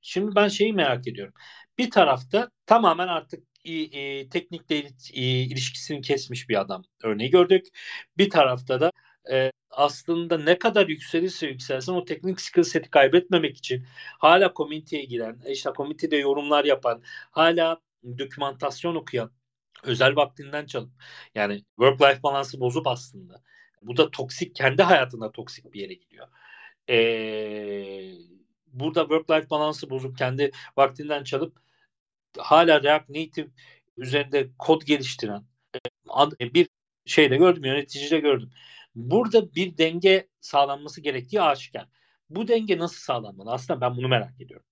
[0.01, 1.33] Şimdi ben şeyi merak ediyorum.
[1.77, 4.77] Bir tarafta tamamen artık e, e, teknikle
[5.13, 7.67] e, ilişkisini kesmiş bir adam örneği gördük.
[8.17, 8.90] Bir tarafta da
[9.31, 13.85] e, aslında ne kadar yükselirse yükselsin o teknik skill seti kaybetmemek için
[14.19, 17.81] hala komüniteye giren, işte komitede yorumlar yapan, hala
[18.17, 19.31] dokümantasyon okuyan,
[19.83, 20.91] özel vaktinden çalıp
[21.35, 23.43] yani work life balansı bozup aslında.
[23.81, 26.27] Bu da toksik, kendi hayatında toksik bir yere gidiyor.
[26.89, 28.13] Ee,
[28.67, 31.57] burada work life balansı bozup kendi vaktinden çalıp
[32.37, 33.47] hala React Native
[33.97, 35.43] üzerinde kod geliştiren
[36.41, 36.69] e, bir
[37.05, 38.51] şeyde gördüm, yöneticide gördüm.
[38.95, 41.87] Burada bir denge sağlanması gerektiği aşikar.
[42.29, 43.51] Bu denge nasıl sağlanmalı?
[43.51, 44.65] Aslında ben bunu merak ediyorum.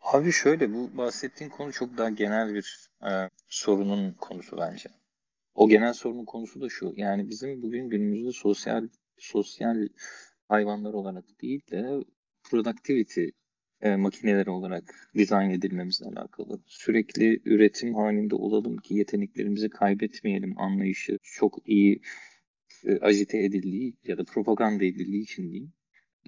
[0.00, 4.88] Abi şöyle bu bahsettiğin konu çok daha genel bir e, sorunun konusu bence.
[5.54, 6.92] O genel sorunun konusu da şu.
[6.96, 8.88] Yani bizim bugün günümüzde sosyal
[9.18, 9.88] sosyal
[10.48, 12.04] hayvanlar olarak değil de
[12.50, 13.24] productivity
[13.80, 16.60] e, makineleri olarak dizayn edilmemizle alakalı.
[16.66, 22.00] Sürekli üretim halinde olalım ki yeteneklerimizi kaybetmeyelim anlayışı çok iyi
[22.86, 25.72] e, agite edildiği ya da propaganda edildiği için diyeyim.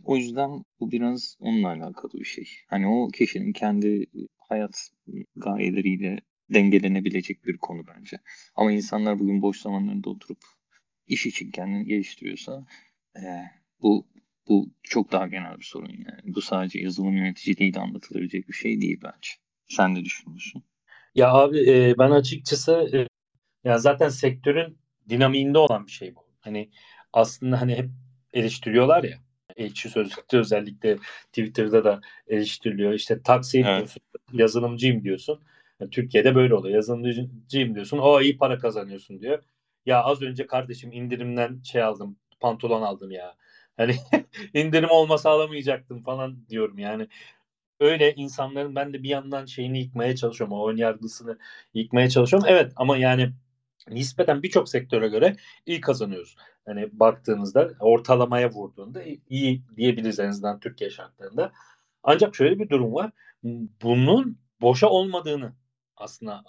[0.04, 2.48] O yüzden bu biraz onunla alakalı bir şey.
[2.68, 4.06] Hani o kişinin kendi
[4.38, 4.90] hayat
[5.36, 6.20] gayeleriyle
[6.54, 8.16] dengelenebilecek bir konu bence.
[8.54, 10.38] Ama insanlar bugün boş zamanlarında oturup
[11.06, 12.66] iş için kendini geliştiriyorsa
[13.16, 13.22] e,
[13.82, 14.06] bu
[14.48, 16.34] bu çok daha genel bir sorun yani.
[16.34, 19.30] Bu sadece yazılım yöneticiliğiyle anlatılabilecek bir şey değil bence.
[19.68, 20.62] Sen de düşünüyorsun.
[21.14, 23.06] Ya abi e, ben açıkçası e,
[23.68, 24.78] ya zaten sektörün
[25.08, 26.24] dinamiğinde olan bir şey bu.
[26.44, 26.70] Hani
[27.12, 27.90] aslında hani hep
[28.32, 29.18] eleştiriyorlar ya.
[29.56, 32.92] Elçi sözlükte özellikle Twitter'da da eleştiriliyor.
[32.92, 33.76] İşte taksi evet.
[33.76, 35.40] diyorsun, yazılımcıyım diyorsun.
[35.80, 36.74] Yani Türkiye'de böyle oluyor.
[36.74, 37.98] Yazılımcıyım diyorsun.
[37.98, 39.42] O iyi para kazanıyorsun diyor.
[39.86, 43.34] Ya az önce kardeşim indirimden şey aldım, pantolon aldım ya.
[43.76, 43.96] Hani
[44.54, 47.08] indirim olmasa alamayacaktım falan diyorum yani.
[47.80, 50.56] Öyle insanların ben de bir yandan şeyini yıkmaya çalışıyorum.
[50.56, 51.38] O ön yargısını
[51.74, 52.48] yıkmaya çalışıyorum.
[52.50, 53.32] Evet ama yani
[53.90, 56.36] nispeten birçok sektöre göre iyi kazanıyoruz.
[56.66, 61.52] Hani baktığınızda ortalamaya vurduğunda iyi diyebiliriz en azından Türkiye şartlarında.
[62.02, 63.10] Ancak şöyle bir durum var.
[63.82, 65.52] Bunun boşa olmadığını
[65.96, 66.44] aslında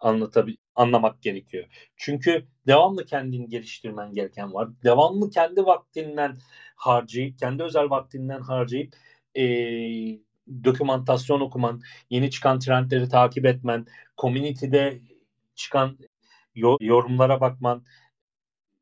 [0.00, 1.64] anlatabil anlamak gerekiyor.
[1.96, 4.68] Çünkü devamlı kendini geliştirmen gereken var.
[4.84, 6.38] Devamlı kendi vaktinden
[6.76, 8.94] harcayıp, kendi özel vaktinden harcayıp
[9.36, 9.44] e,
[10.64, 11.80] dokümantasyon okuman,
[12.10, 13.86] yeni çıkan trendleri takip etmen,
[14.18, 15.00] community'de
[15.54, 15.98] çıkan
[16.54, 17.84] yorumlara bakman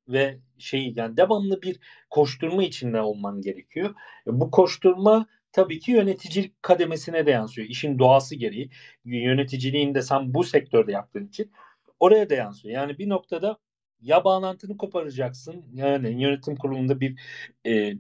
[0.09, 3.95] ve şey yani devamlı bir koşturma içinde olman gerekiyor.
[4.27, 7.69] E, bu koşturma tabii ki yöneticilik kademesine de yansıyor.
[7.69, 8.71] İşin doğası gereği
[9.05, 11.53] yöneticiliğini de sen bu sektörde yaptığın için
[12.01, 12.75] oraya da yansıyor.
[12.75, 13.59] Yani bir noktada
[14.01, 17.21] ya bağlantını koparacaksın yani yönetim kurulunda bir
[17.67, 17.95] e,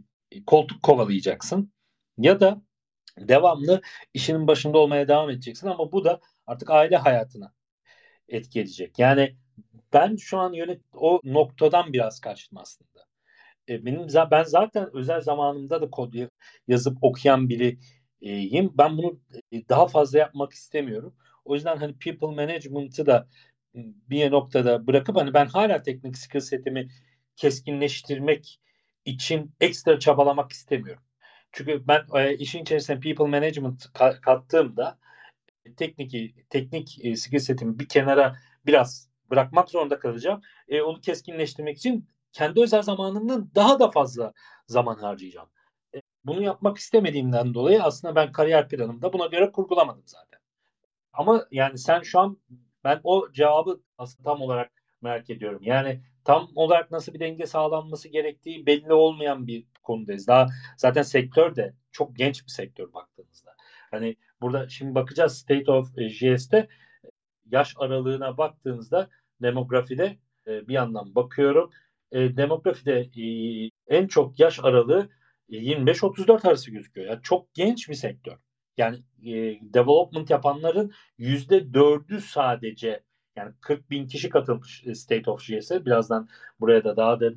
[0.46, 1.72] koltuk kovalayacaksın
[2.18, 2.62] ya da
[3.18, 3.82] devamlı
[4.14, 7.52] işinin başında olmaya devam edeceksin ama bu da artık aile hayatına
[8.28, 8.98] etki edecek.
[8.98, 9.36] Yani
[9.92, 13.06] ben şu an yönet o noktadan biraz kaçtım aslında.
[13.68, 16.14] E, benim ben zaten özel zamanımda da kod
[16.68, 18.72] yazıp okuyan biriyim.
[18.78, 19.20] Ben bunu
[19.52, 21.14] e, daha fazla yapmak istemiyorum.
[21.44, 23.28] O yüzden hani people management'ı da
[23.74, 26.88] bir noktada bırakıp hani ben hala teknik skill setimi
[27.36, 28.60] keskinleştirmek
[29.04, 31.02] için ekstra çabalamak istemiyorum.
[31.52, 33.92] Çünkü ben e, işin içerisine people management
[34.22, 34.98] kattığımda
[35.76, 38.36] teknik teknik e, skill setimi bir kenara
[38.66, 40.40] biraz bırakmak zorunda kalacağım.
[40.68, 44.32] E, onu keskinleştirmek için kendi özel zamanımdan daha da fazla
[44.66, 45.48] zaman harcayacağım.
[45.94, 50.40] E, bunu yapmak istemediğimden dolayı aslında ben kariyer planımda buna göre kurgulamadım zaten.
[51.12, 52.38] Ama yani sen şu an
[52.84, 54.72] ben o cevabı aslında tam olarak
[55.02, 55.60] merak ediyorum.
[55.62, 60.26] Yani tam olarak nasıl bir denge sağlanması gerektiği belli olmayan bir konudayız.
[60.26, 60.46] Daha
[60.76, 63.54] zaten sektör de çok genç bir sektör baktığınızda.
[63.90, 66.68] Hani burada şimdi bakacağız State of JS'te
[67.50, 69.08] yaş aralığına baktığınızda
[69.42, 71.70] demografide e, bir yandan bakıyorum.
[72.12, 73.24] E, demografide e,
[73.88, 75.08] en çok yaş aralığı
[75.50, 77.06] 25-34 arası gözüküyor.
[77.06, 78.36] Yani çok genç bir sektör.
[78.76, 79.32] Yani e,
[79.74, 83.02] development yapanların yüzde dördü sadece
[83.36, 85.86] yani 40 bin kişi katılmış State of JS'e.
[85.86, 86.28] Birazdan
[86.60, 87.30] buraya da daha da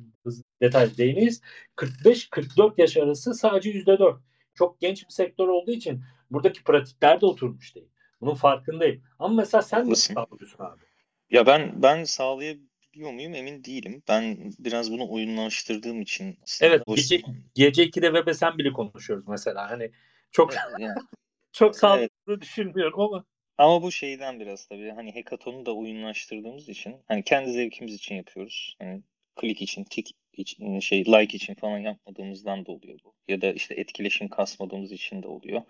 [0.62, 1.40] detaylı değiniriz.
[1.76, 4.20] 45-44 yaş arası sadece yüzde dört.
[4.54, 7.88] Çok genç bir sektör olduğu için buradaki pratikler de oturmuş değil.
[8.20, 9.02] Bunun farkındayım.
[9.18, 10.91] Ama mesela sen nasıl sağlıyorsun abi?
[11.32, 14.02] Ya ben ben sağlayabiliyor muyum emin değilim.
[14.08, 16.38] Ben biraz bunu oyunlaştırdığım için.
[16.60, 17.22] Evet gece,
[17.54, 19.70] gece 2'de web'e sen bile konuşuyoruz mesela.
[19.70, 19.90] Hani
[20.30, 20.94] çok yani,
[21.52, 23.24] çok sağlıklı düşünmüyorum ama.
[23.58, 28.76] Ama bu şeyden biraz tabii hani hackathon'u da oyunlaştırdığımız için hani kendi zevkimiz için yapıyoruz.
[28.78, 29.02] Hani
[29.36, 33.14] klik için, tik için, şey like için falan yapmadığımızdan da oluyor bu.
[33.28, 35.62] Ya da işte etkileşim kasmadığımız için de oluyor.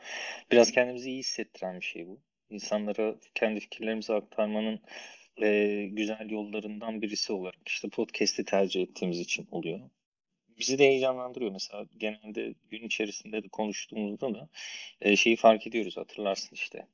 [0.50, 2.20] Biraz kendimizi iyi hissettiren bir şey bu.
[2.50, 4.80] İnsanlara kendi fikirlerimizi aktarmanın
[5.42, 9.80] e, güzel yollarından birisi olarak işte podcast'i tercih ettiğimiz için oluyor.
[10.58, 14.48] Bizi de heyecanlandırıyor mesela genelde gün içerisinde de konuştuğumuzda da
[15.00, 16.86] e, şeyi fark ediyoruz hatırlarsın işte.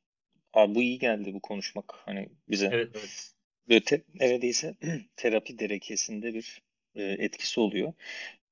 [0.52, 2.66] Abi bu iyi geldi bu konuşmak hani bize.
[2.73, 3.32] Evet evet.
[3.69, 4.74] Böyle te, neredeyse
[5.16, 6.62] terapi derekesinde bir
[6.94, 7.93] e, etkisi oluyor.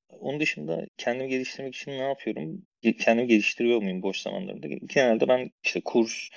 [0.09, 2.65] Onun dışında kendimi geliştirmek için ne yapıyorum?
[2.99, 4.67] Kendimi geliştiriyor muyum boş zamanlarında?
[4.67, 6.29] Genelde ben işte kurs,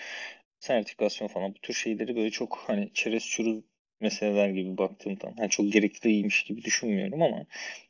[0.60, 3.64] sertifikasyon falan bu tür şeyleri böyle çok hani çerez çürüz
[4.00, 7.46] meseleler gibi baktığımdan hani çok gerekliymiş gibi düşünmüyorum ama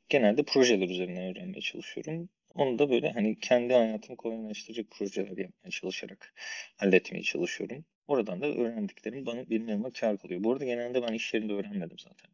[0.09, 2.29] genelde projeler üzerine öğrenmeye çalışıyorum.
[2.55, 6.35] Onu da böyle hani kendi hayatımı kolaylaştıracak projeler yapmaya çalışarak
[6.77, 7.85] halletmeye çalışıyorum.
[8.09, 10.45] Oradan da öğrendiklerim bana benim yanıma kar kalıyor.
[10.45, 12.31] Bu arada genelde ben iş yerinde öğrenmedim zaten.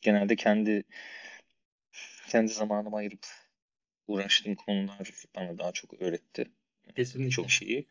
[0.00, 0.84] Genelde kendi
[2.28, 3.26] kendi zamanımı ayırıp
[4.08, 6.44] uğraştığım konular bana daha çok öğretti.
[6.96, 7.30] Kesinlikle.
[7.30, 7.86] Çok şeyi.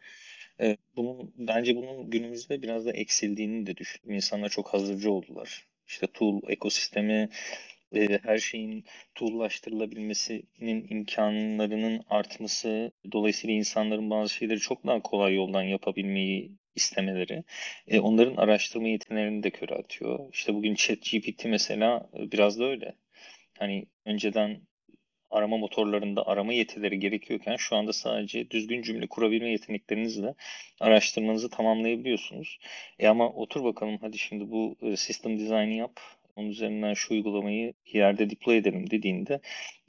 [0.59, 4.15] Evet, bunun, bence bunun günümüzde biraz da eksildiğini de düşünüyorum.
[4.15, 5.67] İnsanlar çok hazırcı oldular.
[5.87, 7.29] İşte tool ekosistemi,
[7.95, 8.85] e, her şeyin
[9.15, 17.43] tool'laştırılabilmesinin imkanlarının artması, dolayısıyla insanların bazı şeyleri çok daha kolay yoldan yapabilmeyi istemeleri,
[17.87, 20.19] e, onların araştırma yeteneklerini de köreltiyor.
[20.33, 22.95] İşte bugün ChatGPT mesela e, biraz da öyle.
[23.59, 24.61] Hani önceden
[25.31, 30.33] arama motorlarında arama yetileri gerekiyorken şu anda sadece düzgün cümle kurabilme yeteneklerinizle
[30.79, 32.59] araştırmanızı tamamlayabiliyorsunuz.
[32.99, 35.99] E ama otur bakalım hadi şimdi bu e, system design'ı yap.
[36.35, 39.39] Onun üzerinden şu uygulamayı yerde deploy edelim dediğinde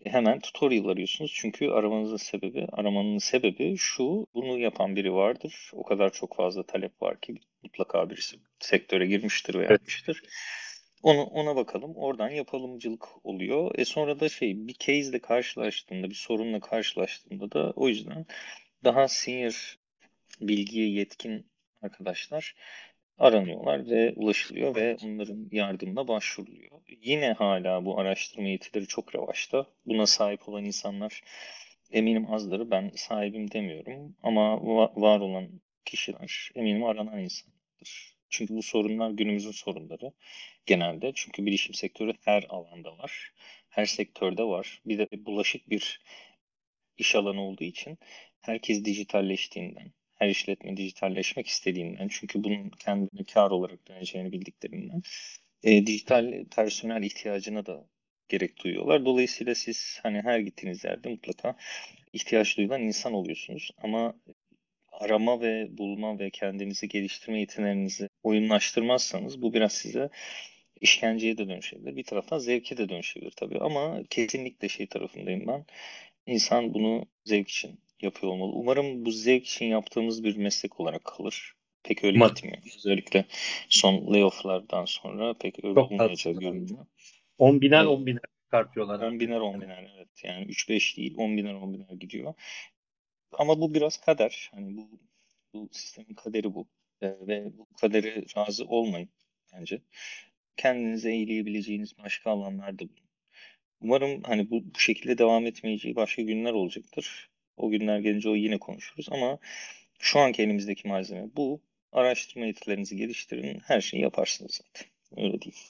[0.05, 1.33] hemen tutorial arıyorsunuz.
[1.35, 5.71] Çünkü aramanızın sebebi, aramanın sebebi şu, bunu yapan biri vardır.
[5.73, 10.21] O kadar çok fazla talep var ki mutlaka birisi sektöre girmiştir ve yapmıştır.
[10.25, 10.33] Evet.
[11.03, 11.97] Onu, ona bakalım.
[11.97, 13.79] Oradan yapalımcılık oluyor.
[13.79, 18.27] E sonra da şey bir case ile karşılaştığında, bir sorunla karşılaştığında da o yüzden
[18.85, 19.79] daha senior
[20.41, 21.47] bilgiye yetkin
[21.83, 22.55] arkadaşlar
[23.19, 26.81] aranıyorlar ve ulaşılıyor ve onların yardımına başvuruluyor.
[27.03, 29.67] Yine hala bu araştırma yetileri çok revaçta.
[29.87, 31.23] Buna sahip olan insanlar
[31.93, 32.71] eminim azdır.
[32.71, 34.67] Ben sahibim demiyorum ama
[34.97, 35.49] var olan
[35.85, 38.18] kişiler eminim aranan insanlardır.
[38.31, 40.13] Çünkü bu sorunlar günümüzün sorunları
[40.67, 41.13] genelde.
[41.15, 43.33] Çünkü bilişim sektörü her alanda var.
[43.69, 44.83] Her sektörde var.
[44.87, 46.01] Bir de bulaşık bir
[46.99, 47.99] iş alanı olduğu için
[48.41, 55.03] herkes dijitalleştiğinden, her işletme dijitalleşmek istediğinden, çünkü bunun kendine kar olarak döneceğini bildiklerinden,
[55.63, 57.89] e, dijital personel ihtiyacına da
[58.29, 59.05] gerek duyuyorlar.
[59.05, 61.57] Dolayısıyla siz hani her gittiğiniz yerde mutlaka
[62.13, 63.71] ihtiyaç duyulan insan oluyorsunuz.
[63.79, 64.15] Ama
[64.93, 70.11] arama ve bulma ve kendinizi geliştirme yeteneğinizi oyunlaştırmazsanız bu biraz size
[70.81, 71.97] işkenceye de dönüşebilir.
[71.97, 75.65] Bir taraftan zevke de dönüşebilir tabii ama kesinlikle şey tarafındayım ben.
[76.27, 78.53] İnsan bunu zevk için yapıyor olmalı.
[78.53, 81.55] Umarım bu zevk için yaptığımız bir meslek olarak kalır.
[81.83, 82.35] Pek öyle Umarım.
[82.35, 82.59] gitmiyor.
[82.77, 83.25] Özellikle
[83.69, 86.87] son layofflardan sonra pek öyle Çok olmayacağı görünüyor.
[87.39, 89.01] 10 biner 10 biner çıkartıyorlar.
[89.01, 90.09] 10 biner 10 biner evet.
[90.25, 92.35] Yani 3-5 değil 10 biner 10 biner gidiyor.
[93.33, 94.51] Ama bu biraz kader.
[94.55, 94.91] Hani bu
[95.55, 96.67] bu sistemin kaderi bu.
[97.03, 99.09] Ee, ve bu kadere razı olmayın
[99.55, 99.83] bence.
[100.57, 103.09] Kendinize eğleyebileceğiniz başka alanlar da bulun.
[103.81, 107.31] Umarım hani bu, bu şekilde devam etmeyeceği başka günler olacaktır.
[107.57, 109.39] O günler gelince o yine konuşuruz ama
[109.99, 111.61] şu anki elimizdeki malzeme bu.
[111.93, 113.61] Araştırma yetilerinizi geliştirin.
[113.65, 114.89] Her şeyi yaparsınız zaten.
[115.17, 115.69] Öyle değil.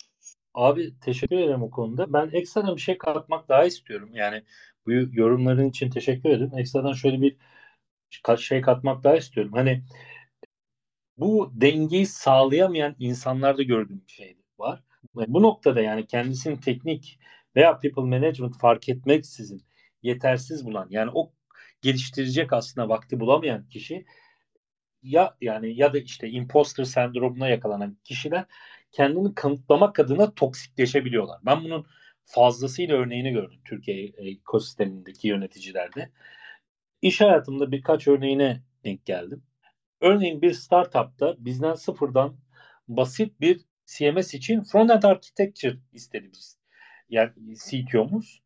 [0.55, 2.13] Abi teşekkür ederim o konuda.
[2.13, 4.11] Ben ekstradan bir şey katmak daha istiyorum.
[4.15, 4.43] Yani
[4.87, 6.59] bu yorumların için teşekkür ederim.
[6.59, 7.37] Ekstradan şöyle bir
[8.39, 9.53] şey katmak daha istiyorum.
[9.53, 9.83] Hani
[11.19, 14.83] bu dengeyi sağlayamayan insanlarda gördüğüm bir şey var.
[15.15, 17.19] Bu noktada yani kendisini teknik
[17.57, 19.63] veya people management fark etmeksizin
[20.03, 21.33] yetersiz bulan yani o
[21.83, 24.05] geliştirecek aslında vakti bulamayan kişi
[25.03, 28.45] ya yani ya da işte imposter sendromuna yakalanan kişiler
[28.93, 31.41] kendini kanıtlamak adına toksikleşebiliyorlar.
[31.47, 31.87] Ben bunun
[32.25, 36.11] fazlasıyla örneğini gördüm Türkiye ekosistemindeki yöneticilerde.
[37.03, 39.43] İş hayatımda birkaç örneğine denk geldim.
[40.01, 42.37] Örneğin bir startupta bizden sıfırdan
[42.89, 46.59] basit bir CMS için frontend architecture istedi biz.
[47.11, 47.33] Yani
[47.71, 48.43] CTO'muz.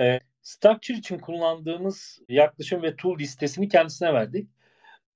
[0.00, 4.50] E, structure için kullandığımız yaklaşım ve tool listesini kendisine verdik.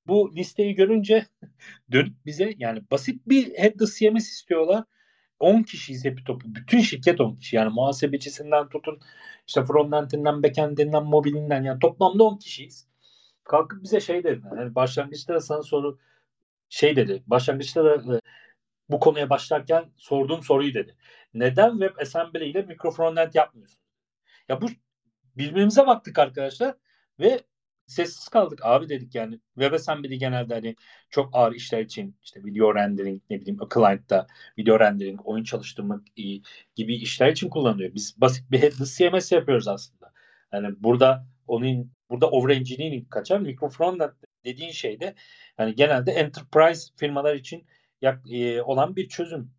[0.06, 1.26] Bu listeyi görünce
[1.92, 4.84] dönüp bize yani basit bir headless CMS istiyorlar.
[5.40, 6.54] 10 kişiyiz hep topu.
[6.54, 7.56] Bütün şirket 10 kişi.
[7.56, 9.00] Yani muhasebecisinden tutun
[9.46, 12.89] işte frontendinden, backendinden, mobilinden yani toplamda 10 kişiyiz.
[13.44, 14.42] Kalkıp bize şey dedi.
[14.56, 15.98] Yani başlangıçta da sana soru
[16.68, 17.22] şey dedi.
[17.26, 18.20] Başlangıçta da e,
[18.88, 20.96] bu konuya başlarken sorduğum soruyu dedi.
[21.34, 23.80] Neden web assembly ile mikro frontend yapmıyorsun?
[24.48, 24.66] Ya bu
[25.36, 26.74] birbirimize baktık arkadaşlar
[27.20, 27.40] ve
[27.90, 28.60] sessiz kaldık.
[28.62, 30.76] Abi dedik yani WebAssembly genelde hani
[31.10, 34.26] çok ağır işler için işte video rendering ne bileyim client'ta
[34.58, 36.02] video rendering, oyun çalıştırmak
[36.74, 37.94] gibi işler için kullanılıyor.
[37.94, 40.12] Biz basit bir headless CMS yapıyoruz aslında.
[40.52, 43.40] Yani burada onun burada over engineering kaçar.
[43.40, 44.10] Micro frontend
[44.44, 45.14] dediğin şey de
[45.56, 47.66] hani genelde enterprise firmalar için
[48.02, 49.50] yak, e, olan bir çözüm.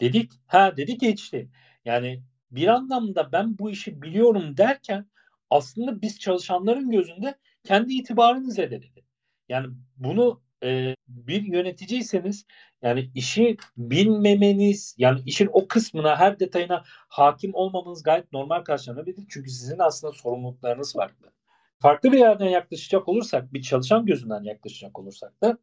[0.00, 0.32] Dedik.
[0.46, 1.50] Ha dedik geçti.
[1.84, 5.06] Yani bir anlamda ben bu işi biliyorum derken
[5.50, 7.34] aslında biz çalışanların gözünde
[7.64, 9.04] kendi itibarını zedeledi.
[9.48, 9.66] Yani
[9.96, 12.46] bunu e, bir yöneticiyseniz
[12.82, 19.26] yani işi bilmemeniz yani işin o kısmına her detayına hakim olmamanız gayet normal karşılanabilir.
[19.28, 21.32] Çünkü sizin aslında sorumluluklarınız farklı.
[21.80, 25.58] Farklı bir yerden yaklaşacak olursak, bir çalışan gözünden yaklaşacak olursak da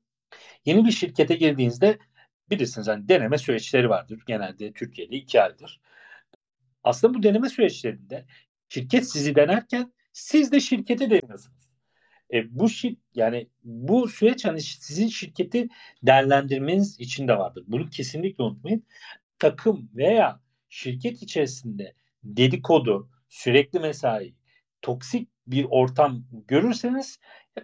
[0.65, 1.99] yeni bir şirkete girdiğinizde
[2.49, 4.23] bilirsiniz hani deneme süreçleri vardır.
[4.27, 5.81] Genelde Türkiye'de iki aydır.
[6.83, 8.25] Aslında bu deneme süreçlerinde
[8.69, 11.67] şirket sizi denerken siz de şirketi deniyorsunuz.
[12.33, 15.67] E, bu şir yani bu süreç hani sizin şirketi
[16.03, 17.63] değerlendirmeniz için de vardır.
[17.67, 18.83] Bunu kesinlikle unutmayın.
[19.39, 24.33] Takım veya şirket içerisinde dedikodu, sürekli mesai,
[24.81, 27.19] toksik bir ortam görürseniz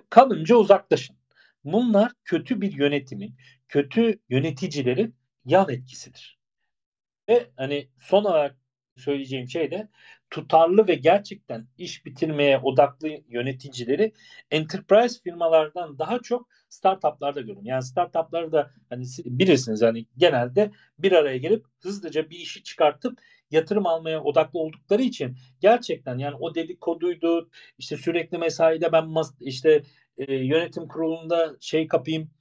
[0.10, 1.16] kalınca uzaklaşın.
[1.64, 3.36] Bunlar kötü bir yönetimin,
[3.70, 5.16] kötü yöneticilerin
[5.46, 6.40] yan etkisidir.
[7.30, 8.58] Ve hani son olarak
[8.98, 9.88] söyleyeceğim şey de
[10.30, 14.14] tutarlı ve gerçekten iş bitirmeye odaklı yöneticileri
[14.52, 17.64] enterprise firmalardan daha çok startuplarda görün.
[17.66, 23.20] Yani startupları da hani bilirsiniz hani genelde bir araya gelip hızlıca bir işi çıkartıp
[23.54, 29.84] yatırım almaya odaklı oldukları için gerçekten yani o dedikoduydu işte sürekli mesaide ben işte
[30.18, 32.32] e, yönetim kurulunda şey kapayım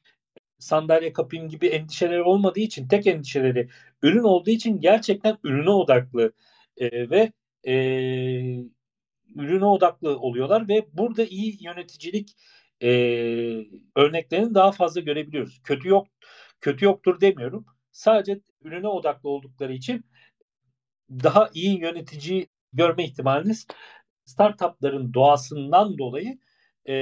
[0.59, 3.69] sandalye kapayım gibi endişeleri olmadığı için tek endişeleri
[4.03, 6.33] ürün olduğu için gerçekten ürüne odaklı
[6.77, 7.33] e, ve
[7.67, 7.73] e,
[9.37, 12.37] ürüne odaklı oluyorlar ve burada iyi yöneticilik
[12.83, 12.89] e,
[13.97, 15.61] örneklerini daha fazla görebiliyoruz.
[15.65, 16.09] Kötü yok
[16.61, 17.67] kötü yoktur demiyorum.
[17.93, 20.05] Sadece ürüne odaklı oldukları için
[21.25, 23.67] daha iyi yönetici görme ihtimaliniz
[24.25, 26.39] startupların doğasından dolayı
[26.89, 26.95] e,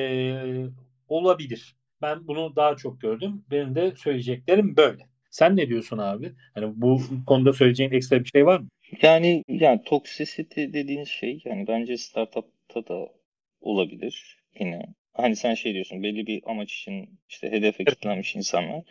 [1.09, 1.77] olabilir.
[2.03, 3.45] Ben bunu daha çok gördüm.
[3.51, 5.07] Benim de söyleyeceklerim böyle.
[5.31, 6.33] Sen ne diyorsun abi?
[6.55, 8.69] Hani bu konuda söyleyeceğin ekstra bir şey var mı?
[9.03, 13.09] Yani yani toksisite dediğiniz şey yani bence startupta da
[13.61, 14.83] olabilir yine.
[15.13, 18.83] Hani sen şey diyorsun belli bir amaç için işte hedefe kilitlenmiş insanlar.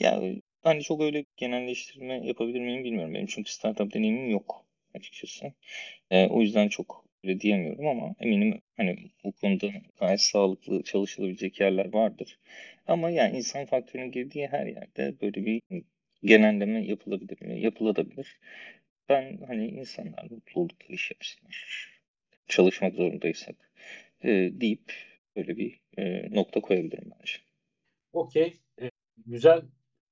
[0.00, 5.52] Yani hani çok öyle genelleştirme yapabilir miyim bilmiyorum benim çünkü startup deneyimim yok açıkçası.
[6.10, 9.66] Ee, o yüzden çok öyle diyemiyorum ama eminim hani bu konuda
[10.00, 12.38] gayet sağlıklı çalışılabilecek yerler vardır.
[12.86, 15.62] Ama yani insan faktörünün girdiği her yerde böyle bir
[16.24, 17.60] genelleme yapılabilir mi?
[17.60, 18.38] Yapılabilir.
[19.08, 21.90] Ben hani insanlar mutlu oldukları iş yapsınlar.
[22.48, 23.72] Çalışmak zorundaysak
[24.24, 24.92] e, deyip
[25.36, 27.32] böyle bir e, nokta koyabilirim bence.
[28.12, 28.60] Okey.
[28.80, 28.90] E,
[29.26, 29.62] güzel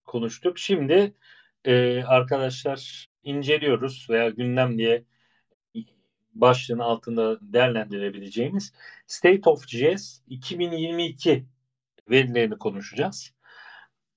[0.08, 0.58] konuştuk.
[0.58, 1.14] Şimdi
[1.64, 5.04] e, arkadaşlar inceliyoruz veya gündem diye
[6.34, 8.72] başlığın altında değerlendirebileceğimiz
[9.06, 11.44] State of JS 2022
[12.10, 13.32] verilerini konuşacağız.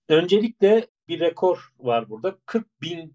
[0.09, 2.37] Öncelikle bir rekor var burada.
[2.45, 3.13] 40 bin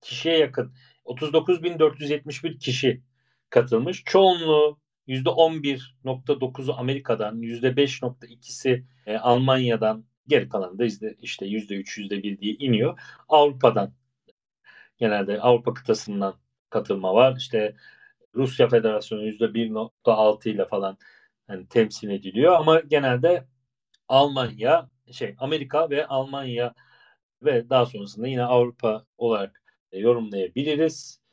[0.00, 0.72] kişiye yakın
[1.04, 3.02] 39.471 kişi
[3.50, 4.04] katılmış.
[4.04, 4.78] Çoğunluğu
[5.08, 13.00] %11.9'u Amerika'dan, %5.2'si e, Almanya'dan, geri kalanı da işte, işte %3, %1 diye iniyor.
[13.28, 13.92] Avrupa'dan
[14.98, 16.34] genelde Avrupa kıtasından
[16.70, 17.36] katılma var.
[17.38, 17.76] İşte
[18.34, 20.98] Rusya Federasyonu %1.6 ile falan
[21.48, 23.44] yani temsil ediliyor ama genelde
[24.08, 26.74] Almanya, şey Amerika ve Almanya
[27.42, 31.23] ve daha sonrasında yine Avrupa olarak yorumlayabiliriz.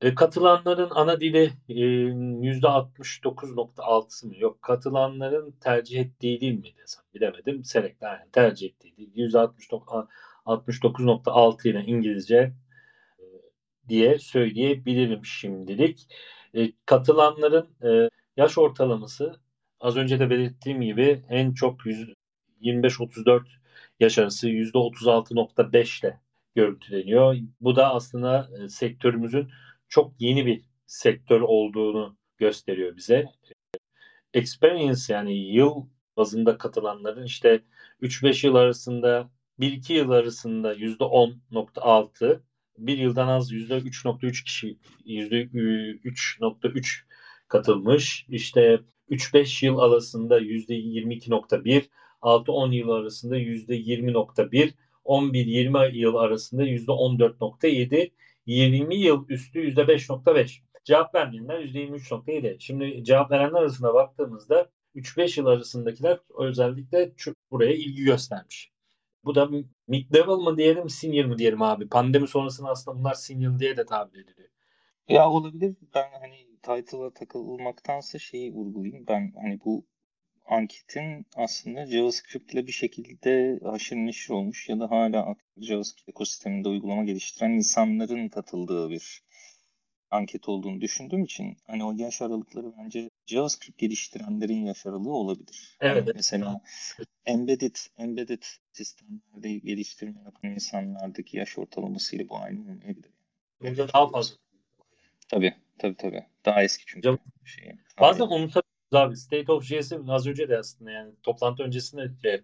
[0.00, 4.34] E, katılanların ana dili e, %69.6'sı mı?
[4.38, 7.64] Yok katılanların tercih ettiği dil mi desem bilemedim.
[7.64, 9.16] Select yani tercih ettiği dil.
[9.16, 12.52] %69.6 ile İngilizce
[13.18, 13.24] e,
[13.88, 16.06] diye söyleyebilirim şimdilik.
[16.54, 17.68] E, katılanların
[18.36, 19.40] yaş ortalaması
[19.80, 21.80] az önce de belirttiğim gibi en çok
[22.62, 23.42] 25-34
[24.00, 26.20] yaş arası %36.5 ile
[26.54, 27.36] görüntüleniyor.
[27.60, 29.48] Bu da aslında sektörümüzün
[29.88, 33.26] çok yeni bir sektör olduğunu gösteriyor bize.
[34.34, 35.86] Experience yani yıl
[36.16, 37.62] bazında katılanların işte
[38.02, 42.40] 3-5 yıl arasında 1-2 yıl arasında %10.6
[42.78, 47.02] bir yıldan az %3.3 kişi %3.3
[47.48, 48.26] katılmış.
[48.28, 51.88] İşte 3-5 yıl arasında %22.1
[52.22, 54.74] 6-10 yıl arasında %20.1
[55.04, 58.10] 11-20 yıl arasında %14.7
[58.48, 60.60] 20 yıl üstü %5.5.
[60.84, 62.56] Cevap vermeyenler %23.7.
[62.60, 67.12] Şimdi cevap verenler arasında baktığımızda 3-5 yıl arasındakiler özellikle
[67.50, 68.72] buraya ilgi göstermiş.
[69.24, 69.48] Bu da
[69.88, 71.88] mid level mı diyelim senior mı diyelim abi?
[71.88, 74.48] Pandemi sonrasında aslında bunlar senior diye de tabir ediliyor.
[75.08, 75.76] Ya olabilir.
[75.94, 79.06] Ben hani title'a takılmaktansa şeyi vurgulayayım.
[79.08, 79.86] Ben hani bu
[80.48, 87.04] anketin aslında JavaScript ile bir şekilde haşır neşir olmuş ya da hala JavaScript ekosisteminde uygulama
[87.04, 89.22] geliştiren insanların katıldığı bir
[90.10, 95.76] anket olduğunu düşündüğüm için hani o yaş aralıkları bence JavaScript geliştirenlerin yaş aralığı olabilir.
[95.80, 96.06] Evet.
[96.06, 96.60] Yani mesela
[97.26, 98.42] embedded embedded
[98.72, 103.10] sistemlerde geliştirme yapan insanlardaki yaş ortalamasıyla bu aynı olmayabilir.
[103.60, 104.36] Burada daha fazla.
[105.28, 106.24] Tabii tabii tabii.
[106.44, 107.08] Daha eski çünkü.
[107.08, 107.78] Jav- şeyi.
[108.00, 109.16] Bazen unutabiliyoruz abi.
[109.16, 112.42] State of JS'i az önce de aslında yani toplantı öncesinde de,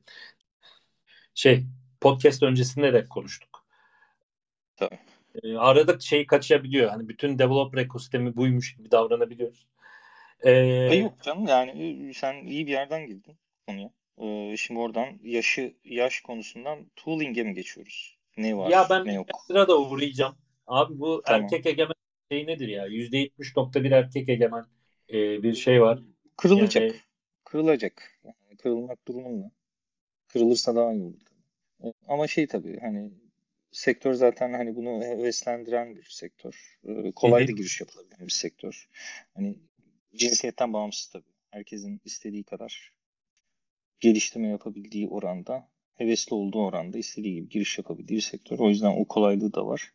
[1.34, 1.64] şey
[2.00, 3.64] podcast öncesinde de konuştuk.
[4.76, 4.98] Tabii.
[5.42, 6.90] Ee, arada şey kaçabiliyor.
[6.90, 9.66] Hani bütün developer ekosistemi buymuş gibi davranabiliyoruz.
[10.40, 10.50] Ee,
[10.96, 13.90] yok canım yani sen iyi bir yerden girdin konuya.
[14.18, 18.18] Ee, şimdi oradan yaşı yaş konusundan tooling'e mi geçiyoruz?
[18.36, 19.26] Ne var ya ben ne yok?
[19.46, 20.34] Sırada uğrayacağım.
[20.66, 21.42] Abi bu tamam.
[21.42, 21.94] erkek egemen
[22.30, 22.88] şey nedir ya?
[22.88, 24.64] %70.1 erkek egemen
[25.12, 25.98] e, bir şey var.
[26.36, 26.82] Kırılacak.
[26.82, 26.94] Yani,
[27.44, 28.20] Kırılacak.
[28.24, 29.51] Yani kırılmak durumunda.
[30.28, 31.20] Kırılırsa daha iyi olur.
[31.85, 33.11] E, ama şey tabii hani
[33.73, 36.78] sektör zaten hani bunu heveslendiren bir sektör.
[36.85, 38.89] E, kolay da giriş yapılabilen bir sektör.
[39.35, 39.59] Hani
[40.15, 41.35] cinsiyetten bağımsız tabii.
[41.51, 42.93] Herkesin istediği kadar
[44.01, 48.59] geliştirme yapabildiği oranda, hevesli olduğu oranda istediği gibi giriş yapabildiği bir sektör.
[48.59, 49.93] O yüzden o kolaylığı da var.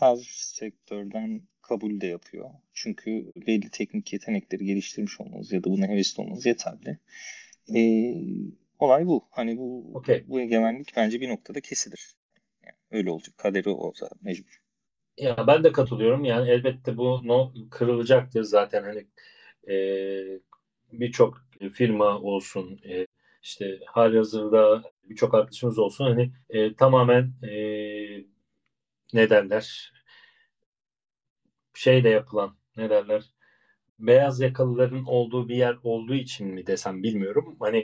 [0.00, 2.50] Her sektörden kabul de yapıyor.
[2.72, 6.98] Çünkü belli teknik yetenekleri geliştirmiş olmanız ya da buna hevesli olmanız yeterli.
[7.74, 8.14] Ee,
[8.78, 9.28] olay bu.
[9.30, 10.24] Hani bu okay.
[10.28, 12.14] bu egemenlik bence bir noktada kesilir.
[12.64, 13.38] Yani öyle olacak.
[13.38, 14.62] Kaderi o zaten mecbur.
[15.16, 16.24] Ya ben de katılıyorum.
[16.24, 19.06] Yani elbette bu no, kırılacaktır zaten hani
[19.72, 19.76] e,
[20.92, 23.06] birçok firma olsun e,
[23.42, 27.52] işte halihazırda birçok arkadaşımız olsun hani e, tamamen e,
[29.14, 29.92] ne derler
[31.78, 33.24] şeyle yapılan ne derler
[33.98, 37.56] beyaz yakalıların olduğu bir yer olduğu için mi desem bilmiyorum.
[37.60, 37.78] Hani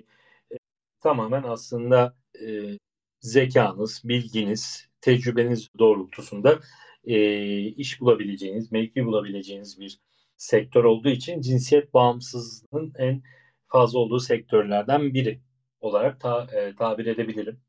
[0.52, 0.56] e,
[1.00, 2.78] tamamen aslında e,
[3.20, 6.60] zekanız, bilginiz, tecrübeniz doğrultusunda
[7.04, 10.00] e, iş bulabileceğiniz, mevki bulabileceğiniz bir
[10.36, 13.22] sektör olduğu için cinsiyet bağımsızlığının en
[13.68, 15.40] fazla olduğu sektörlerden biri
[15.80, 17.60] olarak ta, e, tabir edebilirim.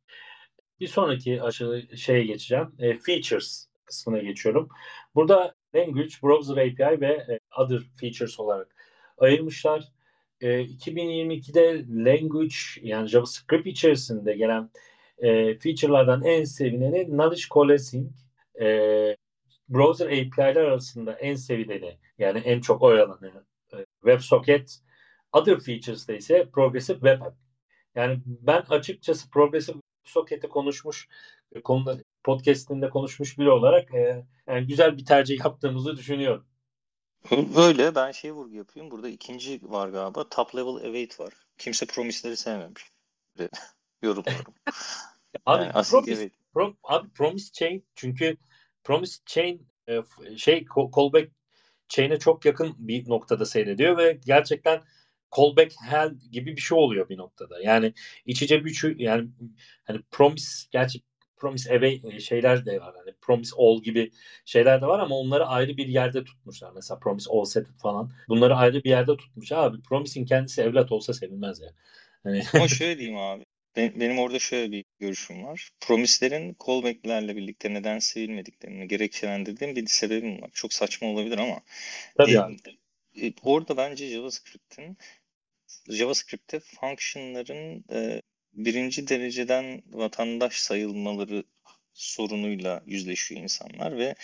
[0.79, 2.75] Bir sonraki aşağı şeye geçeceğim.
[2.79, 4.69] E, features kısmına geçiyorum.
[5.15, 8.75] Burada language, browser API ve e, other features olarak
[9.17, 9.83] ayırmışlar.
[10.41, 14.69] E, 2022'de language yani JavaScript içerisinde gelen
[15.17, 18.11] e, feature'lardan en sevileni knowledge coalescing,
[18.61, 18.67] e,
[19.69, 23.43] browser API'ler arasında en sevileni yani en çok oy alanı
[23.73, 24.79] e, WebSocket,
[25.33, 27.37] other features'da ise progressive web app.
[27.95, 31.07] Yani ben açıkçası progressive Soket'i konuşmuş
[31.55, 36.45] e, konuda podcast'inde konuşmuş biri olarak e, yani güzel bir tercih yaptığımızı düşünüyorum.
[37.55, 38.91] Öyle ben şey vurgu yapayım.
[38.91, 40.29] Burada ikinci var galiba.
[40.29, 41.33] Top level await var.
[41.57, 42.83] Kimse promise'leri sevmemiş.
[44.01, 44.53] Yorumluyorum.
[45.45, 48.37] abi, yani promise, pro, abi promise chain çünkü
[48.83, 50.01] promise chain e,
[50.37, 50.65] şey
[50.95, 51.31] callback
[51.87, 54.81] chain'e çok yakın bir noktada seyrediyor ve gerçekten
[55.37, 57.61] callback hell gibi bir şey oluyor bir noktada.
[57.61, 57.93] Yani
[58.25, 59.29] iç içe bir yani
[59.83, 61.01] hani promise gerçi
[61.37, 62.95] promise away e, şeyler de var.
[62.95, 64.11] Hani promise all gibi
[64.45, 66.71] şeyler de var ama onları ayrı bir yerde tutmuşlar.
[66.75, 68.11] Mesela promise all set falan.
[68.29, 69.51] Bunları ayrı bir yerde tutmuş.
[69.51, 71.69] Abi promise'in kendisi evlat olsa sevilmez ya.
[72.25, 72.43] Yani.
[72.53, 73.45] Ama şöyle diyeyim abi.
[73.75, 75.69] benim orada şöyle bir görüşüm var.
[75.79, 80.49] Promislerin callback'lerle birlikte neden sevilmediklerini gerekçelendirdiğim bir sebebim var.
[80.53, 81.61] Çok saçma olabilir ama
[82.17, 82.57] Tabii e, abi.
[83.21, 84.97] E, orada bence JavaScript'in
[85.89, 88.21] JavaScript'te function'ların e,
[88.55, 91.43] birinci dereceden vatandaş sayılmaları
[91.93, 94.15] sorunuyla yüzleşiyor insanlar ve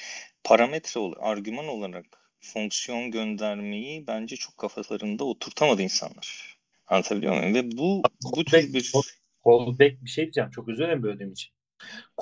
[0.44, 2.06] parametre argüman olarak
[2.41, 6.58] fonksiyon göndermeyi bence çok kafalarında oturtamadı insanlar.
[6.88, 7.53] Anlatabiliyor muyum?
[7.53, 8.03] Ve bu
[8.36, 8.91] bu tür bir
[9.45, 10.49] callback bir şey diyeceğim.
[10.49, 11.53] Çok özür dilerim böldüğüm için.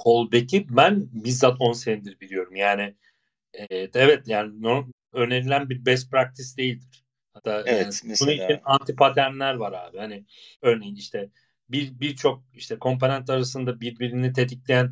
[0.06, 2.56] Callback'i ben bizzat 10 senedir biliyorum.
[2.56, 2.96] Yani
[3.54, 4.84] e, evet yani
[5.14, 7.06] önerilen bir best practice değildir.
[7.34, 8.32] Hatta evet, yani, mesela...
[8.32, 9.98] bunun için anti paternler var abi.
[9.98, 10.26] Hani
[10.62, 11.30] örneğin işte
[11.70, 14.92] bir birçok işte komponent arasında birbirini tetikleyen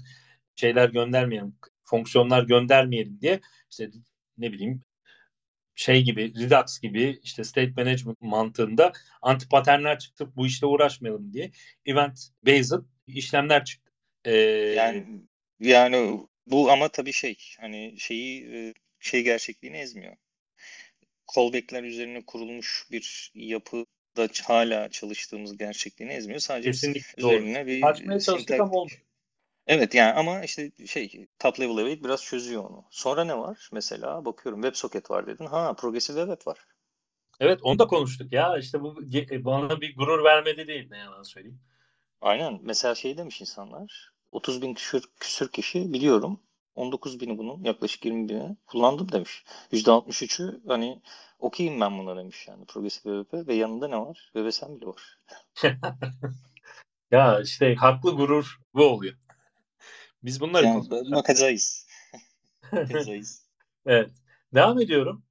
[0.55, 3.41] şeyler göndermeyelim, fonksiyonlar göndermeyelim diye
[3.71, 3.89] işte
[4.37, 4.83] ne bileyim
[5.75, 8.91] şey gibi Redux gibi işte state management mantığında
[9.21, 11.51] anti paternler çıktı bu işle uğraşmayalım diye
[11.85, 13.91] event based işlemler çıktı.
[14.25, 14.31] Ee,
[14.77, 15.05] yani
[15.59, 20.15] yani bu ama tabii şey hani şeyi e, şey gerçekliğini ezmiyor.
[21.35, 23.85] Callback'ler üzerine kurulmuş bir yapı
[24.17, 26.39] da hala çalıştığımız gerçekliğini ezmiyor.
[26.39, 27.67] Sadece Kesinlikle üzerine doğru.
[27.67, 29.01] bir Açmaya çalıştık ama olmuyor.
[29.67, 32.85] Evet yani ama işte şey top level await biraz çözüyor onu.
[32.91, 33.69] Sonra ne var?
[33.73, 35.45] Mesela bakıyorum WebSocket var dedin.
[35.45, 36.57] Ha Progressive Web var.
[37.39, 38.57] Evet onu da konuştuk ya.
[38.57, 38.95] İşte bu
[39.45, 41.59] bana bir gurur vermedi değil ne yalan söyleyeyim.
[42.21, 42.59] Aynen.
[42.61, 44.11] Mesela şey demiş insanlar.
[44.31, 46.39] 30 bin küsür, küsür kişi biliyorum.
[46.77, 49.43] 19 bini bunun yaklaşık 20 bini kullandım demiş.
[49.71, 51.01] %63'ü hani
[51.39, 54.29] okuyayım ben buna demiş yani Progressive Web ve yanında ne var?
[54.33, 55.19] WebSM bile var.
[57.11, 59.15] ya işte haklı gurur bu oluyor.
[60.23, 61.87] Biz bunları yani, bakacağız.
[62.71, 63.45] bakacağız.
[63.85, 64.11] evet.
[64.53, 65.23] Devam ediyorum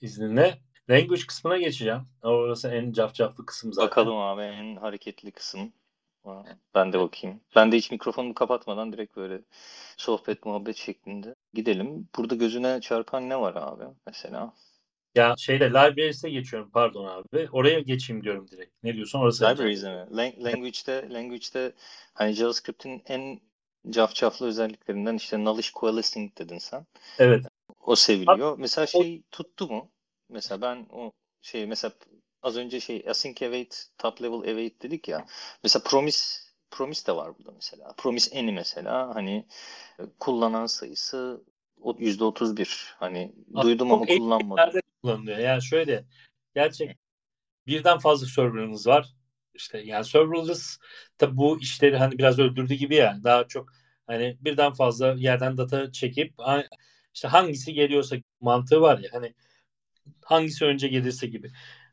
[0.00, 0.58] izninle.
[0.90, 2.08] Language kısmına geçeceğim.
[2.22, 3.90] Orası en cafcaflı kısım zaten.
[3.90, 5.72] Bakalım abi en hareketli kısım.
[6.74, 7.40] Ben de bakayım.
[7.56, 9.40] Ben de hiç mikrofonumu kapatmadan direkt böyle
[9.96, 12.08] sohbet muhabbet şeklinde gidelim.
[12.16, 14.52] Burada gözüne çarpan ne var abi mesela?
[15.14, 17.48] Ya şeyde libraries'e geçiyorum pardon abi.
[17.52, 18.72] Oraya geçeyim diyorum direkt.
[18.82, 19.44] Ne diyorsun orası?
[19.44, 19.96] Libraries'e mi?
[19.96, 21.72] Lang- language'de, language'de
[22.14, 23.40] hani JavaScript'in en
[23.90, 26.86] cafcaflı özelliklerinden işte knowledge coalescing dedin sen.
[27.18, 27.46] Evet.
[27.80, 28.52] O seviliyor.
[28.52, 29.30] Abi, mesela şey o...
[29.30, 29.90] tuttu mu?
[30.28, 31.12] Mesela ben o
[31.42, 31.92] şey mesela
[32.42, 35.26] az önce şey async await, top level await dedik ya.
[35.64, 36.26] Mesela promise
[36.70, 37.94] promise de var burada mesela.
[37.96, 39.46] Promise any mesela hani
[40.20, 41.44] kullanan sayısı
[41.98, 42.94] yüzde otuz bir.
[42.98, 43.32] Hani
[43.62, 44.80] duydum ama kullanmadım.
[45.02, 45.38] kullanılıyor.
[45.38, 46.04] Yani şöyle
[46.54, 46.98] gerçek
[47.66, 49.14] birden fazla server'ınız var.
[49.54, 50.78] İşte yani serverless
[51.18, 53.18] tabi bu işleri hani biraz öldürdü gibi ya.
[53.24, 53.72] Daha çok
[54.06, 56.34] hani birden fazla yerden data çekip
[57.14, 59.34] işte hangisi geliyorsa mantığı var ya hani
[60.24, 61.52] hangisi önce gelirse gibi.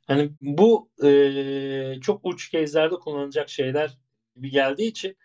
[0.10, 3.98] Hani bu e, çok uç case'lerde kullanılacak şeyler
[4.36, 5.18] gibi geldiği için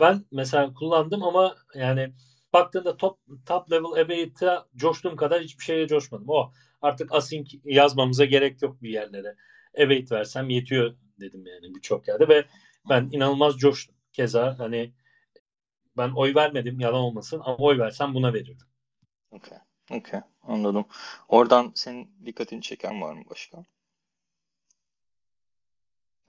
[0.00, 2.12] ben mesela kullandım ama yani
[2.52, 6.28] baktığında top top level await'a coştuğum kadar hiçbir şeye coşmadım.
[6.28, 6.52] O
[6.82, 9.36] artık async yazmamıza gerek yok bir yerlere.
[9.78, 12.44] Await versem yetiyor dedim yani birçok yerde ve
[12.88, 13.94] ben inanılmaz coştum.
[14.12, 14.92] Keza hani
[15.96, 18.68] ben oy vermedim yalan olmasın ama oy versem buna verirdim.
[19.30, 19.58] Okay.
[19.90, 20.20] Okay.
[20.42, 20.86] Anladım.
[21.28, 23.64] Oradan senin dikkatini çeken var mı başka?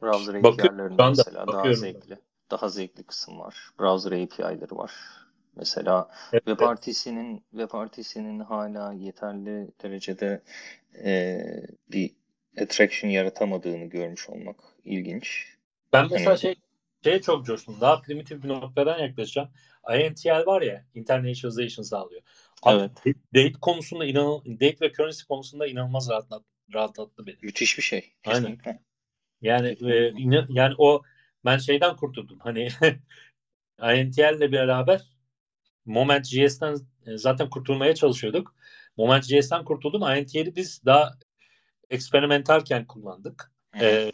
[0.02, 2.20] Browser API'lerinde mesela daha zevkli.
[2.52, 3.56] Daha zevkli kısım var.
[3.80, 4.92] Browser API'leri var.
[5.56, 6.46] Mesela evet.
[6.46, 10.44] WebRTC'nin WebRTC'nin hala yeterli derecede
[11.04, 11.40] e,
[11.92, 12.12] bir
[12.62, 15.48] attraction yaratamadığını görmüş olmak ilginç.
[15.94, 16.40] Ben mesela hani...
[16.40, 16.56] şey
[17.04, 17.82] şeye çok coştum.
[17.82, 19.50] Daha primitif bir noktadan yaklaşacağım.
[20.00, 22.22] INTL var ya, internationalization sağlıyor.
[22.64, 23.16] Abi, evet.
[23.36, 26.44] Date konusunda inan date ve currency konusunda inanılmaz rahatlat,
[26.74, 27.38] rahatlattı beni.
[27.42, 28.14] Müthiş bir şey.
[28.24, 28.70] Kesinlikle.
[28.70, 28.82] Aynen.
[29.46, 30.14] Yani e,
[30.50, 31.04] yani o
[31.46, 32.40] ben şeyden kurtuldum.
[32.40, 32.66] Hani
[33.82, 35.02] INTL ile beraber
[35.86, 38.56] Moment.js'ten e, zaten kurtulmaya çalışıyorduk.
[38.98, 40.02] Moment.js'ten kurtuldum.
[40.02, 41.14] INTL'i biz daha
[41.90, 43.52] eksperimentalken kullandık.
[43.82, 44.12] ee,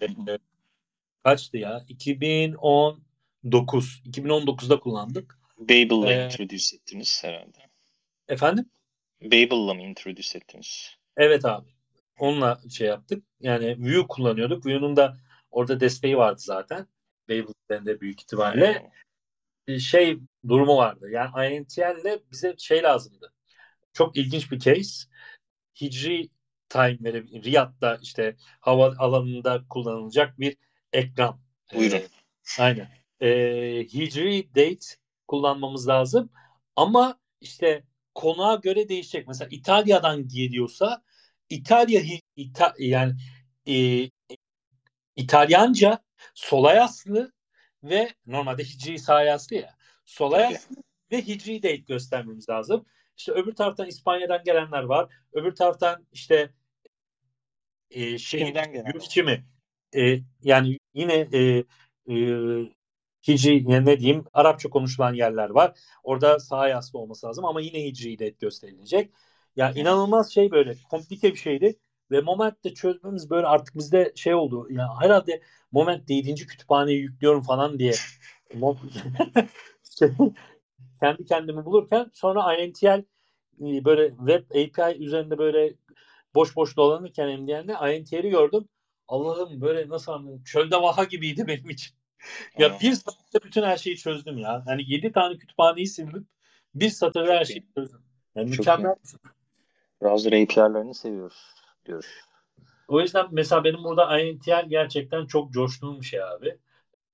[1.24, 1.86] kaçtı ya?
[1.88, 4.02] 2019.
[4.06, 5.40] 2019'da kullandık.
[5.58, 7.58] Babel'la ee, introduce ettiniz herhalde.
[8.28, 8.70] Efendim?
[9.22, 10.96] Babel'la mı introduce ettiniz?
[11.18, 11.70] Evet abi.
[12.22, 13.24] Onunla şey yaptık.
[13.40, 14.66] Yani Vue kullanıyorduk.
[14.66, 15.18] Vue'nun da
[15.52, 16.88] orada desteği vardı zaten.
[17.30, 18.92] Babel'den de büyük ihtimalle.
[19.80, 21.10] Şey durumu vardı.
[21.12, 23.34] Yani INTL'le bize şey lazımdı.
[23.94, 25.08] Çok ilginç bir case.
[25.82, 26.30] Hicri
[26.70, 27.44] time verebilir.
[27.44, 30.58] Riyad'da işte hava alanında kullanılacak bir
[30.94, 31.40] ekran.
[31.74, 31.98] Buyurun.
[31.98, 32.08] Ee,
[32.60, 32.88] aynen.
[33.22, 34.86] Ee, hicri date
[35.28, 36.30] kullanmamız lazım.
[36.76, 37.84] Ama işte
[38.16, 39.28] konuğa göre değişecek.
[39.28, 41.04] Mesela İtalya'dan geliyorsa
[41.52, 42.02] İtalya
[42.36, 43.14] İta, yani
[43.68, 44.10] e,
[45.16, 46.00] İtalyanca
[46.36, 47.32] Solayaslı
[47.84, 49.76] ve normalde hicri sağa yazdı ya.
[50.06, 50.76] Sola yazdı
[51.12, 52.86] ve hicri date göstermemiz lazım.
[53.18, 55.14] İşte öbür taraftan İspanya'dan gelenler var.
[55.34, 56.54] Öbür taraftan işte
[57.92, 58.54] e, şey
[58.94, 59.46] yurt mi?
[59.96, 61.64] E, yani yine e,
[62.10, 62.16] e,
[63.28, 65.80] Hicri yani ne diyeyim Arapça konuşulan yerler var.
[66.04, 69.12] Orada sağ yaslı olması lazım ama yine Hicri de gösterilecek.
[69.56, 71.80] Ya inanılmaz şey böyle komplike bir şeydi
[72.12, 74.68] ve Moment'te çözmemiz böyle artık bizde şey oldu.
[74.70, 75.42] Ya yani herhalde
[75.72, 76.36] Moment 7.
[76.36, 77.94] kütüphaneyi yüklüyorum falan diye
[80.00, 80.10] şey,
[81.00, 83.04] kendi kendimi bulurken sonra INTL
[83.62, 85.74] e, böyle web API üzerinde böyle
[86.36, 88.68] boş boş dolanırken MDN'de INTL'i gördüm.
[89.08, 91.96] Allah'ım böyle nasıl anlayayım çölde vaha gibiydi benim için.
[92.58, 94.64] ya bir saatte bütün her şeyi çözdüm ya.
[94.68, 96.28] Yani yedi tane kütüphaneyi sildim.
[96.76, 98.02] Bir satırda her şeyi çözdüm.
[98.36, 98.96] Yani Çok mükemmel.
[100.02, 101.54] Browser API'lerini seviyoruz
[101.86, 102.10] diyoruz.
[102.88, 106.58] O yüzden mesela benim burada INTL gerçekten çok coştuğum bir şey abi.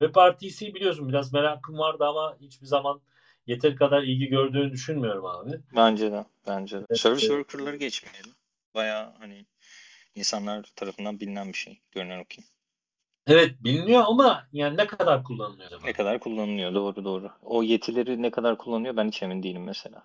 [0.02, 3.02] Ve partisi biliyorsun biraz merakım vardı ama hiçbir zaman
[3.48, 5.52] yeteri kadar ilgi gördüğünü düşünmüyorum abi.
[5.76, 6.26] Bence de.
[6.48, 6.86] Bence de.
[6.90, 8.32] Evet, Service worker'ları geçmeyelim.
[8.76, 9.46] Baya hani
[10.16, 11.82] insanlar tarafından bilinen bir şey.
[11.92, 12.42] Görünen o ki.
[13.28, 15.88] Evet biliniyor ama yani ne kadar kullanılıyor acaba?
[15.88, 17.32] Ne kadar kullanılıyor doğru doğru.
[17.42, 20.04] O yetileri ne kadar kullanıyor ben hiç emin değilim mesela.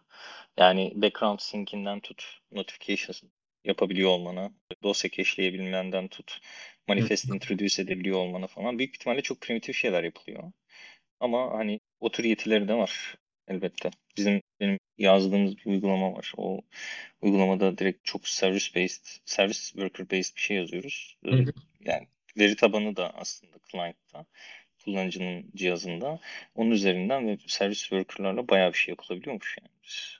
[0.56, 3.22] Yani background sync'inden tut notifications
[3.64, 4.50] yapabiliyor olmana,
[4.82, 6.40] dosya cache'leyebilmenden tut
[6.88, 10.52] manifest introduce edebiliyor olmana falan büyük ihtimalle çok primitif şeyler yapılıyor.
[11.20, 13.14] Ama hani o tür yetileri de var
[13.48, 13.90] elbette.
[14.16, 16.32] Bizim benim yazdığımız bir uygulama var.
[16.36, 16.60] O
[17.22, 21.16] uygulamada direkt çok service based, service worker based bir şey yazıyoruz.
[21.80, 24.26] Yani veri tabanı da aslında client'ta
[24.84, 26.20] kullanıcının cihazında.
[26.54, 29.70] Onun üzerinden ve service worker'larla bayağı bir şey yapılabiliyormuş yani.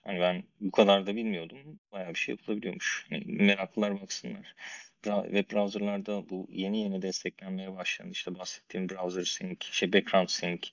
[0.05, 1.81] Hani ben bu kadar da bilmiyordum.
[1.93, 3.07] Bayağı bir şey yapılabiliyormuş.
[3.11, 4.55] Yani meraklılar baksınlar
[5.03, 10.69] web browserlarda bu yeni yeni desteklenmeye başlayan işte bahsettiğim browser sync, şey background sync,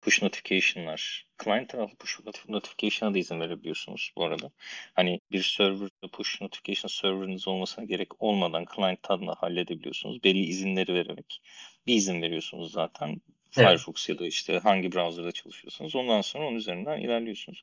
[0.00, 1.26] push notification'lar.
[1.44, 4.50] Client tarafı push notification'a da izin verebiliyorsunuz bu arada.
[4.94, 10.24] Hani bir server push notification server'ınız olmasına gerek olmadan client tadına halledebiliyorsunuz.
[10.24, 11.42] Belli izinleri vererek
[11.86, 13.08] bir izin veriyorsunuz zaten.
[13.08, 13.68] Evet.
[13.68, 17.62] Firefox ya da işte hangi browser'da çalışıyorsanız ondan sonra onun üzerinden ilerliyorsunuz.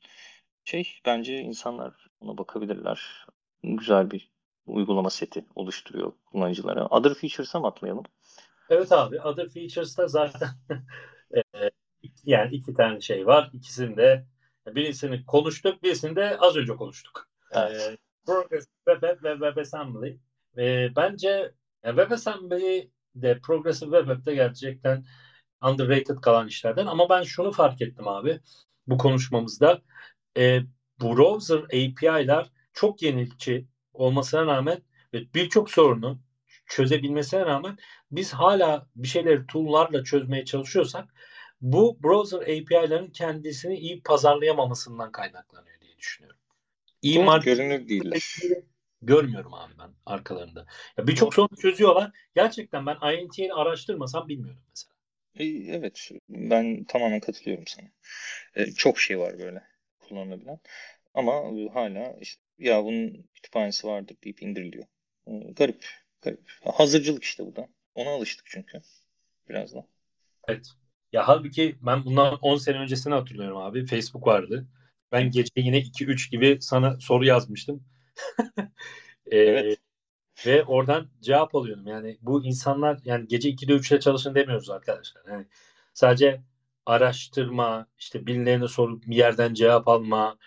[0.64, 3.26] Şey bence insanlar ona bakabilirler.
[3.62, 4.28] Güzel bir
[4.68, 6.86] uygulama seti oluşturuyor kullanıcılara.
[6.86, 8.04] Other Features'a mı atlayalım?
[8.70, 9.20] Evet abi.
[9.20, 10.48] Other Features'ta zaten
[11.36, 11.42] e,
[12.24, 13.50] yani iki tane şey var.
[13.52, 14.26] İkisini de
[14.66, 17.28] birisini konuştuk, birisini de az önce konuştuk.
[17.52, 17.80] Evet.
[17.80, 17.96] E,
[18.26, 20.18] Progress Web App ve WebAssembly.
[20.58, 21.52] E, bence
[21.84, 25.04] WebAssembly de Progressive Web App'te gerçekten
[25.62, 26.86] underrated kalan işlerden.
[26.86, 28.40] Ama ben şunu fark ettim abi
[28.86, 29.82] bu konuşmamızda.
[30.36, 30.60] E,
[31.02, 33.66] browser API'ler çok yenilikçi
[33.98, 34.82] olmasına rağmen
[35.14, 36.18] ve birçok sorunu
[36.66, 37.76] çözebilmesine rağmen
[38.10, 41.08] biz hala bir şeyleri tool'larla çözmeye çalışıyorsak
[41.60, 46.40] bu browser API'lerin kendisini iyi pazarlayamamasından kaynaklanıyor diye düşünüyorum.
[47.02, 48.36] İyi market görünür değiller.
[49.02, 50.66] Görmüyorum abi ben arkalarında.
[50.98, 52.10] Ya birçok sorun çözüyorlar.
[52.34, 54.94] Gerçekten ben INT'yi araştırmasam bilmiyorum mesela.
[55.76, 57.86] Evet ben tamamen katılıyorum sana.
[58.54, 59.62] Ee, çok şey var böyle
[60.00, 60.58] kullanılabilen.
[61.14, 61.32] Ama
[61.74, 64.84] hala işte ya bunun kütüphanesi vardır deyip indiriliyor.
[65.26, 65.86] Ee, garip,
[66.22, 66.50] garip.
[66.64, 67.68] Hazırcılık işte bu da.
[67.94, 68.80] Ona alıştık çünkü
[69.48, 69.86] biraz da.
[70.48, 70.66] Evet.
[71.12, 73.86] Ya halbuki ben bundan 10 sene öncesini hatırlıyorum abi.
[73.86, 74.66] Facebook vardı.
[75.12, 77.84] Ben gece yine 2-3 gibi sana soru yazmıştım.
[79.26, 79.78] ee, evet.
[80.46, 81.86] Ve oradan cevap alıyordum.
[81.86, 85.22] Yani bu insanlar yani gece 2'de 3'te çalışın demiyoruz arkadaşlar.
[85.30, 85.46] Yani
[85.94, 86.42] sadece
[86.86, 90.38] araştırma, işte birilerine sorup bir yerden cevap alma,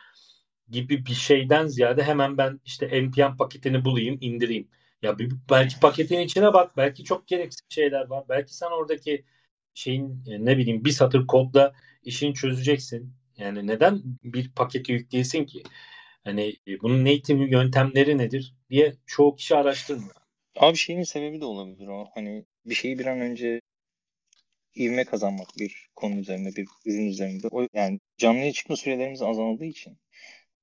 [0.72, 4.68] gibi bir şeyden ziyade hemen ben işte npm paketini bulayım, indireyim.
[5.02, 8.24] Ya bir, belki paketin içine bak, belki çok gereksiz şeyler var.
[8.30, 9.26] Belki sen oradaki
[9.74, 11.74] şeyin e, ne bileyim bir satır kodla
[12.04, 13.14] işini çözeceksin.
[13.38, 15.64] Yani neden bir paketi yükleyesin ki?
[16.24, 20.16] Hani e, bunun native yöntemleri nedir diye çoğu kişi araştırmıyor.
[20.58, 22.08] Abi şeyin sebebi de olabilir o.
[22.16, 23.62] Hani bir şeyi bir an önce
[24.76, 27.48] ivme kazanmak bir konu üzerinde, bir ürün üzerinde.
[27.52, 29.98] O yani canlıya çıkma sürelerimiz azaldığı için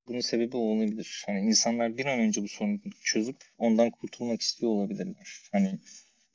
[0.09, 1.23] bunun sebebi olabilir.
[1.27, 5.41] Hani insanlar bir an önce bu sorunu çözüp ondan kurtulmak istiyor olabilirler.
[5.53, 5.79] Hani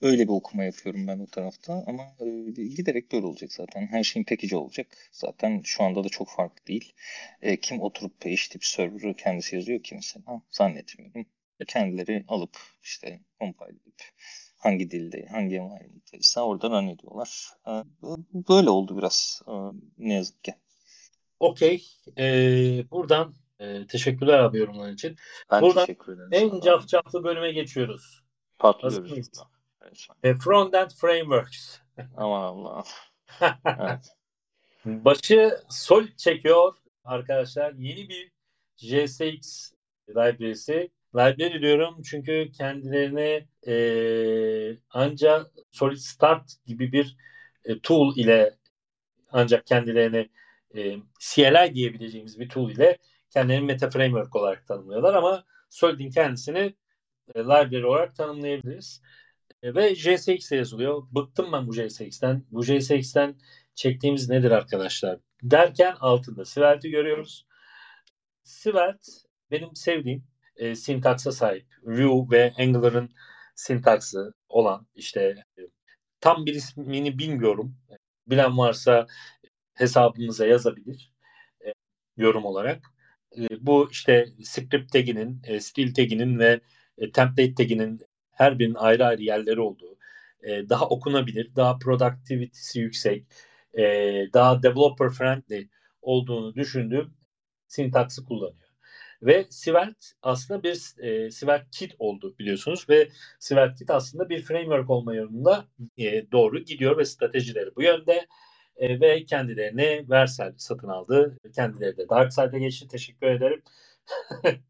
[0.02, 3.88] öyle bir okuma yapıyorum ben o tarafta ama e, giderek böyle olacak zaten.
[3.88, 4.88] Her şeyin package olacak.
[5.12, 6.94] Zaten şu anda da çok farklı değil.
[7.42, 10.42] E, kim oturup PageTip server'ı kendisi yazıyor ki mesela?
[10.52, 11.26] Zannetmiyorum.
[11.68, 14.02] Kendileri alıp işte compile edip
[14.58, 17.50] hangi dilde, hangi environment'taysa orada run ediyorlar.
[17.68, 17.72] E,
[18.50, 19.54] böyle oldu biraz e,
[19.98, 20.54] ne yazık ki.
[21.40, 21.84] Okey.
[22.18, 23.34] Ee, buradan
[23.64, 25.16] e, teşekkürler abi yorumların için.
[25.52, 26.30] Ben Buradan teşekkür ederim.
[26.32, 28.24] En cafcaflı bölüme geçiyoruz.
[28.60, 29.30] Patlıyoruz.
[30.24, 31.80] E, Frontend Frameworks.
[32.18, 32.84] Aman Allah.
[33.66, 34.16] Evet.
[35.06, 36.74] Başı Solid çekiyor
[37.04, 37.74] arkadaşlar.
[37.74, 38.32] Yeni bir
[38.78, 39.72] JSX
[40.10, 40.92] library'si.
[41.16, 47.18] Library diyorum çünkü kendilerini e, ancak Solid Start gibi bir
[47.66, 48.58] e, tool ile
[49.32, 50.30] ancak kendilerini
[50.76, 52.98] e, CLI diyebileceğimiz bir tool ile
[53.34, 56.76] kendilerini meta framework olarak tanımlıyorlar ama Solid'in kendisini
[57.36, 59.02] e, library olarak tanımlayabiliriz.
[59.64, 61.04] E, ve JSX yazılıyor.
[61.12, 62.46] Bıktım ben bu JSX'ten.
[62.52, 63.36] Bu JSX'ten
[63.76, 65.20] çektiğimiz nedir arkadaşlar?
[65.44, 67.48] Derken altında Svelte görüyoruz.
[68.44, 69.12] Svelte
[69.52, 70.24] benim sevdiğim
[70.56, 71.68] e, sintaksa sahip.
[71.84, 73.10] Vue ve Angular'ın
[73.56, 75.22] sintaksı olan işte
[75.58, 75.62] e,
[76.20, 77.76] tam bir ismini bilmiyorum.
[78.28, 79.08] Bilen varsa
[79.74, 81.14] hesabımıza yazabilir
[81.66, 81.74] e,
[82.18, 82.93] yorum olarak.
[83.38, 86.60] E, bu işte script taginin, e, stil taginin ve
[86.98, 88.02] e, template taginin
[88.32, 89.98] her birinin ayrı ayrı yerleri olduğu,
[90.44, 93.26] e, daha okunabilir, daha productivity'si yüksek,
[93.78, 93.84] e,
[94.34, 95.68] daha developer friendly
[96.02, 97.14] olduğunu düşündüğüm
[97.68, 98.70] sintaksı kullanıyor.
[99.22, 104.90] Ve Svelte aslında bir e, Svelte Kit oldu biliyorsunuz ve Svelte Kit aslında bir framework
[104.90, 105.66] olma yolunda
[105.98, 108.28] e, doğru gidiyor ve stratejileri bu yönde
[108.78, 111.38] e, ve kendilerini Vercel satın aldı.
[111.56, 112.88] Kendileri de DarkSide'a geçti.
[112.88, 113.64] Teşekkür ederim.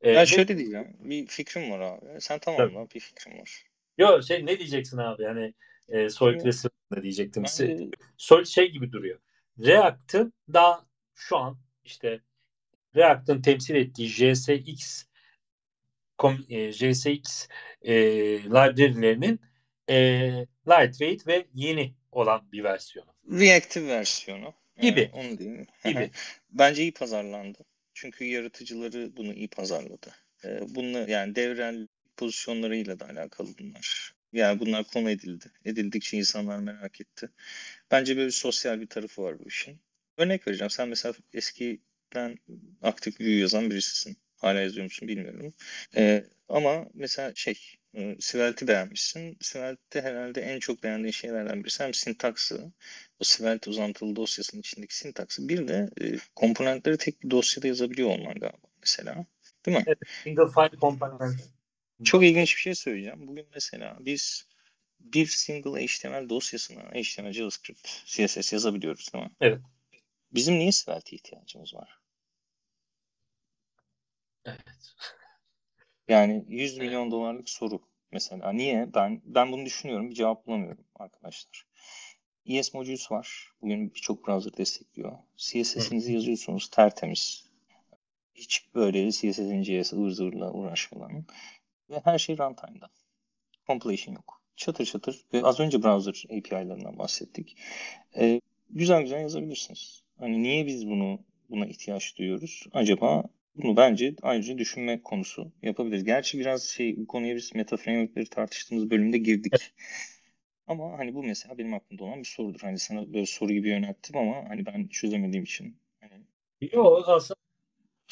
[0.00, 0.86] e, ya şöyle değil ya.
[0.98, 2.20] Bir fikrim var abi.
[2.20, 3.64] Sen tamamla bir fikrim var.
[3.98, 5.22] Yok şey ne diyeceksin abi?
[5.22, 5.54] Yani
[5.88, 6.40] e, Solid
[6.90, 7.42] ne diyecektim.
[7.42, 7.90] Ben...
[8.16, 9.18] Solid şey gibi duruyor.
[9.58, 12.20] React'ın daha şu an işte
[12.96, 15.04] React'ın temsil ettiği JSX
[16.48, 17.48] e, JSX
[17.82, 17.94] e,
[18.44, 19.40] library'lerinin
[19.90, 19.96] e,
[20.68, 23.10] lightweight ve yeni olan bir versiyonu.
[23.30, 24.54] Reactive versiyonu.
[24.80, 25.00] Gibi.
[25.00, 25.66] Yani onu diyeyim.
[25.84, 26.10] Gibi.
[26.50, 27.58] Bence iyi pazarlandı.
[27.94, 30.14] Çünkü yaratıcıları bunu iyi pazarladı.
[30.44, 34.14] Ee, bunu yani devrel pozisyonlarıyla da alakalı bunlar.
[34.32, 35.44] Yani bunlar konu edildi.
[35.64, 37.30] Edildikçe insanlar merak etti.
[37.90, 39.80] Bence böyle sosyal bir tarafı var bu işin.
[40.16, 40.70] Örnek vereceğim.
[40.70, 42.38] Sen mesela eskiden
[42.82, 44.16] aktif view yazan birisisin.
[44.36, 45.54] Hala yazıyor musun bilmiyorum.
[45.96, 49.36] Ee, ama mesela şey e, Svelte'i beğenmişsin.
[49.40, 52.72] Svelte'de herhalde en çok beğendiğin şeylerden birisi hem sintaksı,
[53.20, 55.48] o Svelte uzantılı dosyasının içindeki sintaksı.
[55.48, 59.26] Bir de e, komponentleri tek bir dosyada yazabiliyor olman galiba mesela.
[59.66, 59.84] Değil mi?
[59.86, 61.40] Evet, single file component.
[62.04, 63.26] Çok ilginç bir şey söyleyeceğim.
[63.26, 64.46] Bugün mesela biz
[65.00, 69.30] bir single HTML dosyasına HTML, JavaScript, CSS yazabiliyoruz değil mi?
[69.40, 69.60] Evet.
[70.32, 71.98] Bizim niye Svelte ihtiyacımız var?
[74.44, 74.60] Evet.
[76.10, 77.80] Yani 100 milyon dolarlık soru
[78.12, 78.52] mesela.
[78.52, 78.94] Niye?
[78.94, 80.10] Ben ben bunu düşünüyorum.
[80.10, 81.66] Bir cevap bulamıyorum arkadaşlar.
[82.46, 83.52] ES Modules var.
[83.62, 85.12] Bugün birçok browser destekliyor.
[85.36, 87.50] CSS'inizi yazıyorsunuz tertemiz.
[88.34, 91.24] Hiç böyle CSS'in JS ıvır zıvırla uğraşmadan.
[91.90, 92.90] Ve her şey runtime'da.
[93.66, 94.42] Compilation yok.
[94.56, 95.26] Çatır çatır.
[95.32, 97.56] Ve az önce browser API'larından bahsettik.
[98.16, 100.02] Ee, güzel güzel yazabilirsiniz.
[100.18, 101.18] Hani niye biz bunu
[101.50, 102.66] buna ihtiyaç duyuyoruz?
[102.72, 103.24] Acaba
[103.54, 106.04] bunu bence ayrıca düşünme konusu yapabiliriz.
[106.04, 109.52] Gerçi biraz şey bu konuya biz meta framework'leri tartıştığımız bölümde girdik.
[110.66, 112.60] Ama hani bu mesela benim aklımda olan bir sorudur.
[112.60, 115.76] Hani sana böyle soru gibi yönelttim ama hani ben çözemediğim için.
[116.00, 116.24] Hani...
[116.72, 117.40] Yok aslında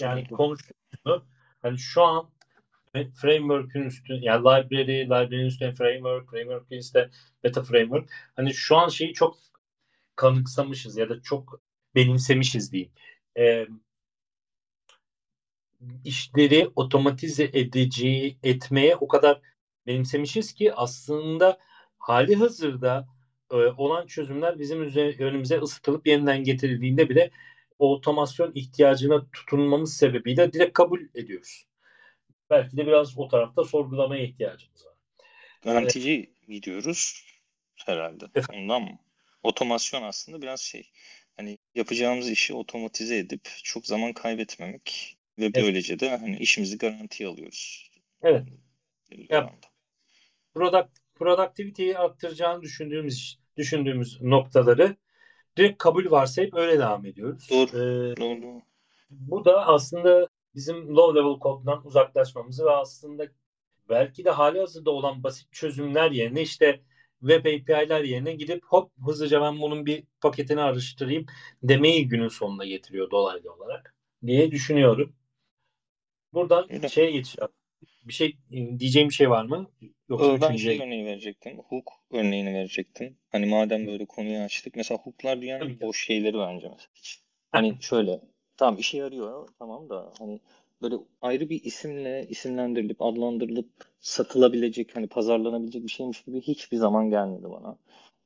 [0.00, 1.22] yani konuştuğumuz
[1.62, 2.30] hani şu an
[2.92, 7.08] framework'ün üstü yani library, library'nin üstüne framework, framework'ün üstüne
[7.44, 8.10] meta framework.
[8.36, 9.38] Hani şu an şeyi çok
[10.16, 11.60] kanıksamışız ya da çok
[11.94, 12.92] benimsemişiz diyeyim.
[13.38, 13.66] Ee,
[16.04, 19.40] işleri otomatize edeceği etmeye o kadar
[19.86, 21.58] benimsemişiz ki aslında
[21.98, 23.08] hali hazırda
[23.50, 24.80] e, olan çözümler bizim
[25.18, 27.30] önümüze ısıtılıp yeniden getirildiğinde bile
[27.78, 31.66] o otomasyon ihtiyacına tutunmamız sebebiyle direkt kabul ediyoruz.
[32.50, 34.94] Belki de biraz o tarafta sorgulamaya ihtiyacımız var.
[35.62, 36.48] Garantici evet.
[36.48, 37.24] gidiyoruz
[37.86, 38.24] herhalde.
[38.34, 38.62] Efendim?
[38.62, 38.98] Ondan mı?
[39.42, 40.90] Otomasyon aslında biraz şey.
[41.36, 45.62] Hani yapacağımız işi otomatize edip çok zaman kaybetmemek ve evet.
[45.62, 47.90] böylece de hani işimizi garantiye alıyoruz.
[48.22, 48.44] Evet.
[49.30, 49.50] Ya,
[50.54, 54.96] product, productivity'yi arttıracağını düşündüğümüz düşündüğümüz noktaları
[55.56, 57.48] direkt kabul varsayıp öyle devam ediyoruz.
[57.50, 57.68] Doğru.
[57.68, 58.62] Ee, Doğru.
[59.10, 63.28] Bu da aslında bizim low level code'dan uzaklaşmamızı ve aslında
[63.88, 66.80] belki de hali hazırda olan basit çözümler yerine işte
[67.20, 71.26] web API'ler yerine gidip hop hızlıca ben bunun bir paketini araştırayım
[71.62, 73.94] demeyi günün sonuna getiriyor dolaylı olarak
[74.26, 75.12] diye düşünüyorum.
[76.32, 76.88] Buradan Öyle.
[76.88, 77.50] şeye geçeceğim.
[78.04, 78.36] Bir şey
[78.78, 79.70] diyeceğim bir şey var mı?
[80.08, 80.62] Yoksa ben üçüncü...
[80.62, 81.58] şey örneği verecektim.
[81.58, 83.16] Hook örneğini verecektim.
[83.32, 84.76] Hani madem böyle konuyu açtık.
[84.76, 85.80] Mesela hooklar dünyanın Tabii.
[85.80, 86.90] boş şeyleri bence mesela.
[87.52, 88.20] Hani şöyle
[88.56, 90.40] tamam işe yarıyor tamam da hani
[90.82, 93.68] böyle ayrı bir isimle isimlendirilip adlandırılıp
[94.00, 97.78] satılabilecek hani pazarlanabilecek bir şeymiş gibi hiçbir zaman gelmedi bana.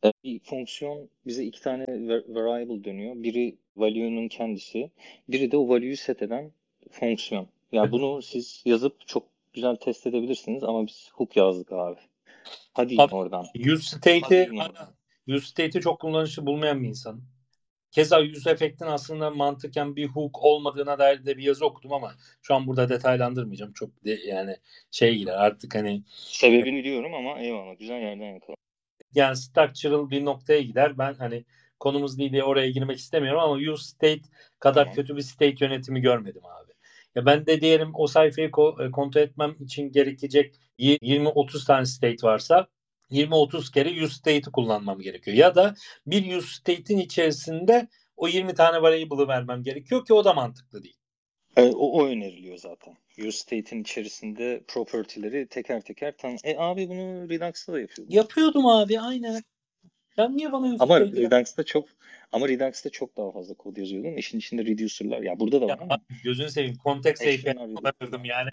[0.05, 1.85] E, bir fonksiyon bize iki tane
[2.29, 3.15] variable dönüyor.
[3.17, 4.91] Biri value'nun kendisi,
[5.29, 6.53] biri de o value'yu set eden
[6.91, 7.49] fonksiyon.
[7.73, 12.01] Yani bunu siz yazıp çok güzel test edebilirsiniz ama biz hook yazdık abi.
[12.73, 13.47] Hadi abi, oradan.
[13.73, 14.51] Use state'i
[15.29, 17.23] use state'i çok kullanışlı bulmayan bir insan.
[17.91, 22.55] Keza use efektin aslında mantıken bir hook olmadığına dair de bir yazı okudum ama şu
[22.55, 23.73] an burada detaylandırmayacağım.
[23.73, 24.57] Çok de, yani
[24.91, 28.63] şey gider artık hani sebebini biliyorum ama eyvallah güzel yerden yakaladım.
[29.15, 30.99] Yani structural bir noktaya gider.
[30.99, 31.45] Ben hani
[31.81, 34.23] konumuz değil diye oraya girmek istemiyorum ama use state
[34.59, 34.95] kadar tamam.
[34.95, 36.72] kötü bir state yönetimi görmedim abi.
[37.15, 42.27] Ya ben de diyelim o sayfayı ko- e, kontrol etmem için gerekecek 20-30 tane state
[42.27, 42.67] varsa
[43.11, 45.37] 20-30 kere use state'i kullanmam gerekiyor.
[45.37, 45.75] Ya da
[46.07, 50.97] bir use state'in içerisinde o 20 tane variable'ı vermem gerekiyor ki o da mantıklı değil.
[51.57, 52.97] E, o, o öneriliyor zaten.
[53.19, 56.37] Use state'in içerisinde property'leri teker teker tan.
[56.45, 58.15] E abi bunu Redux'ta da yapıyordum.
[58.15, 59.43] Yapıyordum abi aynen.
[60.17, 61.89] Sen niye bana Ama Redux'ta çok
[62.33, 64.17] ama Redux'ta çok daha fazla kod yazıyordun.
[64.17, 65.23] İşin içinde reducer'lar.
[65.23, 66.01] Ya burada da var ya, ama.
[66.25, 66.77] Gözünü seveyim.
[66.85, 68.51] Context API kullanırdım yani.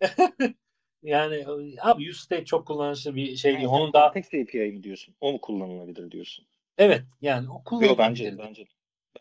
[1.02, 1.46] yani
[1.80, 3.68] abi use state çok kullanışlı bir şey değil.
[3.68, 5.14] Onun daha Context API mi diyorsun?
[5.20, 6.46] O mu kullanılabilir diyorsun?
[6.78, 7.88] Evet yani o kullanılabilir.
[7.88, 8.66] Yok bence bence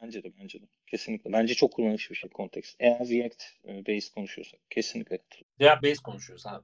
[0.01, 0.65] Bence de bence de.
[0.87, 1.33] Kesinlikle.
[1.33, 2.75] Bence çok kullanışlı bir şey kontekst.
[2.79, 5.19] Eğer React e, based konuşuyorsak kesinlikle.
[5.61, 6.63] React based konuşuyoruz abi.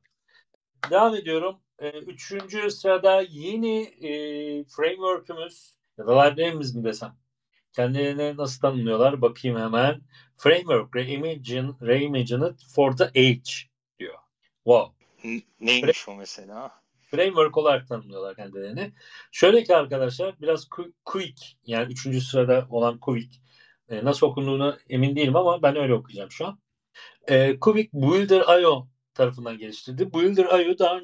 [0.89, 1.59] Devam ediyorum.
[1.79, 4.09] E, üçüncü sırada yeni e,
[4.63, 7.15] framework'ümüz ya da library'miz mi desem.
[7.73, 9.21] Kendilerine nasıl tanımlıyorlar?
[9.21, 10.01] Bakayım hemen.
[10.37, 13.51] Framework Reimagine, Reimagined for the Age
[13.99, 14.17] diyor.
[14.63, 14.97] Wow.
[15.59, 16.87] Neymiş o mesela?
[17.07, 18.91] framework olarak tanımlıyorlar kendilerini.
[19.31, 20.67] Şöyle ki arkadaşlar biraz
[21.05, 23.35] quick yani üçüncü sırada olan quick
[23.89, 26.59] e, nasıl okunduğunu emin değilim ama ben öyle okuyacağım şu an.
[27.27, 30.13] E, quick Builder.io tarafından geliştirdi.
[30.13, 30.97] Builder.io daha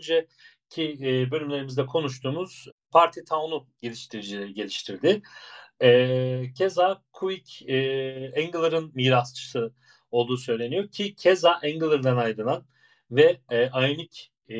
[0.78, 5.22] önceki e, bölümlerimizde konuştuğumuz Party Town'u geliştiricileri geliştirdi.
[5.82, 9.74] E, keza Quick e, Angular'ın mirasçısı
[10.12, 12.66] olduğu söyleniyor ki keza Angular'dan ayrılan
[13.12, 14.58] ve e, Ionic e,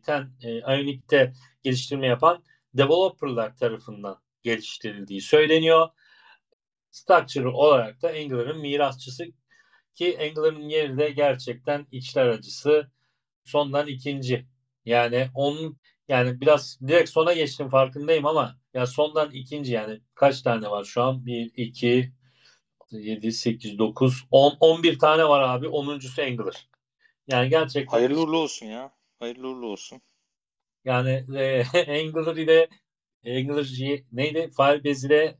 [0.00, 2.44] ten e, Ionic'te geliştirme yapan
[2.74, 5.88] developerlar tarafından geliştirildiği söyleniyor.
[6.90, 9.24] Structure olarak da Angular'ın mirasçısı
[9.94, 12.90] ki Angular'ın yeri de gerçekten içler acısı
[13.44, 14.53] sondan ikinci.
[14.84, 15.78] Yani onun
[16.08, 21.02] yani biraz direkt sona geçtim farkındayım ama ya sondan ikinci yani kaç tane var şu
[21.02, 21.26] an?
[21.26, 22.12] 1, 2,
[22.90, 25.66] 7, 8, 9, 10, 11 tane var abi.
[25.66, 26.68] 10.sü Angular.
[27.28, 28.92] Yani gerçekten Hayırlı uğurlu olsun ya.
[29.18, 30.02] Hayırlı uğurlu olsun.
[30.84, 31.64] Yani e,
[32.00, 32.68] Angular ile
[33.26, 34.50] Angular G, neydi?
[34.56, 35.38] Firebase ile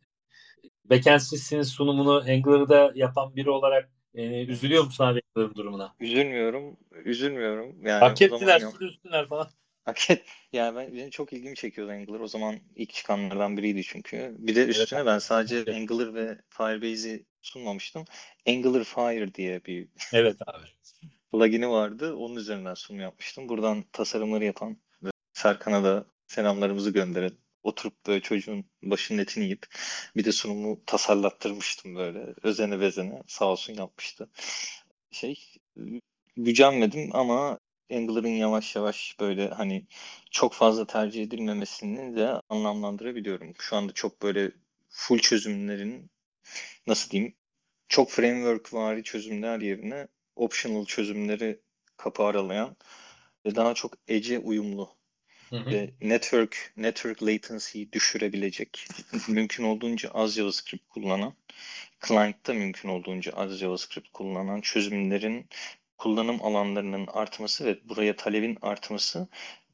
[0.84, 1.20] backend
[1.64, 5.94] sunumunu Angular'da yapan biri olarak e, üzülüyor musun abi durumuna?
[6.00, 6.76] Üzülmüyorum.
[7.04, 7.86] Üzülmüyorum.
[7.86, 9.48] Yani Hak ettiler, üstüler falan.
[9.84, 10.24] Hak et.
[10.52, 12.20] Yani ben, benim çok ilgimi çekiyordu Angular.
[12.20, 14.34] O zaman ilk çıkanlardan biriydi çünkü.
[14.38, 15.68] Bir de üstüne evet, ben sadece evet.
[15.68, 18.04] Angular ve Firebase'i sunmamıştım.
[18.48, 20.66] Angular Fire diye bir Evet abi
[21.32, 22.14] plugin'i vardı.
[22.14, 23.48] Onun üzerinden sunum yapmıştım.
[23.48, 24.76] Buradan tasarımları yapan
[25.32, 27.38] Serkan'a da selamlarımızı gönderelim.
[27.64, 29.66] Oturup böyle çocuğun başının etini yiyip
[30.16, 32.34] bir de sunumu tasarlattırmıştım böyle.
[32.42, 34.30] Özene bezene sağ olsun yapmıştı.
[35.10, 35.54] Şey
[36.36, 37.58] gücenmedim ama
[37.92, 39.86] Angular'ın yavaş yavaş böyle hani
[40.30, 43.54] çok fazla tercih edilmemesini de anlamlandırabiliyorum.
[43.58, 44.52] Şu anda çok böyle
[44.88, 46.10] full çözümlerin
[46.86, 47.34] nasıl diyeyim
[47.88, 51.60] çok framework vari çözümler yerine optional çözümleri
[51.96, 52.76] kapı aralayan
[53.46, 54.96] ve daha çok Edge'e uyumlu
[55.58, 58.86] hı network network latency'yi düşürebilecek
[59.28, 61.34] mümkün olduğunca az JavaScript kullanan
[62.06, 65.46] client'ta mümkün olduğunca az JavaScript kullanan çözümlerin
[65.98, 69.28] kullanım alanlarının artması ve buraya talebin artması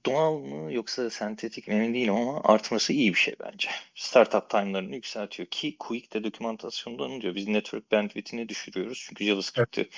[0.06, 3.70] doğal mı yoksa sentetik mi emin değilim ama artması iyi bir şey bence.
[3.94, 7.34] Startup time'larını yükseltiyor ki Quick de dokümantasyonda onu diyor.
[7.34, 9.92] Biz network bandwidth'ini düşürüyoruz çünkü JavaScript'i evet.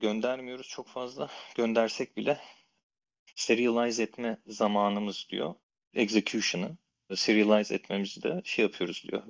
[0.00, 1.28] göndermiyoruz çok fazla.
[1.54, 2.38] Göndersek bile
[3.36, 5.54] serialize etme zamanımız diyor.
[5.94, 6.76] Execution'ı
[7.14, 9.22] serialize etmemizi de şey yapıyoruz diyor.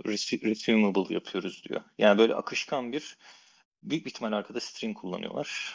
[0.44, 1.80] Resumable yapıyoruz diyor.
[1.98, 3.16] Yani böyle akışkan bir
[3.82, 5.74] büyük bir ihtimal arkada string kullanıyorlar.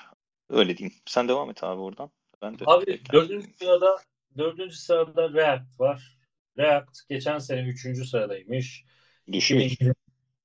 [0.50, 0.98] Öyle diyeyim.
[1.06, 2.12] Sen devam et abi oradan.
[2.42, 3.98] Ben de abi dördüncü sırada
[4.38, 6.18] Dördüncü sırada React var.
[6.58, 8.86] React geçen sene üçüncü sıradaymış.
[9.32, 9.62] Düşüyor.
[9.62, 9.96] 2020,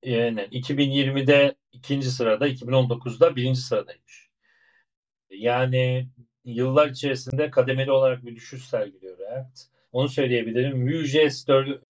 [0.02, 4.30] yani 2020'de ikinci sırada, 2019'da birinci sıradaymış.
[5.30, 6.08] Yani
[6.46, 9.60] yıllar içerisinde kademeli olarak bir düşüş sergiliyor React.
[9.92, 10.86] Onu söyleyebilirim.
[10.86, 11.82] Vue.js 4,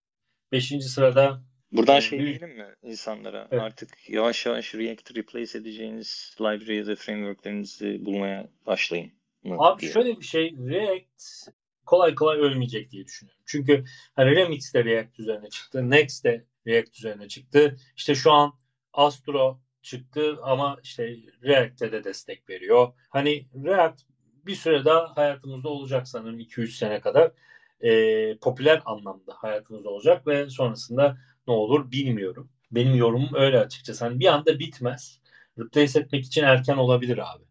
[0.51, 0.73] 5.
[0.81, 3.47] sırada Buradan şey diyelim mi insanlara?
[3.51, 3.63] Evet.
[3.63, 9.11] Artık yavaş yavaş React replace edeceğiniz library ya da frameworklerinizi bulmaya başlayın.
[9.57, 9.91] Abi diye.
[9.91, 11.23] şöyle bir şey React
[11.85, 13.43] kolay kolay ölmeyecek diye düşünüyorum.
[13.45, 13.85] Çünkü
[14.15, 15.89] hani Remix de React üzerine çıktı.
[15.89, 17.77] Next de React üzerine çıktı.
[17.95, 18.53] İşte şu an
[18.93, 22.93] Astro çıktı ama işte React'e de destek veriyor.
[23.09, 24.01] Hani React
[24.47, 27.31] bir süre daha hayatımızda olacak sanırım 2-3 sene kadar.
[27.81, 31.17] E, popüler anlamda hayatımızda olacak ve sonrasında
[31.47, 32.49] ne olur bilmiyorum.
[32.71, 34.05] Benim yorumum öyle açıkçası.
[34.05, 35.19] Hani bir anda bitmez.
[35.59, 37.43] Replace etmek için erken olabilir abi.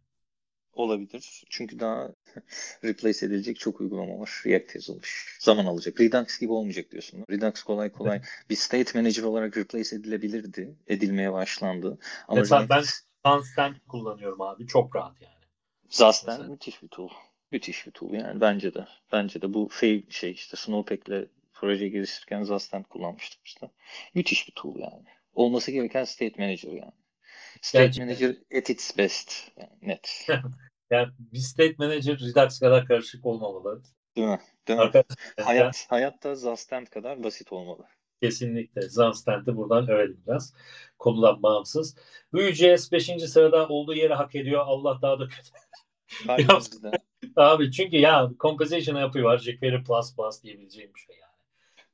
[0.73, 1.45] Olabilir.
[1.51, 2.09] Çünkü daha
[2.85, 4.43] replace edilecek çok uygulama var.
[4.47, 5.37] React yazılmış.
[5.41, 6.01] Zaman alacak.
[6.01, 7.25] Redux gibi olmayacak diyorsun.
[7.31, 10.75] Redux kolay kolay bir state manager olarak replace edilebilirdi.
[10.87, 11.99] Edilmeye başlandı.
[12.29, 12.71] Ama Mesela Redux...
[12.71, 12.83] ben
[13.27, 14.67] Zanstan kullanıyorum abi.
[14.67, 15.36] Çok rahat yani.
[15.89, 17.11] Zasten müthiş bir tool.
[17.51, 18.87] Müthiş bir tool yani bence de.
[19.13, 23.71] Bence de bu şey, şey işte Snowpack'le proje geliştirirken Zasten kullanmıştık işte.
[24.15, 25.05] Müthiş bir tool yani.
[25.35, 26.93] Olması gereken state manager yani.
[27.63, 28.07] State Gerçekten.
[28.07, 29.53] manager at its best.
[29.57, 30.27] Yani net.
[30.91, 33.83] yani bir state manager Redux kadar karışık olmamalı.
[34.17, 34.41] Değil mi?
[34.69, 34.91] Değil mi?
[35.41, 37.87] Hayat, hayat da Zastand kadar basit olmalı.
[38.23, 38.83] Kesinlikle.
[38.83, 40.55] Zastand'ı buradan öğrenelim biraz.
[40.99, 41.97] Konudan bağımsız.
[42.33, 43.07] Vue.js 5.
[43.07, 44.63] sırada olduğu yeri hak ediyor.
[44.67, 45.49] Allah daha da kötü.
[47.37, 49.39] Abi çünkü ya composition API var.
[49.39, 51.33] jQuery plus plus diyebileceğim bir şey yani.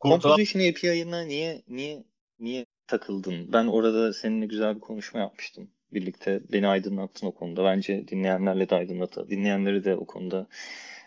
[0.01, 2.05] Composition API'ına niye niye
[2.41, 3.53] niye takıldın?
[3.53, 5.71] Ben orada seninle güzel bir konuşma yapmıştım.
[5.93, 7.65] Birlikte beni aydınlattın o konuda.
[7.65, 9.17] Bence dinleyenlerle de aydınlat.
[9.31, 10.47] Dinleyenleri de o konuda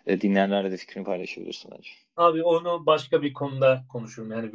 [0.06, 1.90] e, dinleyenlerle de fikrini paylaşabilirsin bence.
[2.18, 4.32] Abi onu başka bir konuda konuşurum.
[4.32, 4.54] Yani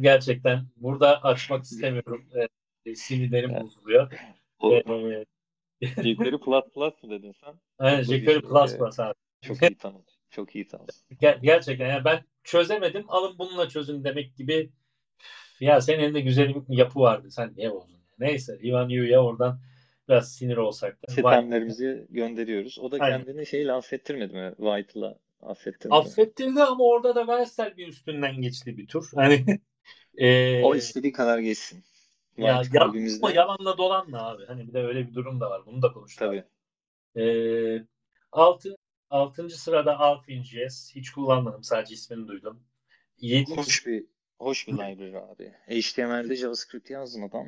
[0.00, 2.28] gerçekten burada açmak istemiyorum.
[2.86, 4.12] E, sinirlerim bozuluyor.
[4.62, 4.84] E,
[6.02, 7.54] jQuery Plus Plus mı dedin sen?
[7.78, 9.14] Aynen jQuery Plus Plus abi.
[9.42, 10.02] Çok iyi tamam.
[10.30, 10.86] Çok iyi tamam.
[11.20, 14.70] Ger- gerçekten yani ben çözemedim alın bununla çözün demek gibi
[15.60, 18.00] ya senin elinde güzel bir yapı vardı sen niye bozdun?
[18.18, 19.60] Neyse Ivan Yu'ya oradan
[20.08, 21.12] biraz sinir olsak da.
[22.10, 22.78] Gönderiyoruz.
[22.78, 23.18] O da Aynen.
[23.18, 24.52] kendini şeyle affettirmedi mi?
[24.56, 25.98] White'la affettirmedi.
[25.98, 29.10] Affettirdi ama orada da Versel bir üstünden geçti bir tur.
[29.14, 29.44] Hani
[30.20, 31.84] e, o istediği kadar geçsin.
[32.36, 34.46] Ya yalan, ama yalanla dolanla abi.
[34.46, 35.66] Hani bir de öyle bir durum da var.
[35.66, 36.18] Bunu da konuştuk.
[36.18, 36.44] Tabii.
[37.16, 37.84] Ee,
[38.32, 38.76] altı,
[39.10, 40.94] altıncı sırada Alpha.js.
[40.94, 41.64] Hiç kullanmadım.
[41.64, 42.62] Sadece ismini duydum.
[43.18, 43.56] Yedinci...
[43.56, 44.04] Hoş bir
[44.38, 45.52] hoş bir library abi.
[45.82, 47.46] HTML'de JavaScript yazdın adam.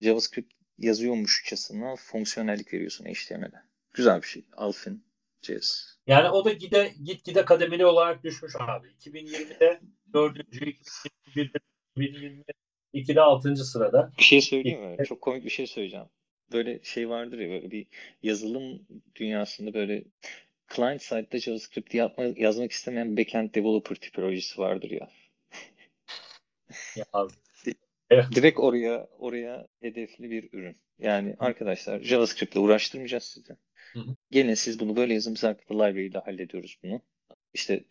[0.00, 3.62] JavaScript yazıyormuşçasına fonksiyonellik veriyorsun HTML'e.
[3.92, 4.44] Güzel bir şey.
[4.56, 5.96] Alpha.js.
[6.06, 8.86] Yani o da gide git gide kademeli olarak düşmüş abi.
[8.86, 9.80] 2020'de
[10.12, 11.58] dördüncü, 2021'de
[11.96, 12.44] 2020
[12.94, 13.56] 2'de 6.
[13.56, 14.12] sırada.
[14.18, 14.96] Bir şey söyleyeyim mi?
[15.08, 16.06] Çok komik bir şey söyleyeceğim.
[16.52, 17.86] Böyle şey vardır ya böyle bir
[18.22, 20.04] yazılım dünyasında böyle
[20.74, 25.08] client side'da JavaScript yapma, yazmak istemeyen backend developer tipolojisi vardır ya.
[26.96, 27.04] ya
[28.10, 28.24] Evet.
[28.34, 30.76] Direkt oraya oraya hedefli bir ürün.
[30.98, 33.56] Yani arkadaşlar JavaScript ile uğraştırmayacağız sizi.
[33.92, 34.16] Hı hı.
[34.30, 37.02] Gelin siz bunu böyle yazın biz arkada library ile hallediyoruz bunu.
[37.54, 37.84] İşte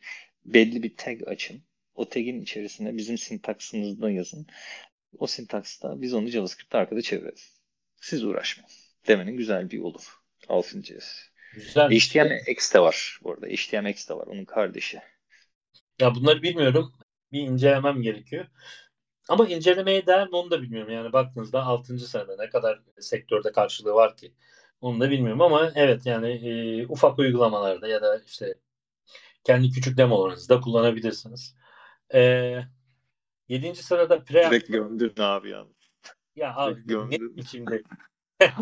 [0.46, 1.64] belli bir tag açın.
[1.96, 4.48] O tag'in içerisinde bizim sintaksımızda yazın.
[5.18, 7.60] O sintaksta biz onu JavaScript arkada çeviririz.
[8.02, 8.72] Siz uğraşmayın.
[9.08, 9.98] Demenin güzel bir yolu.
[10.48, 11.30] Alfin.js.
[11.54, 11.90] Güzel.
[11.90, 13.48] HTMX de var bu arada.
[13.48, 14.28] HTMX de var.
[14.28, 15.00] Onun kardeşi.
[16.00, 16.94] Ya bunları bilmiyorum.
[17.32, 18.46] Bir incelemem gerekiyor.
[19.30, 20.94] Ama incelemeye değer mi onu da bilmiyorum.
[20.94, 22.00] Yani baktığınızda 6.
[22.00, 24.34] sırada ne kadar sektörde karşılığı var ki
[24.82, 28.56] onu da bilmiyorum ama evet yani e, ufak uygulamalarda ya da işte
[29.44, 31.56] kendi küçük demolarınızda kullanabilirsiniz.
[32.14, 32.62] E,
[33.50, 35.66] Yedinci sırada Pre Direkt gömdün abi ya.
[36.36, 37.84] Ya abi ne içimde.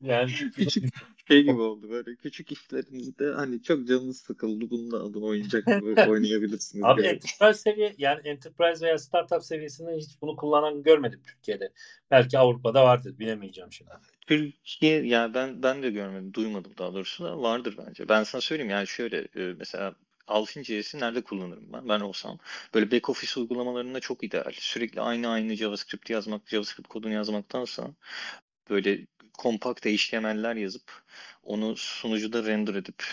[0.00, 0.94] yani küçük
[1.28, 5.68] şey gibi oldu böyle küçük işlerinizde hani çok canınız sıkıldı bunu da alın oyuncak
[6.08, 6.84] oynayabilirsiniz.
[6.84, 11.72] Abi enterprise seviye yani enterprise veya startup seviyesinde hiç bunu kullanan görmedim Türkiye'de.
[12.10, 13.90] Belki Avrupa'da vardır bilemeyeceğim şimdi.
[14.26, 18.08] Türkiye yani ben ben de görmedim duymadım daha doğrusu da vardır bence.
[18.08, 19.94] Ben sana söyleyeyim yani şöyle e, mesela
[20.26, 21.88] Alfin.js'i nerede kullanırım ben?
[21.88, 22.38] Ben olsam.
[22.74, 24.52] Böyle back office uygulamalarında çok ideal.
[24.52, 27.94] Sürekli aynı aynı JavaScript yazmak, JavaScript kodunu yazmaktansa
[28.70, 29.06] böyle
[29.38, 31.02] kompakt HTML'ler yazıp
[31.42, 33.04] onu sunucuda render edip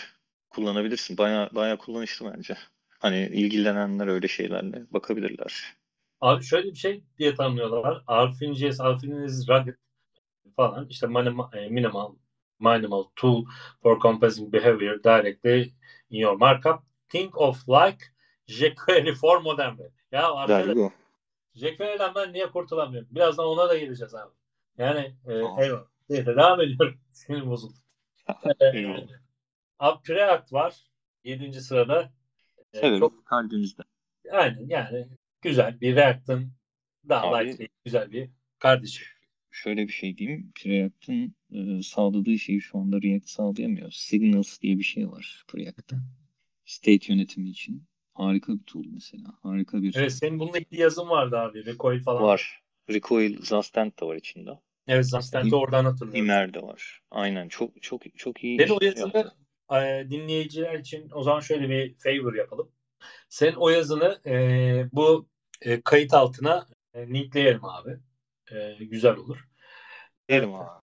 [0.50, 1.18] kullanabilirsin.
[1.18, 2.56] Baya baya kullanışlı bence.
[2.98, 5.74] Hani ilgilenenler öyle şeylerle bakabilirler.
[6.20, 8.02] Abi şöyle bir şey diye tanımlıyorlar.
[8.06, 9.74] Alfin.js, Alfin is rugged
[10.56, 10.88] falan.
[10.88, 12.14] İşte e, minimal,
[12.60, 13.44] minimal tool
[13.82, 15.72] for composing behavior directly
[16.10, 18.04] in your markup think of like
[18.48, 19.92] jQuery for modern web.
[20.12, 20.92] Ya arkadaş
[21.54, 23.08] jQuery'den ben niye kurtulamıyorum?
[23.10, 24.32] Birazdan ona da geleceğiz abi.
[24.78, 25.86] Yani e, eyvallah.
[26.08, 27.00] Neyse devam ediyorum.
[27.12, 27.74] Sinir bozuldu.
[28.60, 28.86] e,
[29.78, 30.76] abi Preact var.
[31.24, 32.12] Yedinci sırada.
[32.72, 33.82] E, evet, çok kalbimizde.
[34.32, 35.08] Aynen yani
[35.42, 36.52] güzel bir React'ın
[37.08, 39.04] daha lightweight güzel bir kardeşi.
[39.50, 40.52] Şöyle bir şey diyeyim.
[40.54, 43.90] Preact'ın e, sağladığı şeyi şu anda React sağlayamıyor.
[43.90, 45.96] Signals diye bir şey var Preact'ta.
[46.64, 47.84] State yönetimi için
[48.14, 49.38] harika bir tool mesela.
[49.42, 51.66] Harika bir Evet senin bununla ilgili yazın vardı abi.
[51.66, 52.22] Recoil falan.
[52.22, 52.62] var.
[52.90, 54.50] Recoil Zastent de var içinde.
[54.86, 56.24] Evet Zastent'i oradan hatırlıyorum.
[56.24, 57.02] Imer de var.
[57.10, 58.58] Aynen çok çok çok iyi.
[58.58, 59.32] Senin o yazını
[59.72, 62.72] e, dinleyiciler için o zaman şöyle bir favor yapalım.
[63.28, 64.34] Senin o yazını e,
[64.92, 65.28] bu
[65.60, 67.98] e, kayıt altına e, linkleyelim abi.
[68.52, 69.48] E, güzel olur.
[70.30, 70.82] Derim abi.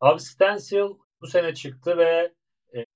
[0.00, 0.88] Abi Stencil
[1.20, 2.32] bu sene çıktı ve
[2.74, 2.86] e,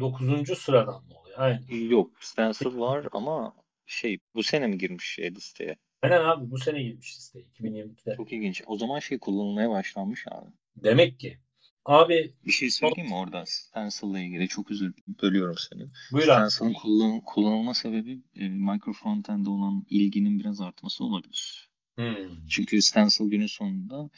[0.00, 0.58] 9.
[0.58, 1.38] sıradan mı oluyor?
[1.38, 1.88] Aynen.
[1.88, 3.54] Yok Stencil var ama
[3.86, 5.76] şey bu sene mi girmiş şey listeye?
[6.02, 8.16] Aynen abi bu sene girmiş listeye 2022'de.
[8.16, 8.62] Çok ilginç.
[8.66, 10.50] O zaman şey kullanılmaya başlanmış abi.
[10.76, 11.38] Demek ki.
[11.84, 13.44] Abi Bir şey söyleyeyim mi orada?
[13.46, 15.82] Stencil'la ilgili çok özür bölüyorum seni.
[16.12, 16.24] buyur.
[16.24, 21.68] Stencil'ın kullan kullanılma sebebi e, micro frontend'e olan ilginin biraz artması olabilir.
[21.96, 22.46] Hmm.
[22.48, 24.10] Çünkü Stencil günün sonunda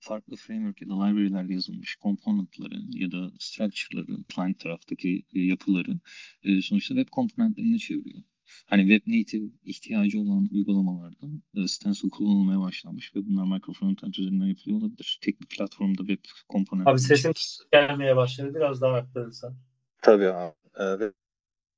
[0.00, 6.00] farklı framework ya da library'lerde yazılmış component'ları ya da structure'ları, client taraftaki e, yapıları
[6.42, 8.22] e, sonuçta web komponentlerine çeviriyor.
[8.66, 14.46] Hani web native ihtiyacı olan uygulamalarda e, Stencil kullanılmaya başlanmış ve bunlar micro frontend üzerinden
[14.46, 15.18] yapılıyor olabilir.
[15.22, 17.32] Tek bir platformda web komponentleri Abi sesin
[17.72, 18.54] gelmeye başladı.
[18.54, 19.56] Biraz daha arttırırsan.
[20.02, 20.54] Tabii abi.
[20.74, 21.12] E, ve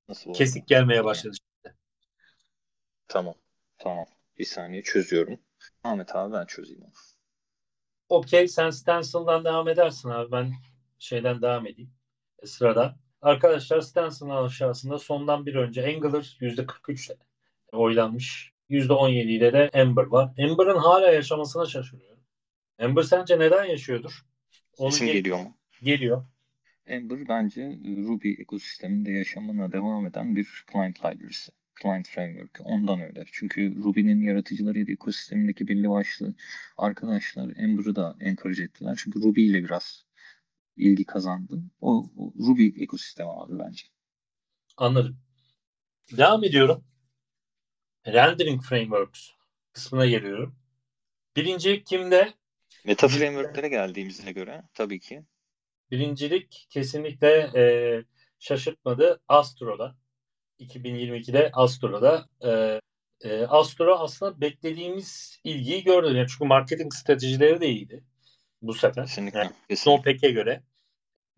[0.09, 0.39] nasıl oldu?
[0.39, 1.37] Kesik gelmeye başladı.
[3.09, 3.35] Tamam.
[3.79, 4.07] Tamam.
[4.39, 5.41] Bir saniye çözüyorum.
[5.85, 6.93] Ahmet abi ben çözeyim onu.
[8.09, 10.33] Okey sen Stencil'dan devam edersin abi.
[10.33, 10.53] Ben
[10.99, 11.91] şeyden devam edeyim.
[12.43, 12.97] E, sırada.
[13.23, 17.17] Arkadaşlar Stencil'ın aşağısında sondan bir önce Angular %43 ile
[17.73, 18.53] oylanmış.
[18.71, 20.33] %17 ile de Ember var.
[20.37, 22.23] Ember'ın hala yaşamasına şaşırıyorum.
[22.79, 24.27] Ember sence neden yaşıyordur?
[24.79, 25.57] Onu Sesim gel- geliyor mu?
[25.83, 26.25] Geliyor.
[26.87, 31.53] Ember bence Ruby ekosisteminde yaşamına devam eden bir client library'si.
[31.83, 32.61] Client framework.
[32.65, 33.25] Ondan öyle.
[33.33, 36.35] Çünkü Ruby'nin yaratıcıları ya da ekosistemindeki belli başlı
[36.79, 38.99] arkadaşlar Ember'ı da encourage ettiler.
[39.03, 40.05] Çünkü Ruby ile biraz
[40.77, 41.63] ilgi kazandı.
[41.81, 43.85] O, o Ruby ekosistemi abi bence.
[44.77, 45.19] Anladım.
[46.17, 46.85] Devam ediyorum.
[48.07, 49.31] Rendering Frameworks
[49.73, 50.57] kısmına geliyorum.
[51.37, 52.35] Birincilik kimde?
[52.85, 55.23] Meta framework'lere geldiğimize göre tabii ki.
[55.91, 57.63] Birincilik kesinlikle e,
[58.39, 59.21] şaşırtmadı.
[59.29, 59.97] Astro'da.
[60.61, 62.29] 2022'de Astro'da.
[62.45, 62.81] E,
[63.21, 66.17] e, Astro aslında beklediğimiz ilgiyi gördü.
[66.17, 68.05] Yani çünkü marketing stratejileri de iyiydi
[68.63, 69.07] bu sefer.
[69.07, 69.39] Kesinlikle.
[69.39, 69.77] Yani kesinlikle.
[69.77, 70.63] Snowpack'e göre.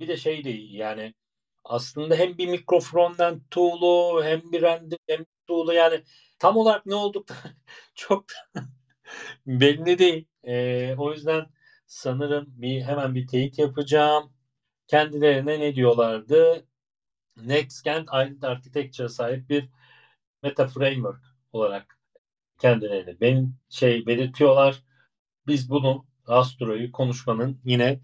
[0.01, 1.15] Bir de şey de iyi yani
[1.65, 6.03] aslında hem bir mikro frontend tool'u hem bir render hem bir tool'u yani
[6.39, 7.35] tam olarak ne olduk da
[7.95, 8.61] çok da
[9.47, 10.27] belli değil.
[10.45, 11.47] Ee, o yüzden
[11.87, 14.33] sanırım bir hemen bir teyit yapacağım.
[14.89, 16.67] Kendilerine ne diyorlardı?
[17.47, 19.69] Nextgen Identity Architecture'a sahip bir
[20.43, 21.21] meta framework
[21.53, 21.99] olarak
[22.59, 24.83] kendilerini benim şey belirtiyorlar.
[25.47, 28.01] Biz bunu Astro'yu konuşmanın yine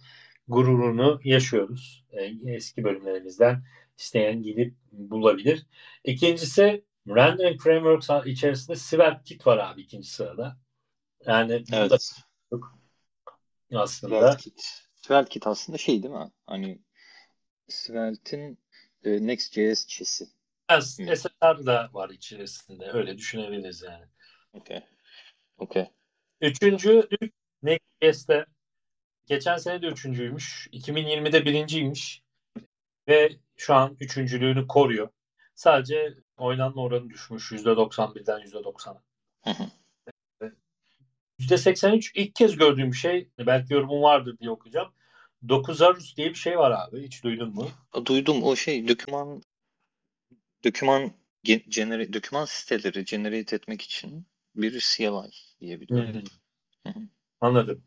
[0.48, 2.04] gururunu yaşıyoruz.
[2.10, 3.64] Ee, eski bölümlerimizden
[3.98, 5.66] isteyen gidip bulabilir.
[6.04, 10.56] İkincisi Rendering Frameworks içerisinde SvelteKit var abi ikinci sırada.
[11.26, 12.10] Yani Evet.
[13.74, 14.84] aslında SvelteKit.
[14.94, 16.30] SvelteKit aslında şey değil mi?
[16.46, 16.82] Hani
[17.68, 18.58] Svelte'in
[19.04, 20.26] e, Next.js çesi.
[20.70, 21.16] biraz Hı.
[21.16, 22.90] SSR da var içerisinde.
[22.92, 24.04] Öyle düşünebiliriz yani.
[24.52, 24.80] Okey.
[25.58, 25.90] Okey.
[26.40, 27.08] Üçüncü
[27.62, 28.46] Next.js'te
[29.26, 30.68] geçen sene de üçüncüymüş.
[30.72, 32.22] 2020'de birinciymiş.
[33.08, 35.08] Ve şu an üçüncülüğünü koruyor.
[35.54, 37.52] Sadece oynanma oranı düşmüş.
[37.52, 39.02] %91'den %90'a.
[39.44, 39.70] Hı hı.
[41.38, 43.28] %83 ilk kez gördüğüm bir şey.
[43.38, 44.92] Belki yorumun vardır diye okuyacağım.
[45.48, 47.02] Dokuzarus diye bir şey var abi.
[47.02, 47.68] Hiç duydun mu?
[48.06, 49.42] Duydum o şey doküman
[50.64, 51.12] doküman
[51.44, 55.30] ge- genere, doküman siteleri generate etmek için bir CLI
[55.60, 56.22] diyebiliyorum.
[56.86, 57.00] Hı hı.
[57.40, 57.84] Anladım.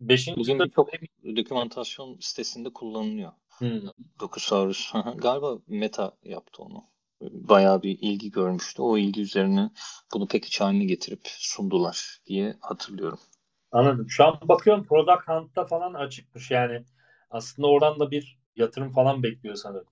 [0.00, 0.88] Beşinci Bugün sırada birçok
[1.36, 3.32] dokümantasyon sitesinde kullanılıyor.
[3.58, 3.80] Hmm.
[4.20, 4.92] Dokusaurus.
[5.16, 6.84] Galiba Meta yaptı onu.
[7.20, 8.82] Bayağı bir ilgi görmüştü.
[8.82, 9.70] O ilgi üzerine
[10.14, 13.18] bunu package haline getirip sundular diye hatırlıyorum.
[13.74, 14.06] Anladım.
[14.10, 16.84] Şu an bakıyorum Product Hunt'ta falan açıkmış yani.
[17.30, 19.86] Aslında oradan da bir yatırım falan bekliyor sanırım.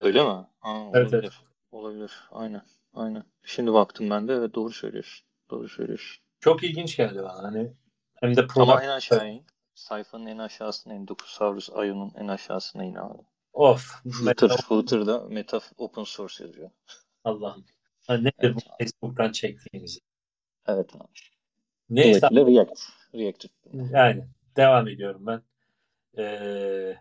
[0.00, 0.28] Öyle mi?
[0.28, 0.46] Aa,
[0.94, 1.18] Evet, olabilir.
[1.22, 1.32] evet.
[1.72, 2.12] Olabilir.
[2.30, 2.62] Aynen.
[2.94, 3.24] Aynen.
[3.44, 4.32] Şimdi baktım ben de.
[4.32, 5.26] Evet doğru söylüyorsun.
[5.50, 6.24] Doğru söylüyorsun.
[6.40, 7.42] Çok ilginç geldi bana.
[7.42, 7.72] Hani
[8.14, 9.46] hem de Ama product en aşağı in.
[9.74, 11.08] Sayfanın en aşağısına in.
[11.08, 13.18] Dokusaurus Io'nun en aşağısına in abi.
[13.52, 14.02] of.
[14.02, 16.70] Footer, Meta- Footer'da Meta Open Source yazıyor.
[17.24, 17.64] Allah'ım.
[18.06, 18.84] Ha, nedir Evet bu abi.
[18.84, 19.98] Facebook'tan çektiğimiz?
[20.66, 21.04] Evet abi.
[21.90, 22.80] Neyse Dolayısıyla React.
[23.14, 23.98] React üstünde.
[23.98, 24.24] yani
[24.56, 25.42] devam ediyorum ben.
[26.18, 26.96] Ee,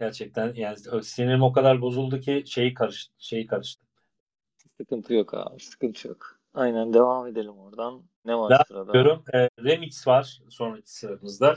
[0.00, 3.14] gerçekten yani sinirim o kadar bozuldu ki şeyi karıştı.
[3.18, 3.86] Şeyi karıştı.
[4.76, 5.60] Sıkıntı yok abi.
[5.60, 6.40] Sıkıntı yok.
[6.54, 8.02] Aynen devam edelim oradan.
[8.24, 8.92] Ne var Devam sırada?
[8.92, 9.24] Diyorum.
[9.34, 11.56] Ee, Remix var sonraki sıramızda.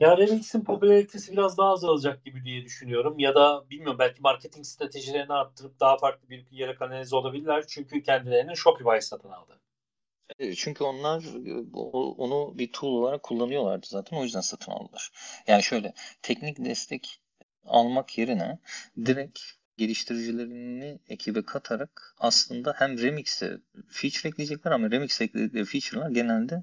[0.00, 3.18] Ya Remix'in popülaritesi biraz daha azalacak gibi diye düşünüyorum.
[3.18, 7.64] Ya da bilmiyorum belki marketing stratejilerini arttırıp daha farklı bir yere kanalize olabilirler.
[7.68, 9.60] Çünkü kendilerinin Shopify satın aldı.
[10.38, 11.76] E, çünkü onlar e,
[12.22, 14.16] onu bir tool olarak kullanıyorlardı zaten.
[14.16, 15.10] O yüzden satın aldılar.
[15.46, 17.20] Yani şöyle teknik destek
[17.66, 18.58] almak yerine
[19.06, 19.40] direkt
[19.76, 26.62] geliştiricilerini ekibe katarak aslında hem Remix'e feature ekleyecekler ama Remix ekledikleri feature'lar genelde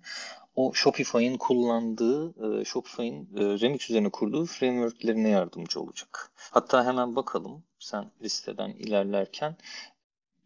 [0.55, 6.31] o Shopify'in kullandığı, e, Shopify'in Remix üzerine kurduğu framework'lerine yardımcı olacak.
[6.35, 9.55] Hatta hemen bakalım sen listeden ilerlerken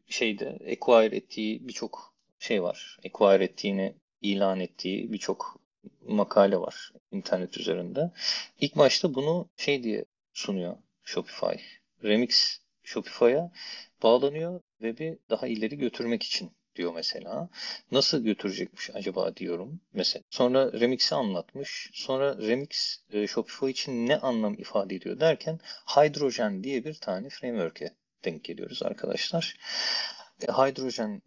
[0.08, 2.15] şeyde acquire ettiği birçok
[2.46, 2.98] şey var.
[3.06, 5.60] Acquire ettiğini ilan ettiği birçok
[6.08, 8.12] makale var internet üzerinde.
[8.60, 11.56] İlk başta bunu şey diye sunuyor Shopify.
[12.04, 13.52] Remix Shopify'a
[14.04, 17.50] bağlanıyor web'i daha ileri götürmek için diyor mesela.
[17.92, 20.24] Nasıl götürecekmiş acaba diyorum mesela.
[20.30, 21.90] Sonra Remix'i anlatmış.
[21.94, 27.94] Sonra Remix e, Shopify için ne anlam ifade ediyor derken Hydrogen diye bir tane framework'e
[28.26, 29.58] denk geliyoruz arkadaşlar.
[30.42, 31.22] E, hidrojen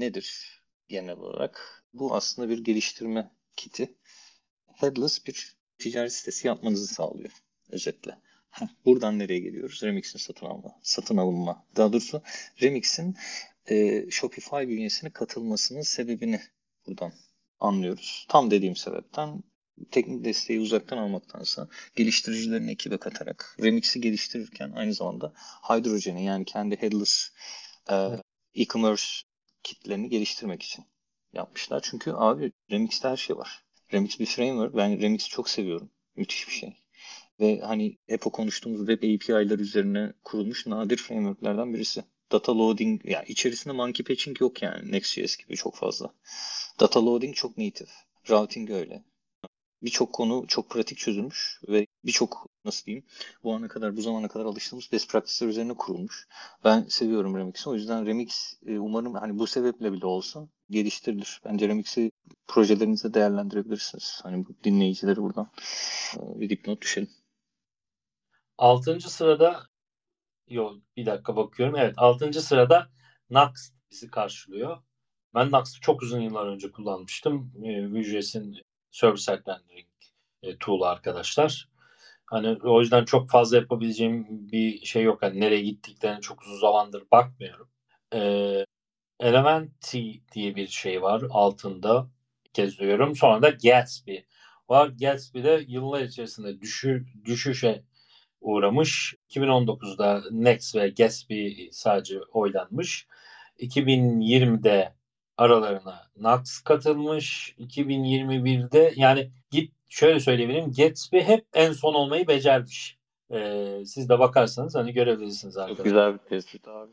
[0.00, 1.84] nedir genel olarak?
[1.94, 3.94] Bu aslında bir geliştirme kiti.
[4.66, 7.32] Headless bir ticaret sitesi yapmanızı sağlıyor
[7.70, 8.18] özetle.
[8.84, 9.82] Buradan nereye geliyoruz?
[9.82, 11.66] Remix'in satın alma, satın alınma.
[11.76, 12.22] Daha doğrusu
[12.62, 13.16] Remix'in
[13.70, 16.40] e, Shopify bünyesine katılmasının sebebini
[16.86, 17.12] buradan
[17.60, 18.26] anlıyoruz.
[18.28, 19.42] Tam dediğim sebepten
[19.90, 25.32] teknik desteği uzaktan almaktansa geliştiricilerin ekibe katarak Remix'i geliştirirken aynı zamanda
[25.70, 27.30] Hydrogen'i yani kendi headless
[27.90, 27.94] e,
[28.54, 29.04] e-commerce
[29.68, 30.84] kitlerini geliştirmek için
[31.32, 31.80] yapmışlar.
[31.90, 33.64] Çünkü abi Remix'te her şey var.
[33.92, 34.76] Remix bir framework.
[34.76, 35.90] Ben Remix'i çok seviyorum.
[36.16, 36.76] Müthiş bir şey.
[37.40, 42.04] Ve hani hep o konuştuğumuz web API'lar üzerine kurulmuş nadir frameworklerden birisi.
[42.32, 46.14] Data loading, yani içerisinde monkey patching yok yani Next.js gibi çok fazla.
[46.80, 47.90] Data loading çok native.
[48.30, 49.02] Routing öyle
[49.82, 53.04] birçok konu çok pratik çözülmüş ve birçok nasıl diyeyim
[53.44, 56.28] bu ana kadar bu zamana kadar alıştığımız best practice'ler üzerine kurulmuş.
[56.64, 57.70] Ben seviyorum Remix'i.
[57.70, 61.40] O yüzden Remix e, umarım hani bu sebeple bile olsa geliştirilir.
[61.44, 62.10] Bence Remix'i
[62.46, 64.20] projelerinizde değerlendirebilirsiniz.
[64.22, 65.50] Hani bu dinleyicileri buradan
[66.16, 67.10] e, bir dipnot düşelim.
[68.58, 69.62] Altıncı sırada
[70.48, 71.76] yok bir dakika bakıyorum.
[71.76, 72.88] Evet altıncı sırada
[73.30, 74.82] Nax bizi karşılıyor.
[75.34, 77.52] Ben Nax'ı çok uzun yıllar önce kullanmıştım.
[77.64, 78.56] E, Vue.js'in
[78.90, 79.88] server-side rendering
[80.42, 81.68] e, tool arkadaşlar.
[82.30, 85.22] Hani o yüzden çok fazla yapabileceğim bir şey yok.
[85.22, 87.68] Hani nereye gittiklerini çok uzun zamandır bakmıyorum.
[88.14, 88.64] Ee,
[89.20, 92.10] Elementary diye bir şey var altında
[92.52, 93.16] kez duyuyorum.
[93.16, 94.16] Sonra da Gatsby
[94.68, 94.88] var.
[95.00, 97.84] Gatsby de yıllar içerisinde düşü, düşüşe
[98.40, 99.14] uğramış.
[99.30, 103.06] 2019'da Next ve Gatsby sadece oylanmış.
[103.58, 104.94] 2020'de
[105.36, 107.54] aralarına Nax katılmış.
[107.58, 110.72] 2021'de yani git şöyle söyleyebilirim.
[110.72, 112.98] Gatsby hep en son olmayı becermiş.
[113.32, 115.76] Ee, siz de bakarsanız hani görebilirsiniz arkadaşlar.
[115.76, 116.92] Çok güzel bir tespit abi.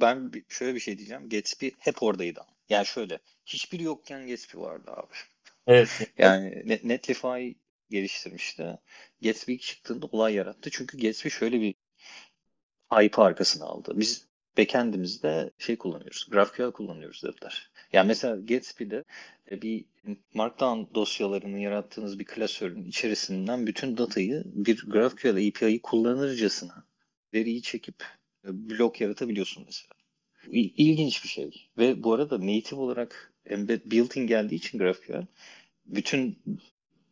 [0.00, 1.28] ben şöyle bir şey diyeceğim.
[1.28, 2.40] Gatsby hep oradaydı.
[2.68, 5.12] Yani şöyle hiçbir yokken Gatsby vardı abi.
[5.66, 6.12] Evet.
[6.18, 7.50] yani Netlify
[7.90, 8.78] geliştirmişti.
[9.22, 10.70] Gatsby çıktığında olay yarattı.
[10.70, 11.74] Çünkü Gatsby şöyle bir
[12.92, 13.92] hype arkasına aldı.
[13.94, 16.26] Biz backend'imizde şey kullanıyoruz.
[16.30, 17.70] GraphQL kullanıyoruz dediler.
[17.92, 19.04] Yani mesela Gatsby'de
[19.50, 19.84] e, bir
[20.34, 26.84] Markdown dosyalarını yarattığınız bir klasörün içerisinden bütün datayı bir GraphQL API'yi kullanırcasına
[27.34, 28.04] veriyi çekip
[28.44, 29.94] e, blok yaratabiliyorsun mesela.
[30.52, 31.70] İlginç bir şey.
[31.78, 35.26] Ve bu arada native olarak embed built-in geldiği için GraphQL
[35.86, 36.38] bütün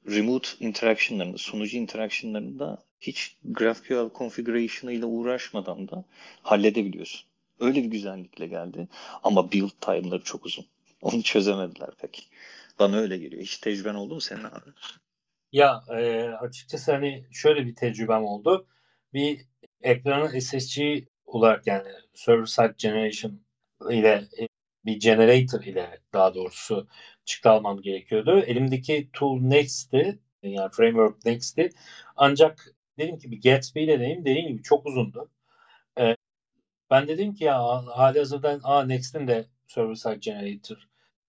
[0.06, 6.04] remote interaction'larını, sunucu interaction'larını da hiç GraphQL configuration ile uğraşmadan da
[6.42, 7.28] halledebiliyorsun.
[7.60, 8.88] Öyle bir güzellikle geldi.
[9.22, 10.66] Ama build time'ları çok uzun.
[11.02, 12.28] Onu çözemediler pek.
[12.78, 13.42] Bana öyle geliyor.
[13.42, 14.70] Hiç tecrüben oldu mu senin abi?
[15.52, 18.66] Ya e, açıkçası hani şöyle bir tecrübem oldu.
[19.12, 19.40] Bir
[19.82, 20.80] ekranı SSG
[21.26, 23.40] olarak yani server side generation
[23.90, 24.48] ile e,
[24.84, 26.88] bir generator ile daha doğrusu
[27.24, 28.38] çıktı almam gerekiyordu.
[28.40, 30.18] Elimdeki tool Next'ti.
[30.42, 31.70] Yani framework Next'ti.
[32.16, 34.24] Ancak dedim ki bir Gatsby ile deneyim.
[34.24, 35.30] Dediğim gibi çok uzundu.
[35.98, 36.16] Ee,
[36.90, 40.76] ben dedim ki ya hali hazırda Next'in de server side generator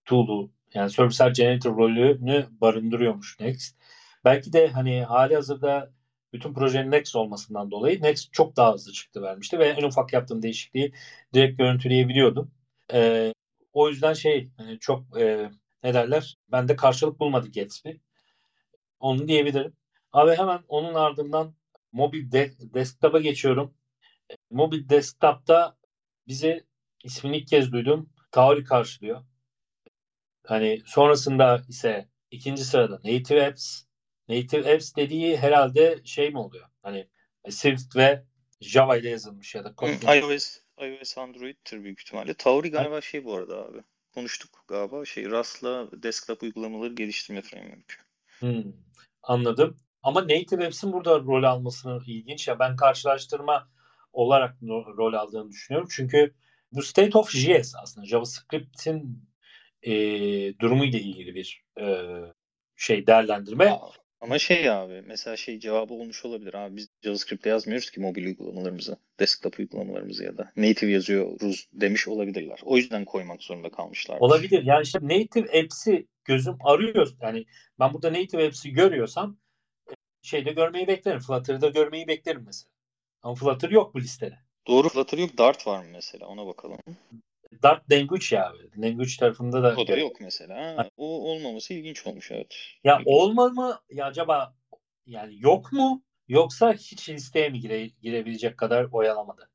[0.06, 3.76] tool'u yani server side generator rolünü barındırıyormuş Next.
[4.26, 5.92] Belki de hani hali hazırda
[6.34, 10.42] bütün projenin Next olmasından dolayı Next çok daha hızlı çıktı vermişti ve en ufak yaptığım
[10.42, 10.94] değişikliği
[11.34, 12.52] direkt görüntüleyebiliyordum.
[12.94, 13.34] Ee,
[13.74, 15.50] o yüzden şey hani çok e,
[15.84, 17.90] ne derler bende karşılık bulmadı Gatsby.
[19.00, 19.74] Onu diyebilirim.
[20.14, 21.54] Abi hemen onun ardından
[21.92, 23.74] mobil de- desktop'a geçiyorum.
[24.50, 25.78] Mobil desktop'ta
[26.28, 26.64] bizi
[27.04, 28.10] ismini ilk kez duydum.
[28.32, 29.24] Tauri karşılıyor.
[30.46, 33.84] Hani sonrasında ise ikinci sırada Native Apps,
[34.30, 36.70] Native apps dediği herhalde şey mi oluyor?
[36.82, 37.08] Hani
[37.50, 38.24] Swift ve
[38.62, 40.08] Java ile yazılmış ya da Kotlin.
[40.08, 42.34] iOS, iOS Android'tir büyük ihtimalle.
[42.34, 43.84] Tauri galiba şey bu arada abi.
[44.14, 45.06] Konuştuk galiba.
[45.06, 48.06] Şey Rust'la desktop uygulamaları geliştirme framework.
[48.40, 48.64] Hmm,
[49.24, 49.78] anladım.
[50.04, 52.60] Ama Native Apps'in burada rol almasını ilginç ya.
[52.60, 53.70] Ben karşılaştırma
[54.14, 54.56] olarak
[54.98, 55.90] rol aldığını düşünüyorum.
[55.92, 56.34] Çünkü
[56.72, 59.30] bu State of JS aslında JavaScript'in
[59.84, 59.92] e,
[60.60, 61.86] durumuyla ilgili bir e,
[62.76, 63.80] şey değerlendirme.
[64.22, 68.98] Ama şey abi mesela şey cevabı olmuş olabilir abi biz JavaScript'te yazmıyoruz ki mobil uygulamalarımızı,
[69.20, 72.60] desktop uygulamalarımızı ya da native yazıyoruz demiş olabilirler.
[72.64, 74.18] O yüzden koymak zorunda kalmışlar.
[74.20, 74.64] Olabilir.
[74.64, 77.14] Yani işte native apps'i gözüm arıyor.
[77.22, 77.46] Yani
[77.80, 79.38] ben burada native apps'i görüyorsam
[80.22, 81.20] şeyde görmeyi beklerim.
[81.20, 82.72] Flutter'da görmeyi beklerim mesela.
[83.24, 84.40] Ama Flutter yok bu listede.
[84.68, 85.38] Doğru Flutter yok.
[85.38, 86.28] Dart var mı mesela?
[86.28, 86.78] Ona bakalım.
[87.64, 88.54] Dart language ya.
[88.78, 89.76] Language tarafında da.
[89.78, 90.78] O da yok mesela.
[90.78, 92.56] Ha, o olmaması ilginç olmuş evet.
[92.84, 93.08] Ya ilginç.
[93.08, 93.80] olma mı?
[93.90, 94.56] Ya acaba
[95.06, 96.04] yani yok mu?
[96.28, 99.50] Yoksa hiç listeye mi gire, girebilecek kadar oyalamadı?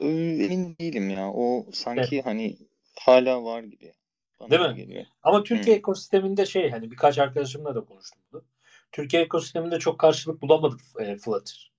[0.00, 1.32] Emin değilim ya.
[1.32, 2.26] O sanki evet.
[2.26, 2.56] hani
[3.00, 3.92] hala var gibi.
[4.40, 4.76] Bana Değil mi?
[4.76, 5.04] Geliyor.
[5.22, 5.78] Ama Türkiye Hı.
[5.78, 8.42] ekosisteminde şey hani birkaç arkadaşımla da konuştum bunu.
[8.92, 11.72] Türkiye ekosisteminde çok karşılık bulamadık e, Flutter.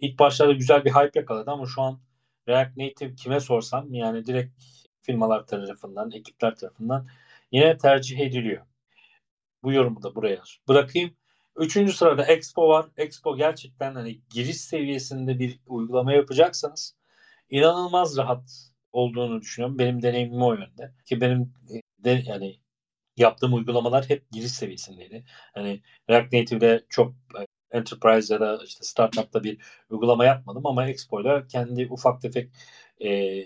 [0.00, 2.00] İlk başlarda güzel bir hype yakaladı ama şu an
[2.48, 4.62] React Native kime sorsam yani direkt
[5.02, 7.08] firmalar tarafından, ekipler tarafından
[7.52, 8.66] yine tercih ediliyor.
[9.62, 11.14] Bu yorumu da buraya bırakayım.
[11.56, 12.86] Üçüncü sırada Expo var.
[12.96, 16.96] Expo gerçekten hani giriş seviyesinde bir uygulama yapacaksanız
[17.50, 19.78] inanılmaz rahat olduğunu düşünüyorum.
[19.78, 20.92] Benim deneyimim o yönde.
[21.04, 22.56] Ki benim e, de, yani
[23.20, 25.24] yaptığım uygulamalar hep giriş seviyesindeydi.
[25.54, 27.46] Hani React Native'de çok e,
[27.78, 29.58] enterprise ya da işte startup'ta bir
[29.90, 32.50] uygulama yapmadım ama Expo'yla kendi ufak tefek
[33.04, 33.44] e,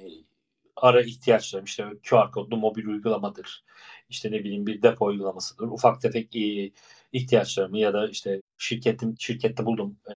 [0.76, 3.64] ara ihtiyaçlarım işte QR kodlu mobil uygulamadır.
[4.08, 5.64] İşte ne bileyim bir depo uygulamasıdır.
[5.68, 6.70] Ufak tefek e,
[7.12, 10.12] ihtiyaçlarımı ya da işte şirketim şirkette buldum e,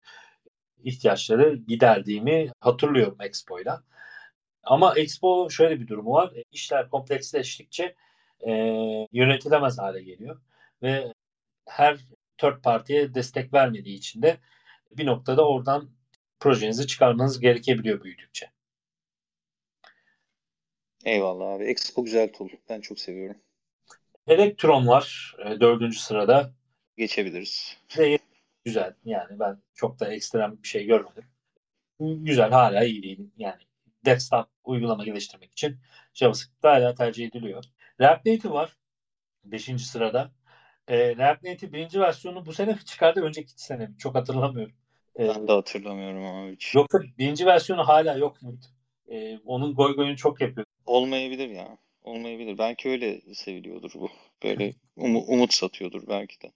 [0.85, 3.83] ihtiyaçları giderdiğimi hatırlıyorum Expo'yla.
[4.65, 6.33] Ama Expo şöyle bir durumu var.
[6.37, 7.95] E, işler kompleksleştikçe
[8.47, 8.53] e,
[9.13, 10.41] yönetilemez hale geliyor
[10.83, 11.13] ve
[11.67, 11.99] her
[12.39, 14.37] third party'ye destek vermediği için de
[14.91, 15.91] bir noktada oradan
[16.41, 18.51] projenizi çıkarmanız gerekebiliyor büyüdükçe.
[21.05, 21.65] Eyvallah abi.
[21.65, 22.49] Expo güzel tool.
[22.69, 23.41] Ben çok seviyorum.
[24.27, 26.53] Elektron var e, dördüncü sırada.
[26.97, 27.77] Geçebiliriz.
[27.99, 28.19] Ve
[28.65, 28.95] güzel.
[29.05, 31.25] Yani ben çok da ekstrem bir şey görmedim.
[32.01, 33.31] Güzel hala iyi değil.
[33.37, 33.63] Yani
[34.05, 35.77] desktop uygulama geliştirmek için
[36.15, 37.65] JavaScript hala tercih ediliyor.
[38.01, 38.77] React Native var.
[39.45, 40.33] Beşinci sırada.
[40.89, 43.21] E, React Native birinci versiyonu bu sene çıkardı.
[43.23, 44.75] Önceki sene Çok hatırlamıyorum.
[45.19, 46.75] E, ben de hatırlamıyorum ama hiç.
[46.75, 48.67] Yoksa birinci versiyonu hala yok muydu?
[49.09, 50.67] E, onun goy goyunu çok yapıyor.
[50.87, 51.79] Olmayabilir ya.
[52.03, 52.59] Olmayabilir.
[52.59, 54.11] Belki öyle seviliyordur bu.
[54.45, 56.53] Böyle um- umut satıyordur belki de.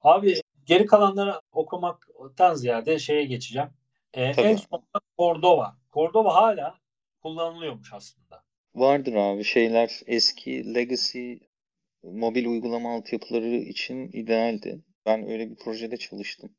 [0.00, 3.70] Abi geri kalanları okumaktan ziyade şeye geçeceğim.
[4.14, 5.76] Ee, en sonunda Cordova.
[5.92, 6.78] Cordova hala
[7.22, 8.44] kullanılıyormuş aslında.
[8.74, 11.34] Vardır abi şeyler eski legacy
[12.02, 14.80] mobil uygulama altyapıları için idealdi.
[15.06, 16.50] Ben öyle bir projede çalıştım.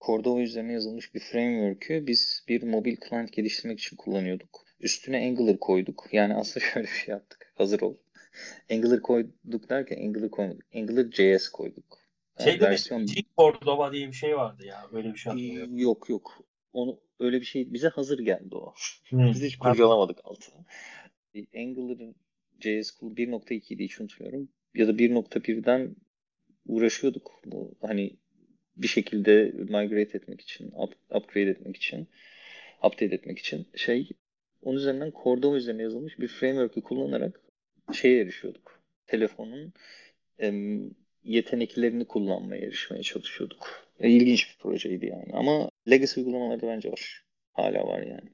[0.00, 4.64] Cordova üzerine yazılmış bir framework'ü biz bir mobil client geliştirmek için kullanıyorduk.
[4.80, 6.06] Üstüne Angular koyduk.
[6.12, 7.52] Yani aslında şöyle bir şey yaptık.
[7.54, 7.96] Hazır ol.
[8.70, 10.62] Angular koyduk derken Angular koyduk.
[10.74, 11.98] Angular JS koyduk.
[12.38, 13.06] Yani şey versiyon...
[13.06, 14.86] G Cordova diye bir şey vardı ya.
[14.92, 15.78] Öyle bir şey hatırlıyorum.
[15.78, 16.44] Yok yok.
[16.72, 18.74] Onu öyle bir şey bize hazır geldi o.
[19.08, 19.26] Hmm.
[19.26, 20.64] Biz hiç kurcalamadık altına.
[21.56, 22.14] Angular'ın
[22.60, 24.48] JS 1.2'ydi hiç unutmuyorum.
[24.74, 25.96] Ya da 1.1'den
[26.66, 27.40] uğraşıyorduk.
[27.46, 28.16] Bu hani
[28.76, 32.08] bir şekilde migrate etmek için, up, upgrade etmek için,
[32.78, 34.08] update etmek için şey
[34.62, 37.40] onun üzerinden Cordova üzerine yazılmış bir framework'ü kullanarak
[37.92, 38.80] şeye erişiyorduk.
[39.06, 39.72] Telefonun
[40.38, 40.90] em,
[41.24, 43.88] yeteneklerini kullanmaya erişmeye çalışıyorduk.
[44.00, 45.32] E, ilginç bir projeydi yani.
[45.32, 47.24] Ama legacy uygulamalarda bence var.
[47.52, 48.32] Hala var yani.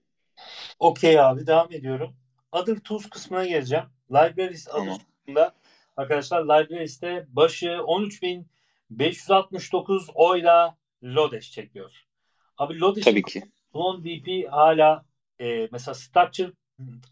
[0.79, 2.17] Okey abi devam ediyorum.
[2.53, 3.85] Other Tools kısmına geleceğim.
[4.11, 4.99] Libraries tamam.
[5.27, 5.55] adında
[5.97, 11.93] arkadaşlar Libraries'te başı 13.569 oyla Lodash çekiyor.
[12.59, 13.43] Abi Lodash'ın Tabii ki.
[13.73, 15.05] Clone DP hala
[15.41, 16.53] e, mesela Structure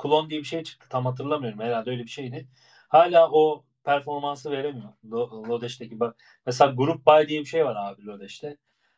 [0.03, 0.87] Clone diye bir şey çıktı.
[0.91, 1.61] Tam hatırlamıyorum.
[1.61, 2.49] Herhalde öyle bir şeydi.
[2.89, 4.89] Hala o performansı veremiyor.
[5.49, 6.17] Lodash'teki bak.
[6.47, 8.57] Mesela Group By diye bir şey var abi Lodash'te.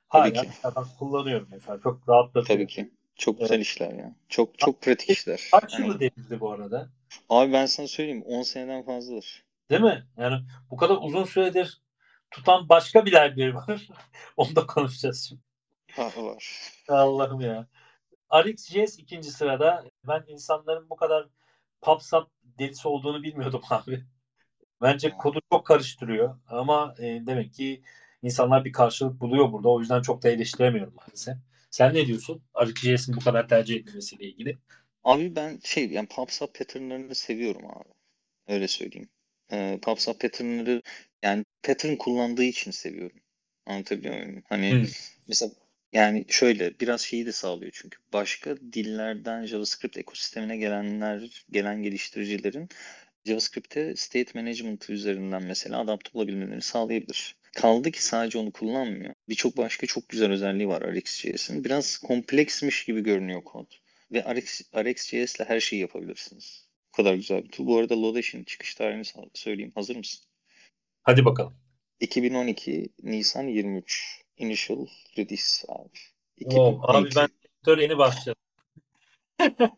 [0.08, 0.56] Hala Tabii ki.
[0.98, 1.80] kullanıyorum mesela.
[1.82, 2.58] Çok rahatlatıyor.
[2.58, 2.90] Tabii ki.
[3.18, 3.66] Çok güzel evet.
[3.66, 4.14] işler ya.
[4.28, 5.48] Çok çok pratik işler.
[5.52, 6.00] Kaç yılı yani...
[6.00, 6.88] denildi bu arada?
[7.28, 9.44] Abi ben sana söyleyeyim 10 seneden fazladır.
[9.70, 10.06] Değil mi?
[10.16, 11.82] Yani bu kadar uzun süredir
[12.30, 13.88] tutan başka bir library var.
[14.36, 15.42] Onu da konuşacağız şimdi.
[15.92, 16.72] Ha, var.
[16.88, 17.66] Allah'ım ya.
[18.34, 19.84] RxJS ikinci sırada.
[20.08, 21.28] Ben insanların bu kadar
[21.80, 24.04] PubSub delisi olduğunu bilmiyordum abi.
[24.82, 27.82] Bence kodu çok karıştırıyor ama e, demek ki
[28.22, 29.68] insanlar bir karşılık buluyor burada.
[29.68, 31.36] O yüzden çok da eleştiremiyorum maalesef.
[31.70, 32.42] Sen ne diyorsun?
[32.54, 34.56] ArcGIS'in bu kadar tercih edilmesiyle ilgili.
[35.04, 37.88] Abi ben şey yani PubSub patternlarını seviyorum abi.
[38.48, 39.08] Öyle söyleyeyim.
[39.52, 40.82] Ee, PubSub patternları
[41.22, 43.20] yani pattern kullandığı için seviyorum.
[43.66, 44.42] Anlatabiliyor muyum?
[44.48, 44.86] Hani hmm.
[45.28, 45.52] mesela
[45.92, 52.68] yani şöyle biraz şeyi de sağlıyor çünkü başka dillerden JavaScript ekosistemine gelenler, gelen geliştiricilerin
[53.24, 57.36] JavaScript'te state management üzerinden mesela adapte olabilmelerini sağlayabilir.
[57.56, 59.14] Kaldı ki sadece onu kullanmıyor.
[59.28, 61.64] Birçok başka çok güzel özelliği var RxJS'in.
[61.64, 63.66] Biraz kompleksmiş gibi görünüyor kod.
[64.12, 66.68] Ve Rx, RxJS ile her şeyi yapabilirsiniz.
[66.92, 67.66] Bu kadar güzel bir tool.
[67.66, 69.04] Bu arada Lodash'in çıkış tarihini
[69.34, 69.72] söyleyeyim.
[69.74, 70.24] Hazır mısın?
[71.02, 71.56] Hadi bakalım.
[72.00, 74.22] 2012 Nisan 23.
[74.36, 74.86] Initial
[75.18, 75.98] release abi.
[76.38, 78.42] Wow, abi ben sektör yeni başladım.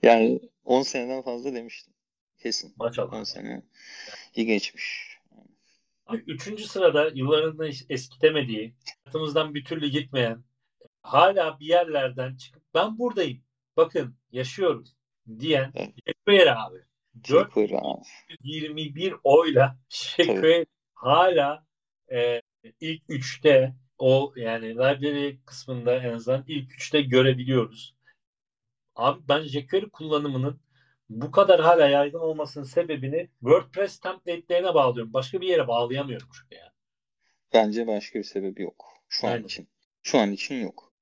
[0.02, 1.94] yani 10 seneden fazla demiştim.
[2.38, 2.74] Kesin.
[2.76, 3.12] Maşallah.
[3.12, 3.62] 10 sene.
[4.34, 5.09] İyi geçmiş.
[6.16, 8.74] Üçüncü sırada yıllarında eskitemediği,
[9.04, 10.44] hayatımızdan bir türlü gitmeyen,
[11.02, 13.42] hala bir yerlerden çıkıp ben buradayım,
[13.76, 14.84] bakın yaşıyorum
[15.38, 16.48] diyen evet.
[16.56, 16.78] Abi.
[17.28, 21.66] 421 oyla Shakespeare hala
[22.12, 22.42] e,
[22.80, 27.94] ilk üçte o yani library kısmında en azından ilk üçte görebiliyoruz.
[28.96, 30.60] Abi ben jQuery kullanımının
[31.10, 35.12] bu kadar hala yaygın olmasının sebebini WordPress template'lerine bağlıyorum.
[35.12, 36.70] Başka bir yere bağlayamıyorum çünkü yani.
[37.54, 38.84] Bence başka bir sebebi yok.
[39.08, 39.38] Şu Aynen.
[39.38, 39.68] an için.
[40.02, 40.92] Şu an için yok.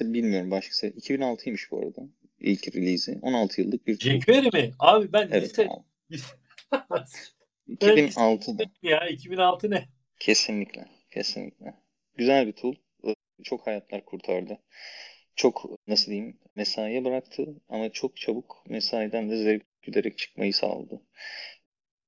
[0.00, 0.98] Bilmiyorum başka sebebi.
[0.98, 2.02] 2006'ymış bu arada.
[2.40, 3.18] İlk release'i.
[3.22, 4.72] 16 yıllık bir jQuery mi?
[4.78, 5.68] Abi ben evet, lise...
[5.68, 6.16] Abi.
[7.68, 8.64] 2006'da.
[8.82, 9.88] Ya 2006 ne?
[10.18, 10.88] Kesinlikle.
[11.10, 11.74] Kesinlikle.
[12.16, 12.74] Güzel bir tool.
[13.44, 14.58] Çok hayatlar kurtardı.
[15.36, 21.02] Çok nasıl diyeyim mesaiye bıraktı ama çok çabuk mesaiden de zevk güderek çıkmayı sağladı.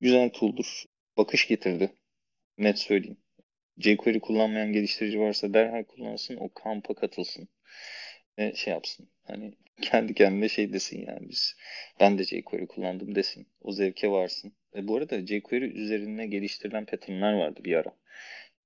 [0.00, 0.84] Güzel tool'dur.
[1.16, 1.92] Bakış getirdi.
[2.58, 3.18] Net söyleyeyim.
[3.78, 6.36] jQuery kullanmayan geliştirici varsa derhal kullansın.
[6.36, 7.48] O kampa katılsın.
[8.38, 9.08] Ve şey yapsın.
[9.22, 11.56] Hani kendi kendine şey desin yani biz.
[12.00, 13.48] Ben de jQuery kullandım desin.
[13.60, 14.52] O zevke varsın.
[14.76, 17.94] E bu arada jQuery üzerine geliştirilen patternlar vardı bir ara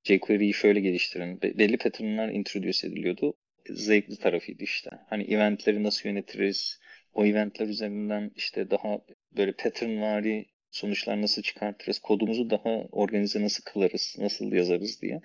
[0.04, 1.42] jQuery'yi şöyle geliştirin.
[1.42, 3.34] belli patternlar introduce ediliyordu.
[3.70, 4.90] Zevkli tarafıydı işte.
[5.10, 6.80] Hani eventleri nasıl yönetiriz?
[7.14, 9.00] O eventler üzerinden işte daha
[9.36, 11.98] böyle pattern vari sonuçlar nasıl çıkartırız?
[11.98, 14.16] Kodumuzu daha organize nasıl kılarız?
[14.18, 15.20] Nasıl yazarız diye.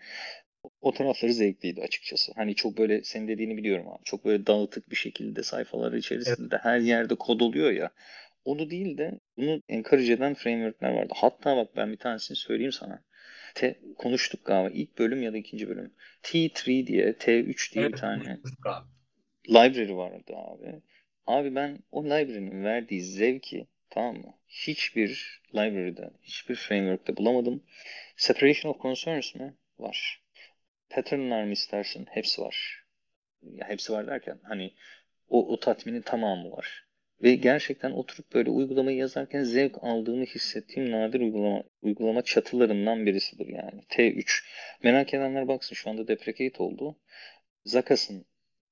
[0.82, 2.32] O tarafları zevkliydi açıkçası.
[2.36, 4.04] Hani çok böyle senin dediğini biliyorum abi.
[4.04, 6.66] Çok böyle dağıtık bir şekilde sayfalar içerisinde evet.
[6.66, 7.92] her yerde kod oluyor ya.
[8.46, 11.14] Onu değil de bunu encourage eden frameworkler vardı.
[11.16, 13.04] Hatta bak ben bir tanesini söyleyeyim sana.
[13.58, 14.70] T konuştuk galiba.
[14.74, 15.94] İlk bölüm ya da ikinci bölüm.
[16.24, 18.40] T3 diye, T3 diye evet, bir tane
[19.50, 20.82] library vardı abi.
[21.28, 24.34] Abi ben o library'nin verdiği zevki tamam mı?
[24.48, 27.64] Hiçbir library'de, hiçbir framework'te bulamadım.
[28.18, 29.54] Separation of concerns mi?
[29.80, 30.22] Var.
[30.90, 32.06] Pattern'lar mı istersin?
[32.10, 32.84] Hepsi var.
[33.42, 34.74] Ya hepsi var derken hani
[35.30, 36.87] o, o tatminin tamamı var.
[37.24, 43.82] Ve gerçekten oturup böyle uygulamayı yazarken zevk aldığımı hissettiğim nadir uygulama, uygulama çatılarından birisidir yani.
[43.90, 44.44] T3.
[44.84, 46.98] Merak edenler baksın şu anda deprecate oldu.
[47.66, 48.26] Zakas'ın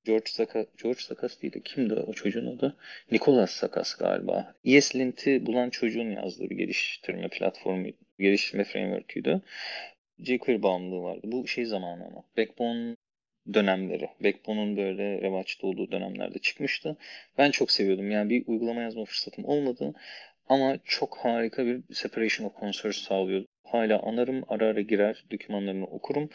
[0.05, 2.77] George Zakas, George Zakas değil de kimdi o çocuğun adı?
[3.11, 4.55] Nicholas Zakas galiba.
[4.65, 7.87] ESLint'i bulan çocuğun yazdığı bir geliştirme platformu,
[8.19, 9.41] geliştirme framework'üydü.
[10.19, 11.21] jQuery bağımlılığı vardı.
[11.23, 12.23] Bu şey zamanı ama.
[12.37, 12.94] Backbone
[13.53, 14.09] dönemleri.
[14.23, 16.97] Backbone'un böyle revaçta olduğu dönemlerde çıkmıştı.
[17.37, 18.11] Ben çok seviyordum.
[18.11, 19.93] Yani bir uygulama yazma fırsatım olmadı.
[20.49, 23.47] Ama çok harika bir separation of concerns sağlıyordu.
[23.63, 26.29] Hala anarım, ara ara girer, dokümanlarını okurum.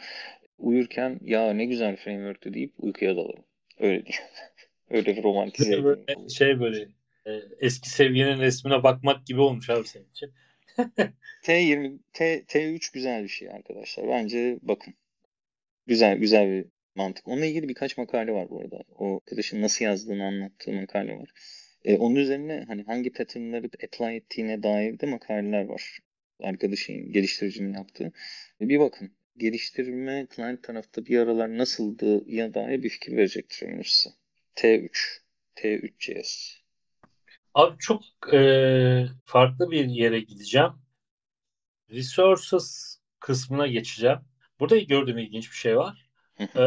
[0.57, 3.43] Uyurken ya ne güzel framework'tü deyip uykuya dalarım.
[3.79, 4.23] Öyle diyeyim.
[4.89, 6.87] Öyle bir romantize böyle, Şey böyle
[7.25, 10.33] e, eski sevginin resmine bakmak gibi olmuş abi senin için.
[11.43, 14.07] T20, T, T3 güzel bir şey arkadaşlar.
[14.07, 14.93] Bence bakın.
[15.87, 16.65] Güzel güzel bir
[16.95, 17.27] mantık.
[17.27, 18.83] Onunla ilgili birkaç makale var bu arada.
[18.97, 21.29] O arkadaşın nasıl yazdığını anlattığı makale var.
[21.85, 25.99] E, onun üzerine hani hangi patternları apply ettiğine dair de makaleler var.
[26.39, 28.11] Arkadaşın, geliştiricinin yaptığı.
[28.61, 29.11] E, bir bakın.
[29.37, 34.15] Geliştirme client tarafta bir aralar nasıldı ya dair bir fikir verecektir eminim size.
[34.55, 34.89] T3.
[35.55, 36.61] T3CS.
[37.53, 38.03] Abi çok
[38.33, 40.71] e, farklı bir yere gideceğim.
[41.91, 44.19] Resources kısmına geçeceğim.
[44.59, 46.10] Burada gördüğüm ilginç bir şey var
[46.55, 46.65] e,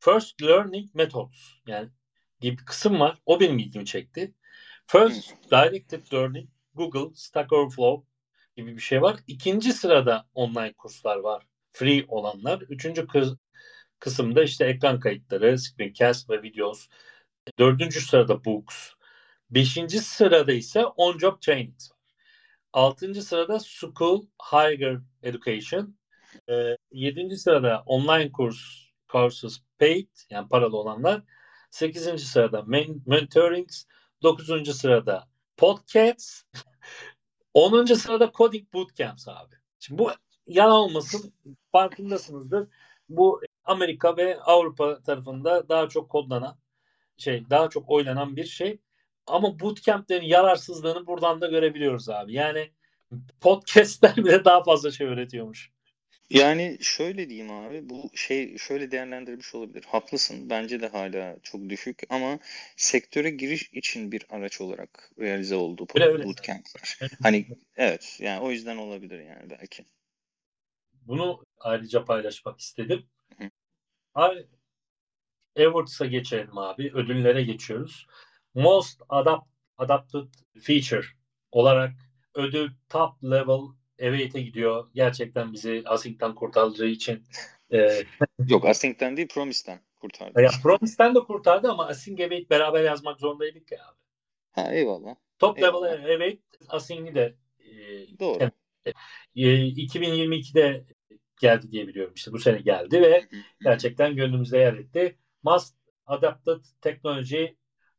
[0.00, 1.36] First Learning Methods
[1.66, 1.88] yani
[2.40, 3.18] diye bir kısım var.
[3.26, 4.34] O benim ilgimi çekti.
[4.86, 8.08] First Directed Learning, Google, Stack Overflow
[8.56, 9.16] gibi bir şey var.
[9.26, 11.46] İkinci sırada online kurslar var.
[11.72, 12.60] Free olanlar.
[12.60, 13.36] Üçüncü kız,
[13.98, 16.88] kısımda işte ekran kayıtları, screencast ve videos.
[17.58, 18.90] Dördüncü sırada books.
[19.50, 21.98] Beşinci sırada ise on-job trainings var.
[22.72, 25.96] Altıncı sırada School Higher Education.
[26.48, 27.36] E, 7.
[27.36, 28.56] sırada online kurs
[29.08, 31.22] courses paid yani paralı olanlar.
[31.70, 32.28] 8.
[32.28, 32.62] sırada
[33.06, 33.68] mentoring.
[34.22, 34.76] 9.
[34.76, 36.42] sırada podcasts.
[37.54, 37.84] 10.
[37.84, 39.54] sırada coding bootcamps abi.
[39.80, 40.10] Şimdi bu
[40.46, 41.34] yalan olmasın
[41.72, 42.68] farkındasınızdır.
[43.08, 46.58] Bu Amerika ve Avrupa tarafında daha çok kodlanan
[47.16, 48.80] şey, daha çok oynanan bir şey.
[49.26, 52.32] Ama bootcamp'lerin yararsızlığını buradan da görebiliyoruz abi.
[52.34, 52.72] Yani
[53.40, 55.75] podcast'ler bile daha fazla şey öğretiyormuş.
[56.30, 59.84] Yani şöyle diyeyim abi bu şey şöyle değerlendirilmiş olabilir.
[59.84, 60.50] Haklısın.
[60.50, 62.38] Bence de hala çok düşük ama
[62.76, 66.24] sektöre giriş için bir araç olarak realize oldu Öyle öyle.
[66.24, 66.98] bootcamp'ler.
[67.22, 67.46] Hani
[67.76, 69.84] evet yani o yüzden olabilir yani belki.
[70.92, 73.06] Bunu ayrıca paylaşmak istedim.
[73.38, 73.50] Hı.
[74.14, 74.46] Abi
[75.58, 76.92] Awards'a geçelim abi.
[76.94, 78.06] Ödüllere geçiyoruz.
[78.54, 79.48] Most adapt,
[79.78, 80.28] Adapted
[80.60, 81.06] Feature
[81.50, 81.92] olarak
[82.34, 84.90] ödül top level Await'e gidiyor.
[84.94, 87.22] Gerçekten bizi Asing'den kurtardığı için.
[87.72, 88.02] E,
[88.48, 90.42] Yok Asing'den değil Promise'den kurtardı.
[90.42, 93.96] ya Promise'den de kurtardı ama Asing Await beraber yazmak zorundaydık ya abi.
[94.52, 95.14] Ha eyvallah.
[95.38, 97.72] Top level Await Asing'i de e,
[98.18, 98.50] Doğru.
[98.84, 98.92] e,
[99.34, 100.84] 2022'de
[101.40, 102.12] geldi diye biliyorum.
[102.16, 103.28] İşte bu sene geldi ve
[103.62, 105.18] gerçekten gönlümüzde yer etti.
[105.42, 105.74] Must
[106.06, 107.44] Adapted Technology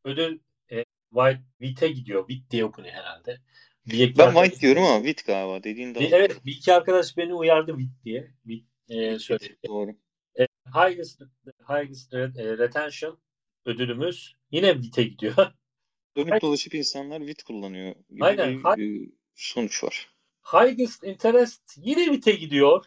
[0.04, 0.40] ödül
[0.72, 2.28] e, White Wit'e gidiyor.
[2.28, 3.42] Wit diye okunuyor herhalde.
[3.88, 6.06] Bir iki Ben arkadaş- White diyorum ama Wit galiba dediğin Bir- doğru.
[6.16, 8.32] evet bir iki arkadaş beni uyardı Wit diye.
[8.44, 9.58] Wit e, söyledi.
[9.68, 9.92] Doğru.
[10.40, 11.22] E, highest,
[11.70, 13.20] highest re- e, Retention
[13.66, 15.36] ödülümüz yine Wit'e gidiyor.
[16.18, 18.64] Dönüp dolaşıp insanlar Wit kullanıyor gibi Aynen.
[18.64, 20.10] bir e, sonuç var.
[20.54, 22.86] highest Interest yine Wit'e gidiyor.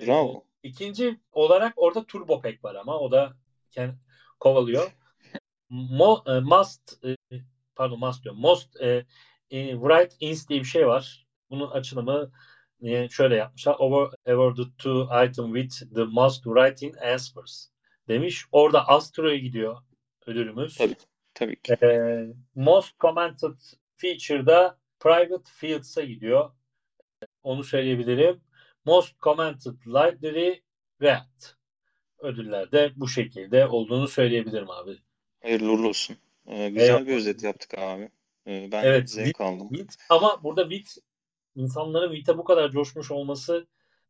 [0.00, 0.44] E, Bravo.
[0.62, 3.36] İkinci olarak orada Turbo Pack var ama o da
[3.76, 3.94] kend-
[4.40, 4.92] kovalıyor.
[5.68, 7.16] Mo, e, must e,
[7.74, 8.40] pardon must diyorum.
[8.40, 9.04] Most e, e,
[9.52, 11.26] write ins diye bir şey var.
[11.50, 12.30] Bunun açılımı
[12.82, 13.76] e, şöyle yapmışlar.
[13.78, 17.68] Over, awarded to item with the most writing answers
[18.08, 18.44] demiş.
[18.52, 19.76] Orada Astro'ya gidiyor
[20.26, 20.76] ödülümüz.
[20.76, 20.94] Tabii.
[21.34, 21.72] Tabii ki.
[21.82, 21.88] E,
[22.54, 23.54] most commented
[23.96, 26.50] feature'da private fields'a gidiyor.
[27.42, 28.40] Onu söyleyebilirim.
[28.84, 30.60] Most commented library
[31.02, 31.54] React.
[32.18, 34.98] Ödüllerde bu şekilde olduğunu söyleyebilirim abi.
[35.42, 36.16] Hayırlı uğurlu olsun.
[36.46, 37.06] Ee, güzel Eyvallah.
[37.06, 38.08] bir özet yaptık abi.
[38.46, 39.68] Ee, ben Evet, zevk aldım.
[39.72, 40.96] Vit ama burada Vit
[41.56, 43.66] insanların Vit'e bu kadar coşmuş olması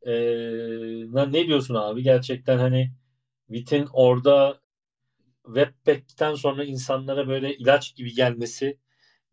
[0.07, 0.13] eee,
[1.09, 2.03] ne ne diyorsun abi?
[2.03, 2.93] Gerçekten hani
[3.51, 4.61] Vit'in orada
[5.47, 8.79] Webpack'ten sonra insanlara böyle ilaç gibi gelmesi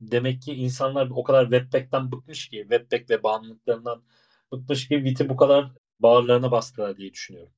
[0.02, 4.04] demek ki insanlar o kadar Webpack'ten bıkmış ki Webpack ve bağımlılıklarından
[4.52, 7.54] bıkmış ki Vit'i bu kadar bağırlarına bastılar diye düşünüyorum.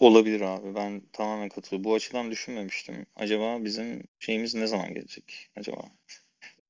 [0.00, 0.74] Olabilir abi.
[0.74, 1.84] Ben tamamen katılıyorum.
[1.84, 3.06] Bu açıdan düşünmemiştim.
[3.16, 5.48] Acaba bizim şeyimiz ne zaman gelecek?
[5.56, 5.82] Acaba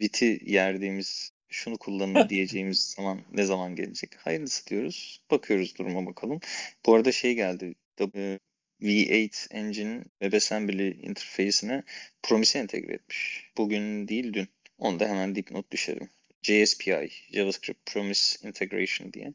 [0.04, 4.16] biti yerdiğimiz, şunu kullanın diyeceğimiz zaman ne zaman gelecek?
[4.16, 5.20] Hayırlısı diyoruz.
[5.30, 6.40] Bakıyoruz duruma bakalım.
[6.86, 7.74] Bu arada şey geldi.
[7.98, 8.38] W-
[8.82, 11.82] V8 Engine WebAssembly interface'ine
[12.22, 13.50] Promise entegre etmiş.
[13.56, 14.48] Bugün değil dün.
[14.78, 16.08] Onu da hemen dipnot düşerim.
[16.42, 19.34] JSPI, JavaScript Promise Integration diye.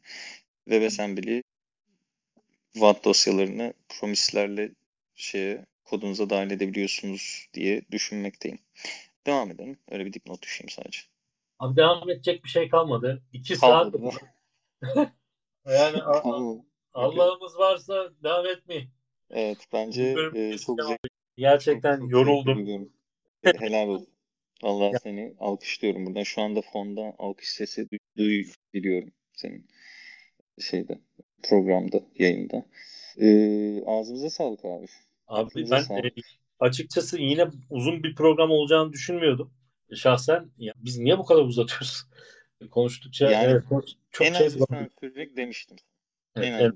[0.64, 1.42] WebAssembly
[2.72, 4.70] WAD dosyalarını promise'lerle
[5.14, 8.58] şeye kodunuza dahil edebiliyorsunuz diye düşünmekteyim.
[9.26, 9.78] Devam edelim.
[9.90, 11.00] Öyle bir dipnot düşeyim sadece.
[11.58, 13.22] Abi devam edecek bir şey kalmadı.
[13.32, 14.16] İki saat Kalmadı.
[15.66, 16.64] yani Allah- Tamam.
[16.92, 18.90] Allah'ımız varsa devam etmeyin.
[19.30, 21.08] Evet bence e, çok zevkli.
[21.36, 22.92] Gerçekten çok zevkli yoruldum.
[23.44, 24.08] E, Helal olsun.
[24.62, 24.98] Vallahi Ya.
[24.98, 26.22] seni alkışlıyorum buradan.
[26.22, 29.66] Şu anda fonda alkış sesi duy- duyabiliyorum senin
[30.60, 30.98] şeyde
[31.42, 32.66] programda, yayında.
[33.20, 33.26] E,
[33.86, 34.86] ağzımıza sağlık abi.
[35.26, 36.14] Abi Aklınıza ben sağlık.
[36.60, 39.52] E, açıkçası yine uzun bir program olacağını düşünmüyordum.
[39.94, 42.04] Şahsen ya, biz niye bu kadar uzatıyoruz?
[42.70, 45.76] Konuştukça Yani evet, çok, çok en şey sürecek demiştim.
[46.36, 46.74] Evet, en evet,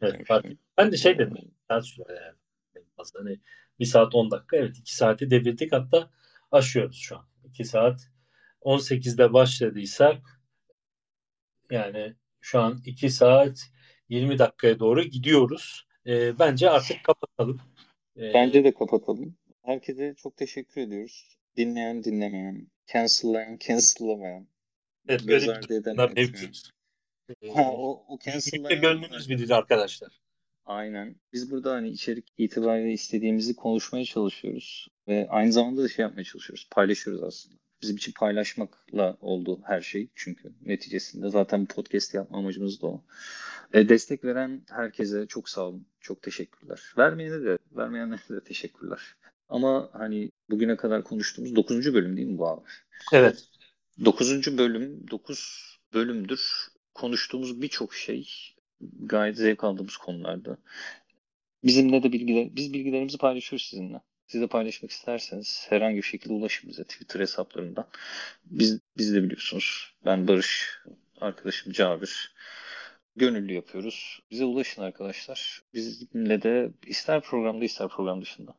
[0.00, 0.58] evet, demiştim.
[0.78, 1.36] Ben de şey dedim.
[1.82, 2.36] Sürer yani.
[3.14, 3.40] Hani
[3.80, 4.56] bir saat 10 dakika.
[4.56, 6.10] Evet 2 saati devirdik hatta
[6.52, 7.26] aşıyoruz şu an.
[7.44, 8.10] 2 saat
[8.62, 10.40] 18'de başladıysak
[11.70, 13.70] yani şu an 2 saat
[14.08, 15.86] 20 dakikaya doğru gidiyoruz.
[16.06, 17.60] Ee, bence artık kapatalım.
[18.16, 19.36] Ee, Bence de kapatalım.
[19.62, 21.38] Herkese çok teşekkür ediyoruz.
[21.56, 24.48] Dinleyen, dinlemeyen, cancellayan, cancellamayan,
[25.08, 26.70] evet, göz ardı eden, mevcut.
[27.42, 30.20] Ee, Ha, o, o birlikte cancellayan gönlünüz bilir arkadaşlar.
[30.64, 31.16] Aynen.
[31.32, 34.88] Biz burada hani içerik itibariyle istediğimizi konuşmaya çalışıyoruz.
[35.08, 36.68] Ve aynı zamanda da şey yapmaya çalışıyoruz.
[36.70, 37.56] Paylaşıyoruz aslında.
[37.82, 40.08] Bizim için paylaşmakla oldu her şey.
[40.14, 43.04] Çünkü neticesinde zaten bu podcast yapma amacımız da o.
[43.72, 45.86] E, destek veren herkese çok sağ olun.
[46.00, 46.82] Çok teşekkürler.
[46.98, 49.00] Vermeyene de, vermeyenlere de teşekkürler.
[49.48, 51.94] Ama hani bugüne kadar konuştuğumuz 9.
[51.94, 52.60] bölüm değil mi bu abi?
[53.12, 53.48] Evet.
[54.04, 54.58] 9.
[54.58, 58.28] bölüm, 9 bölümdür konuştuğumuz birçok şey
[59.00, 60.58] gayet zevk aldığımız konularda.
[61.64, 64.00] Bizimle de bilgiler, biz bilgilerimizi paylaşıyoruz sizinle.
[64.26, 67.86] Siz de paylaşmak isterseniz herhangi bir şekilde ulaşın bize Twitter hesaplarından.
[68.44, 69.94] Biz, biz de biliyorsunuz.
[70.04, 70.78] Ben Barış,
[71.20, 72.34] arkadaşım Cabir.
[73.16, 74.20] Gönüllü yapıyoruz.
[74.30, 75.62] Bize ulaşın arkadaşlar.
[75.74, 78.54] Bizimle de ister programda ister program dışında.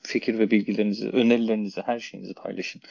[0.00, 2.82] Fikir ve bilgilerinizi, önerilerinizi, her şeyinizi paylaşın.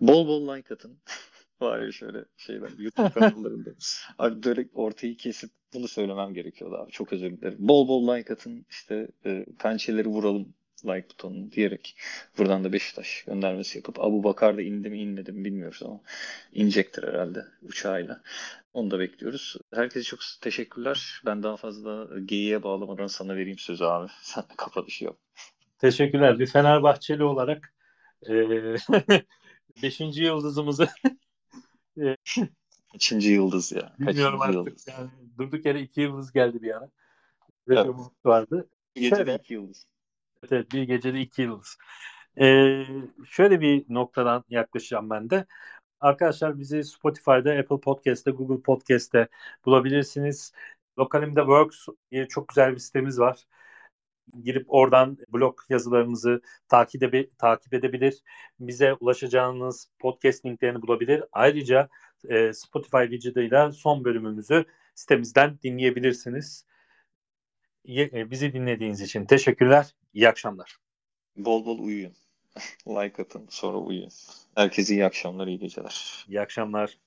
[0.00, 0.98] Bol bol like atın.
[1.60, 3.70] Var ya şöyle şeyler YouTube kanallarında.
[4.18, 6.92] abi böyle ortayı kesip bunu söylemem gerekiyordu abi.
[6.92, 7.56] Çok özür dilerim.
[7.58, 8.66] Bol bol like atın.
[8.70, 10.54] İşte e, pençeleri vuralım
[10.84, 11.96] like butonunu diyerek
[12.38, 16.00] buradan da Beşiktaş göndermesi yapıp Abu Bakar da indi mi inmedi mi bilmiyoruz ama
[16.52, 18.22] inecektir herhalde uçağıyla.
[18.72, 19.56] Onu da bekliyoruz.
[19.74, 21.22] Herkese çok teşekkürler.
[21.26, 24.08] Ben daha fazla geyiğe bağlamadan sana vereyim sözü abi.
[24.22, 25.16] Sen de kapanışı yap.
[25.78, 26.38] Teşekkürler.
[26.38, 27.74] Bir Fenerbahçeli olarak
[28.28, 28.32] e,
[29.82, 30.88] beşinci yıldızımızı
[32.92, 33.94] Kaçıncı yıldız ya?
[33.98, 34.54] Bilmiyorum artık.
[34.54, 34.86] yıldız?
[34.88, 36.90] Yani durduk yere iki yıldız geldi bir ara.
[37.68, 37.86] Evet.
[38.24, 38.68] Vardı.
[38.96, 39.34] Şöyle.
[39.34, 39.86] iki yıldız.
[40.42, 41.76] Evet, bir gecede iki yıldız.
[42.40, 42.84] Ee,
[43.30, 45.46] şöyle bir noktadan yaklaşacağım ben de.
[46.00, 49.28] Arkadaşlar bizi Spotify'da, Apple Podcast'te, Google Podcast'te
[49.64, 50.52] bulabilirsiniz.
[50.98, 53.44] Lokalimde Works diye çok güzel bir sitemiz var.
[54.44, 58.22] Girip oradan blog yazılarımızı takip, ede- takip edebilir.
[58.60, 61.24] Bize ulaşacağınız podcast linklerini bulabilir.
[61.32, 61.88] Ayrıca
[62.28, 64.64] e, Spotify widget'ıyla son bölümümüzü
[64.94, 66.66] sitemizden dinleyebilirsiniz.
[67.84, 69.94] Ye- e, Bizi dinlediğiniz için teşekkürler.
[70.16, 70.76] İyi akşamlar.
[71.36, 72.14] Bol bol uyuyun.
[72.88, 74.10] like atın sonra uyuyun.
[74.54, 76.26] Herkese iyi akşamlar, iyi geceler.
[76.28, 76.98] İyi akşamlar.